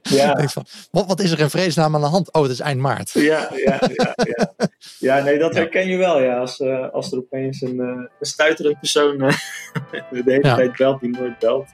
Ja. 0.02 0.48
van, 0.48 0.64
wat, 0.90 1.06
wat 1.06 1.20
is 1.20 1.30
er 1.30 1.40
in 1.40 1.50
vredesnaam 1.50 1.94
aan 1.94 2.00
de 2.00 2.06
hand? 2.06 2.32
Oh, 2.32 2.42
het 2.42 2.50
is 2.50 2.60
eind 2.60 2.80
maart. 2.80 3.10
Ja, 3.10 3.50
ja, 3.54 3.80
ja, 3.94 4.14
ja. 4.14 4.52
ja 4.98 5.22
nee, 5.22 5.38
dat 5.38 5.54
herken 5.54 5.88
je 5.88 5.96
wel. 5.96 6.22
Ja. 6.22 6.38
Als, 6.38 6.60
als 6.92 7.12
er 7.12 7.18
opeens 7.18 7.60
een, 7.60 7.78
een 7.78 8.08
stuiterend 8.20 8.78
persoon 8.78 9.16
de 9.18 10.22
hele 10.24 10.40
tijd 10.40 10.76
belt 10.76 11.00
die 11.00 11.10
nooit 11.10 11.38
belt. 11.38 11.66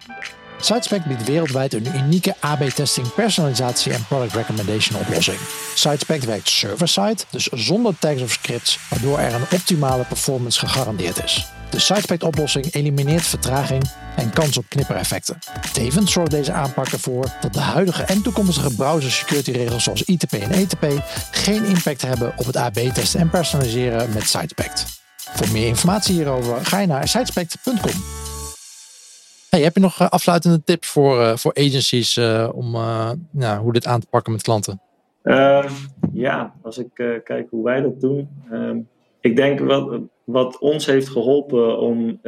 SiteSpec 0.61 1.05
biedt 1.05 1.25
wereldwijd 1.25 1.75
een 1.75 1.97
unieke 1.97 2.35
AB-testing, 2.41 3.15
personalisatie 3.15 3.93
en 3.93 4.07
product 4.07 4.35
recommendation 4.35 5.01
oplossing. 5.01 5.39
SiteSpec 5.75 6.23
werkt 6.23 6.49
server-side, 6.49 7.17
dus 7.31 7.47
zonder 7.47 7.99
tags 7.99 8.23
of 8.23 8.31
scripts, 8.31 8.79
waardoor 8.91 9.19
er 9.19 9.35
een 9.35 9.47
optimale 9.53 10.05
performance 10.05 10.59
gegarandeerd 10.59 11.25
is. 11.25 11.47
De 11.71 11.79
SiteSpec 11.81 12.23
oplossing 12.23 12.75
elimineert 12.75 13.27
vertraging 13.27 13.83
en 14.17 14.31
kans 14.31 14.57
op 14.57 14.65
knippereffecten. 14.69 15.39
Tevens 15.73 16.13
zorgt 16.13 16.31
deze 16.31 16.53
aanpak 16.53 16.89
ervoor 16.89 17.27
dat 17.41 17.55
de 17.55 17.61
huidige 17.61 18.03
en 18.03 18.23
toekomstige 18.23 18.75
browser 18.75 19.11
security 19.11 19.51
regels 19.51 19.85
zoals 19.85 20.03
ITP 20.03 20.33
en 20.33 20.51
ETP 20.51 20.87
geen 21.31 21.65
impact 21.65 22.03
hebben 22.03 22.33
op 22.37 22.47
het 22.47 22.57
AB-testen 22.57 23.21
en 23.21 23.31
personaliseren 23.31 24.13
met 24.13 24.29
SiteSpec. 24.29 24.73
Voor 25.17 25.49
meer 25.49 25.67
informatie 25.67 26.15
hierover 26.15 26.67
ga 26.67 26.79
je 26.79 26.87
naar 26.87 27.09
sitespect.com. 27.09 28.24
Heb 29.63 29.75
je 29.75 29.81
nog 29.81 30.01
uh, 30.01 30.09
afsluitende 30.09 30.63
tips 30.65 30.89
voor, 30.89 31.21
uh, 31.21 31.37
voor 31.37 31.55
agencies 31.55 32.17
uh, 32.17 32.51
om 32.55 32.71
nou, 33.31 33.63
hoe 33.63 33.73
dit 33.73 33.87
aan 33.87 34.01
te 34.01 34.07
pakken 34.07 34.33
met 34.33 34.43
klanten? 34.43 34.81
Um, 35.23 35.65
ja, 36.13 36.55
als 36.63 36.79
ik 36.79 37.21
kijk 37.25 37.47
hoe 37.51 37.65
wij 37.65 37.81
dat 37.81 38.01
doen. 38.01 38.29
Um, 38.53 38.89
ik 39.21 39.37
denk 39.37 39.61
wat, 39.61 40.01
wat 40.25 40.59
ons 40.59 40.87
heeft 40.87 41.09
geholpen 41.09 41.79
om 41.79 42.21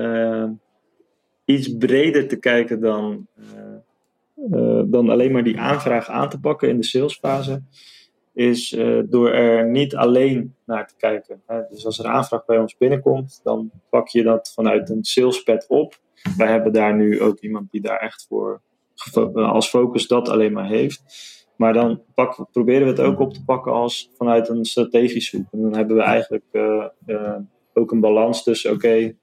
iets 1.45 1.77
breder 1.77 2.29
te 2.29 2.37
kijken 2.37 2.81
dan, 2.81 3.27
dan 4.87 5.11
alleen 5.11 5.33
maar 5.33 5.45
die 5.45 5.61
aanvraag 5.61 6.09
aan 6.09 6.29
te 6.29 6.41
pakken 6.41 6.69
in 6.69 6.77
de 6.77 6.85
salesfase. 6.85 7.63
Is 8.33 8.77
door 9.05 9.31
er 9.31 9.69
niet 9.69 9.97
alleen 9.97 10.55
naar 10.65 10.87
te 10.87 10.95
kijken. 10.97 11.43
Dus 11.71 11.87
als 11.87 11.99
er 11.99 12.05
een 12.05 12.11
aanvraag 12.11 12.45
bij 12.45 12.59
ons 12.59 12.77
binnenkomt, 12.77 13.41
dan 13.43 13.71
pak 13.91 14.09
je 14.09 14.23
dat 14.23 14.53
vanuit 14.55 14.91
een 14.91 15.05
salespad 15.05 15.67
op 15.69 15.99
wij 16.37 16.49
hebben 16.49 16.73
daar 16.73 16.95
nu 16.95 17.21
ook 17.21 17.41
iemand 17.41 17.71
die 17.71 17.81
daar 17.81 17.99
echt 17.99 18.27
voor 18.29 18.61
als 19.35 19.69
focus 19.69 20.07
dat 20.07 20.29
alleen 20.29 20.53
maar 20.53 20.67
heeft. 20.67 21.03
Maar 21.57 21.73
dan 21.73 22.03
proberen 22.53 22.83
we 22.83 22.91
het 22.91 23.01
ook 23.01 23.21
op 23.21 23.35
te 23.35 23.45
pakken 23.45 23.73
als 23.73 24.11
vanuit 24.17 24.49
een 24.49 24.65
strategisch 24.65 25.31
hoek. 25.31 25.47
En 25.53 25.61
dan 25.61 25.75
hebben 25.75 25.97
we 25.97 26.03
eigenlijk 26.03 26.45
uh, 26.53 26.87
uh, 27.07 27.37
ook 27.73 27.93
een 27.93 28.01
balans 28.01 28.43
tussen, 28.43 28.73
oké, 28.73 29.15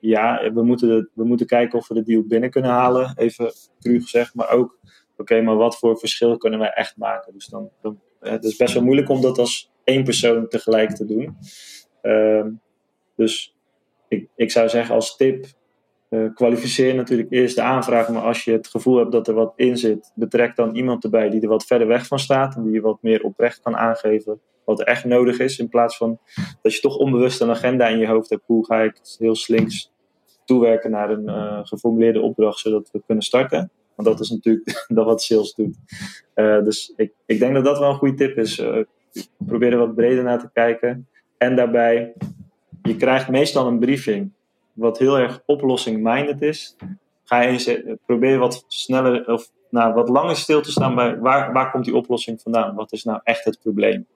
ja, 0.00 0.52
we 0.52 0.62
moeten, 0.62 1.10
we 1.14 1.24
moeten 1.24 1.46
kijken 1.46 1.78
of 1.78 1.88
we 1.88 1.94
de 1.94 2.02
deal 2.02 2.22
binnen 2.26 2.50
kunnen 2.50 2.70
halen, 2.70 3.12
even 3.16 3.52
cru 3.80 4.00
gezegd. 4.00 4.34
Maar 4.34 4.50
ook, 4.50 4.78
oké, 5.16 5.40
maar 5.40 5.56
wat 5.56 5.78
voor 5.78 5.98
verschil 5.98 6.36
kunnen 6.36 6.58
wij 6.58 6.70
echt 6.70 6.96
maken? 6.96 7.32
Dus 7.32 7.46
dan, 7.46 7.70
dan, 7.82 8.00
het 8.20 8.44
is 8.44 8.56
best 8.56 8.74
wel 8.74 8.82
moeilijk 8.82 9.08
om 9.08 9.20
dat 9.20 9.38
als 9.38 9.72
één 9.84 10.04
persoon 10.04 10.48
tegelijk 10.48 10.90
te 10.90 11.04
doen. 11.04 11.36
Ehm, 12.00 12.50
dus 13.16 13.56
ik, 14.08 14.28
ik 14.36 14.50
zou 14.50 14.68
zeggen 14.68 14.94
als 14.94 15.16
tip, 15.16 15.46
uh, 16.14 16.34
kwalificeer 16.34 16.94
natuurlijk 16.94 17.30
eerst 17.30 17.54
de 17.54 17.62
aanvraag, 17.62 18.08
maar 18.08 18.22
als 18.22 18.44
je 18.44 18.52
het 18.52 18.66
gevoel 18.66 18.96
hebt 18.96 19.12
dat 19.12 19.28
er 19.28 19.34
wat 19.34 19.52
in 19.56 19.76
zit, 19.76 20.12
betrek 20.14 20.56
dan 20.56 20.74
iemand 20.74 21.04
erbij 21.04 21.30
die 21.30 21.40
er 21.40 21.48
wat 21.48 21.64
verder 21.64 21.86
weg 21.86 22.06
van 22.06 22.18
staat 22.18 22.56
en 22.56 22.62
die 22.62 22.72
je 22.72 22.80
wat 22.80 22.98
meer 23.00 23.22
oprecht 23.22 23.60
kan 23.60 23.76
aangeven 23.76 24.40
wat 24.64 24.80
er 24.80 24.86
echt 24.86 25.04
nodig 25.04 25.38
is, 25.38 25.58
in 25.58 25.68
plaats 25.68 25.96
van 25.96 26.18
dat 26.62 26.74
je 26.74 26.80
toch 26.80 26.96
onbewust 26.96 27.40
een 27.40 27.50
agenda 27.50 27.88
in 27.88 27.98
je 27.98 28.06
hoofd 28.06 28.30
hebt. 28.30 28.42
Hoe 28.46 28.66
ga 28.66 28.82
ik 28.82 29.00
heel 29.18 29.34
slinks 29.34 29.92
toewerken 30.44 30.90
naar 30.90 31.10
een 31.10 31.24
uh, 31.24 31.60
geformuleerde 31.62 32.20
opdracht, 32.20 32.58
zodat 32.58 32.90
we 32.92 33.02
kunnen 33.06 33.24
starten? 33.24 33.70
Want 33.94 34.08
dat 34.08 34.20
is 34.20 34.30
natuurlijk 34.30 34.84
dat 34.96 35.04
wat 35.04 35.22
sales 35.22 35.54
doet. 35.54 35.76
Uh, 36.34 36.62
dus 36.62 36.92
ik, 36.96 37.12
ik 37.26 37.38
denk 37.38 37.54
dat 37.54 37.64
dat 37.64 37.78
wel 37.78 37.90
een 37.90 37.96
goede 37.96 38.14
tip 38.14 38.38
is. 38.38 38.62
probeer 39.46 39.72
er 39.72 39.78
wat 39.78 39.94
breder 39.94 40.24
naar 40.24 40.40
te 40.40 40.50
kijken. 40.52 41.08
En 41.38 41.56
daarbij, 41.56 42.14
je 42.82 42.96
krijgt 42.96 43.28
meestal 43.28 43.66
een 43.66 43.78
briefing 43.78 44.32
wat 44.74 44.98
heel 44.98 45.18
erg 45.18 45.42
oplossing-minded 45.46 46.42
is, 46.42 46.76
ga 47.24 47.40
je 47.40 47.48
eens 47.48 47.70
probeer 48.06 48.38
wat 48.38 48.64
sneller 48.68 49.26
of 49.26 49.50
nou, 49.70 49.94
wat 49.94 50.08
langer 50.08 50.36
stil 50.36 50.60
te 50.60 50.70
staan 50.70 50.94
bij 50.94 51.18
waar, 51.18 51.52
waar 51.52 51.70
komt 51.70 51.84
die 51.84 51.96
oplossing 51.96 52.40
vandaan? 52.42 52.74
Wat 52.74 52.92
is 52.92 53.04
nou 53.04 53.20
echt 53.22 53.44
het 53.44 53.58
probleem? 53.62 54.06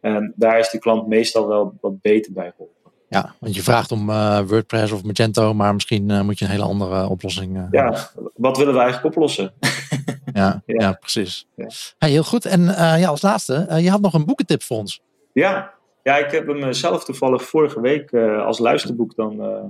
En 0.00 0.32
daar 0.36 0.58
is 0.58 0.70
die 0.70 0.80
klant 0.80 1.06
meestal 1.06 1.48
wel 1.48 1.78
wat 1.80 2.00
beter 2.00 2.32
bij 2.32 2.50
geholpen. 2.50 2.78
Ja, 3.08 3.34
want 3.40 3.54
je 3.54 3.62
vraagt 3.62 3.92
om 3.92 4.10
uh, 4.10 4.40
WordPress 4.40 4.92
of 4.92 5.02
Magento, 5.02 5.54
maar 5.54 5.74
misschien 5.74 6.08
uh, 6.08 6.20
moet 6.20 6.38
je 6.38 6.44
een 6.44 6.50
hele 6.50 6.64
andere 6.64 7.08
oplossing. 7.08 7.56
Uh, 7.56 7.66
ja, 7.70 8.10
wat 8.34 8.56
willen 8.56 8.74
we 8.74 8.80
eigenlijk 8.80 9.14
oplossen? 9.14 9.52
ja, 10.32 10.62
ja. 10.66 10.80
ja, 10.80 10.92
precies. 10.92 11.46
Ja. 11.56 11.66
Hey, 11.98 12.10
heel 12.10 12.24
goed. 12.24 12.44
En 12.44 12.64
ja, 12.74 13.08
als 13.08 13.22
laatste, 13.22 13.66
je 13.80 13.90
had 13.90 14.00
nog 14.00 14.14
een 14.14 14.24
boekentip 14.24 14.62
voor 14.62 14.76
ons. 14.76 15.00
Ja, 15.32 15.74
ja, 16.10 16.16
ik 16.16 16.30
heb 16.30 16.46
hem 16.46 16.72
zelf 16.72 17.04
toevallig 17.04 17.42
vorige 17.42 17.80
week 17.80 18.12
uh, 18.12 18.46
als 18.46 18.58
luisterboek 18.58 19.14
dan 19.14 19.32
uh, 19.40 19.64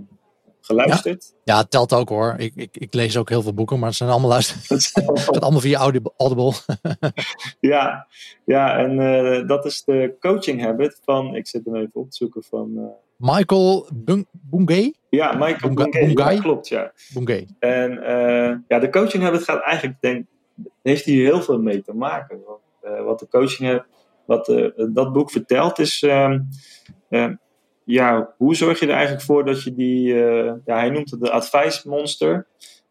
geluisterd. 0.61 1.35
Ja? 1.44 1.64
telt 1.64 1.92
ook 1.92 2.09
hoor. 2.09 2.35
Ik, 2.38 2.53
ik, 2.55 2.76
ik, 2.76 2.94
lees 2.94 3.16
ook 3.16 3.29
heel 3.29 3.42
veel 3.42 3.55
boeken, 3.55 3.79
maar 3.79 3.88
het 3.88 3.96
zijn 3.96 4.11
allemaal 4.11 4.29
luister. 4.29 4.57
Het 4.68 4.92
gaat 4.94 5.40
allemaal 5.42 5.61
via 5.61 5.79
Audible. 6.16 6.53
ja, 7.72 8.07
ja, 8.44 8.79
en 8.79 8.98
uh, 8.98 9.48
dat 9.48 9.64
is 9.64 9.85
de 9.85 10.16
coaching 10.20 10.62
habit 10.62 11.00
van, 11.05 11.37
ik 11.37 11.46
zit 11.46 11.64
hem 11.64 11.76
even 11.76 11.90
op 12.00 12.11
te 12.11 12.16
zoeken 12.16 12.42
van. 12.42 12.94
Michael 13.16 13.88
Bungay? 14.31 14.94
Ja, 15.09 15.33
Michael 15.33 15.74
Bungay. 15.74 16.07
Bungay? 16.07 16.35
Ja, 16.35 16.40
klopt, 16.40 16.68
ja. 16.68 16.92
Bungay. 17.14 17.48
En 17.59 17.90
ja, 18.68 18.79
de 18.79 18.90
coaching 18.90 19.22
habit 19.22 19.44
gaat 19.44 19.62
eigenlijk, 19.62 20.00
denk 20.00 20.26
heeft 20.83 21.05
hier 21.05 21.24
heel 21.24 21.42
veel 21.42 21.59
mee 21.59 21.83
te 21.83 21.92
maken. 21.92 22.40
Want, 22.46 23.05
wat 23.05 23.18
de 23.18 23.29
coaching 23.29 23.68
habit 23.68 23.85
wat 24.30 24.48
uh, 24.48 24.68
dat 24.88 25.12
boek 25.12 25.30
vertelt 25.30 25.78
is, 25.78 26.02
uh, 26.02 26.34
uh, 27.08 27.32
ja, 27.84 28.34
hoe 28.36 28.54
zorg 28.56 28.80
je 28.80 28.86
er 28.86 28.92
eigenlijk 28.92 29.24
voor 29.24 29.44
dat 29.44 29.62
je 29.62 29.74
die, 29.74 30.14
ja, 30.64 30.76
hij 30.76 30.90
noemt 30.90 31.10
het 31.10 31.20
de 31.20 31.30
advice 31.30 31.88
monster. 31.88 32.46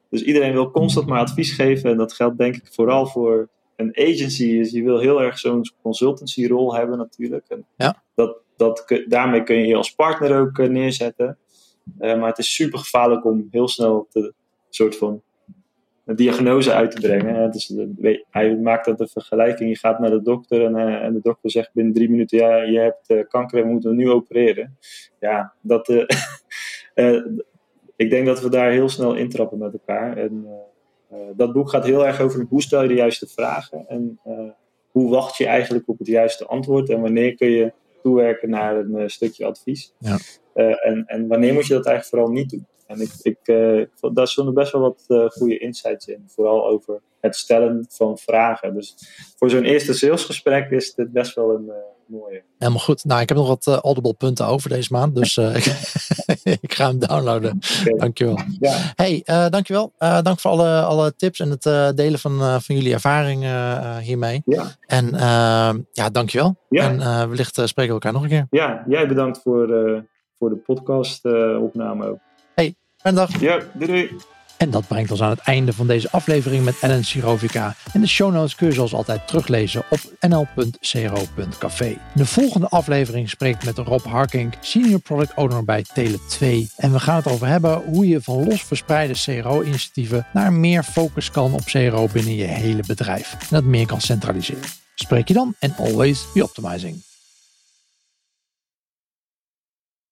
Dus 0.10 0.21
iedereen 0.21 0.54
wil 0.54 0.71
constant 0.71 1.08
maar 1.08 1.19
advies 1.19 1.52
geven 1.52 1.89
en 1.89 1.97
dat 1.97 2.13
geldt 2.13 2.38
denk 2.38 2.56
ik 2.56 2.67
vooral 2.71 3.06
voor 3.08 3.49
een 3.75 3.97
agency. 3.97 4.58
Dus 4.58 4.71
je 4.71 4.84
wil 4.84 4.99
heel 4.99 5.21
erg 5.21 5.39
zo'n 5.39 5.71
consultancy 5.82 6.47
rol 6.47 6.75
hebben 6.75 6.97
natuurlijk. 6.97 7.45
En 7.47 7.65
ja. 7.78 8.04
dat, 8.15 8.38
dat, 8.58 9.02
daarmee 9.08 9.43
kun 9.43 9.58
je 9.58 9.67
je 9.67 9.75
als 9.75 9.95
partner 9.95 10.39
ook 10.39 10.58
neerzetten. 10.58 11.38
maar 11.97 12.28
het 12.28 12.38
is 12.38 12.54
super 12.54 12.80
gevaarlijk 12.80 13.25
om 13.25 13.47
heel 13.52 13.67
snel 13.67 14.08
te 14.10 14.34
soort 14.69 14.97
van 14.97 15.21
een 16.10 16.15
diagnose 16.15 16.74
uit 16.74 16.91
te 16.91 17.02
brengen. 17.02 17.52
Dus 17.52 17.74
hij 18.30 18.58
maakt 18.58 18.86
dat 18.86 19.00
een 19.00 19.08
vergelijking. 19.08 19.69
Je 19.69 19.78
gaat 19.78 20.00
naar 20.00 20.10
de 20.10 20.22
dokter 20.22 20.65
en, 20.65 20.76
uh, 20.76 21.04
en 21.04 21.13
de 21.13 21.19
dokter 21.22 21.52
zegt 21.52 21.74
binnen 21.74 21.93
drie 21.93 22.10
minuten: 22.10 22.38
Ja, 22.38 22.56
je 22.56 22.80
hebt 22.80 23.10
uh, 23.10 23.24
kanker 23.28 23.60
en 23.60 23.65
we 23.65 23.72
moeten 23.72 23.96
nu 23.96 24.10
opereren. 24.10 24.77
Ja, 25.19 25.54
dat, 25.62 25.90
uh, 25.90 26.04
ik 28.04 28.10
denk 28.10 28.25
dat 28.25 28.42
we 28.42 28.50
daar 28.50 28.71
heel 28.71 28.90
snel 28.90 29.15
intrappen 29.15 29.58
met 29.58 29.73
elkaar. 29.73 30.17
En, 30.17 30.48
dat 31.36 31.54
boek 31.54 31.69
gaat 31.69 31.86
heel 31.86 32.08
erg 32.08 32.21
over 32.21 32.46
hoe 32.50 32.62
stel 32.62 32.81
je 32.81 32.88
de 32.88 32.94
juiste 32.94 33.27
vragen 33.27 33.86
en 33.88 34.19
hoe 34.92 35.10
wacht 35.10 35.38
je 35.38 35.46
eigenlijk 35.46 35.88
op 35.88 35.98
het 35.98 36.08
juiste 36.08 36.46
antwoord 36.46 36.90
en 36.90 37.02
wanneer 37.02 37.36
kun 37.36 37.50
je 37.50 37.73
toewerken 38.02 38.50
naar 38.50 38.75
een 38.75 39.10
stukje 39.10 39.46
advies. 39.46 39.94
Ja. 40.00 40.17
en, 40.54 41.04
en 41.06 41.27
wanneer 41.27 41.54
moet 41.54 41.67
je 41.67 41.73
dat 41.73 41.86
eigenlijk 41.86 42.06
vooral 42.06 42.42
niet 42.42 42.50
doen. 42.50 42.67
En 42.90 43.02
ik, 43.02 43.12
ik, 43.21 43.37
uh, 43.44 43.85
daar 44.13 44.27
stonden 44.27 44.54
best 44.54 44.71
wel 44.71 44.81
wat 44.81 45.04
uh, 45.08 45.25
goede 45.29 45.58
insights 45.58 46.08
in. 46.08 46.23
Vooral 46.27 46.67
over 46.67 47.02
het 47.21 47.35
stellen 47.35 47.85
van 47.90 48.17
vragen. 48.17 48.73
Dus 48.73 48.96
voor 49.37 49.50
zo'n 49.50 49.63
eerste 49.63 49.94
salesgesprek 49.94 50.71
is 50.71 50.94
dit 50.94 51.12
best 51.12 51.35
wel 51.35 51.56
een 51.56 51.65
uh, 51.65 51.73
mooie. 52.06 52.44
Helemaal 52.58 52.81
goed. 52.81 53.06
Nou, 53.06 53.21
ik 53.21 53.29
heb 53.29 53.37
nog 53.37 53.48
wat 53.48 53.67
audible 53.67 54.13
punten 54.13 54.48
over 54.48 54.69
deze 54.69 54.94
maand. 54.94 55.15
Dus 55.15 55.37
ik 56.62 56.73
ga 56.73 56.87
hem 56.87 57.00
downloaden. 57.00 57.60
Okay. 57.81 57.98
Dankjewel. 57.98 58.40
Ja. 58.60 58.94
Hey, 58.96 59.21
dankjewel. 59.50 59.94
dank 59.98 60.40
voor 60.40 60.52
alle, 60.52 60.81
alle 60.81 61.15
tips 61.15 61.40
en 61.40 61.50
het 61.50 61.98
delen 61.98 62.19
van, 62.19 62.62
van 62.62 62.75
jullie 62.75 62.94
ervaringen 62.94 63.98
hiermee. 64.00 64.42
Ja. 64.46 64.65
En 64.85 65.10
ja, 65.92 66.10
dankjewel. 66.12 66.56
Ja. 66.69 66.90
En 66.90 67.29
wellicht 67.29 67.56
spreken 67.56 67.96
we 67.96 68.02
elkaar 68.02 68.13
nog 68.13 68.23
een 68.23 68.29
keer. 68.29 68.48
Ja, 68.50 68.83
jij 68.87 69.08
bedankt 69.08 69.42
voor, 69.42 69.67
voor 70.37 70.50
de 70.50 70.58
podcast 70.58 71.25
opname 71.60 72.08
ook. 72.08 72.19
Fijne 73.00 73.17
dag. 73.17 73.39
Ja, 73.39 73.60
doei 73.73 74.10
En 74.58 74.69
dat 74.69 74.87
brengt 74.87 75.12
ons 75.12 75.21
aan 75.21 75.29
het 75.29 75.39
einde 75.39 75.73
van 75.73 75.87
deze 75.87 76.12
aflevering 76.12 76.65
met 76.65 76.79
Ellen 76.81 77.06
Sirovica. 77.06 77.75
En 77.93 78.02
de 78.02 78.08
show 78.08 78.33
notes 78.33 78.56
kun 78.56 78.67
je 78.67 78.73
zoals 78.73 78.93
altijd 78.93 79.27
teruglezen 79.27 79.83
op 79.89 80.00
nl.cro.café. 80.19 81.97
De 82.13 82.25
volgende 82.25 82.67
aflevering 82.67 83.29
spreekt 83.29 83.65
met 83.65 83.77
Rob 83.77 84.06
Harking, 84.06 84.54
Senior 84.62 85.00
Product 85.00 85.33
Owner 85.35 85.63
bij 85.63 85.85
Tele2. 86.00 86.45
En 86.75 86.91
we 86.91 87.00
gaan 87.00 87.15
het 87.15 87.27
over 87.27 87.47
hebben 87.47 87.83
hoe 87.85 88.08
je 88.08 88.21
van 88.21 88.47
los 88.47 88.63
verspreide 88.63 89.13
CRO-initiatieven 89.13 90.27
naar 90.33 90.54
meer 90.54 90.83
focus 90.83 91.31
kan 91.31 91.54
op 91.54 91.63
CRO 91.65 92.08
binnen 92.13 92.35
je 92.35 92.45
hele 92.45 92.83
bedrijf. 92.87 93.33
En 93.33 93.47
dat 93.50 93.63
meer 93.63 93.85
kan 93.85 94.02
centraliseren. 94.02 94.63
Spreek 94.95 95.27
je 95.27 95.33
dan 95.33 95.56
en 95.60 95.75
always 95.77 96.25
be 96.33 96.43
optimizing. 96.43 97.09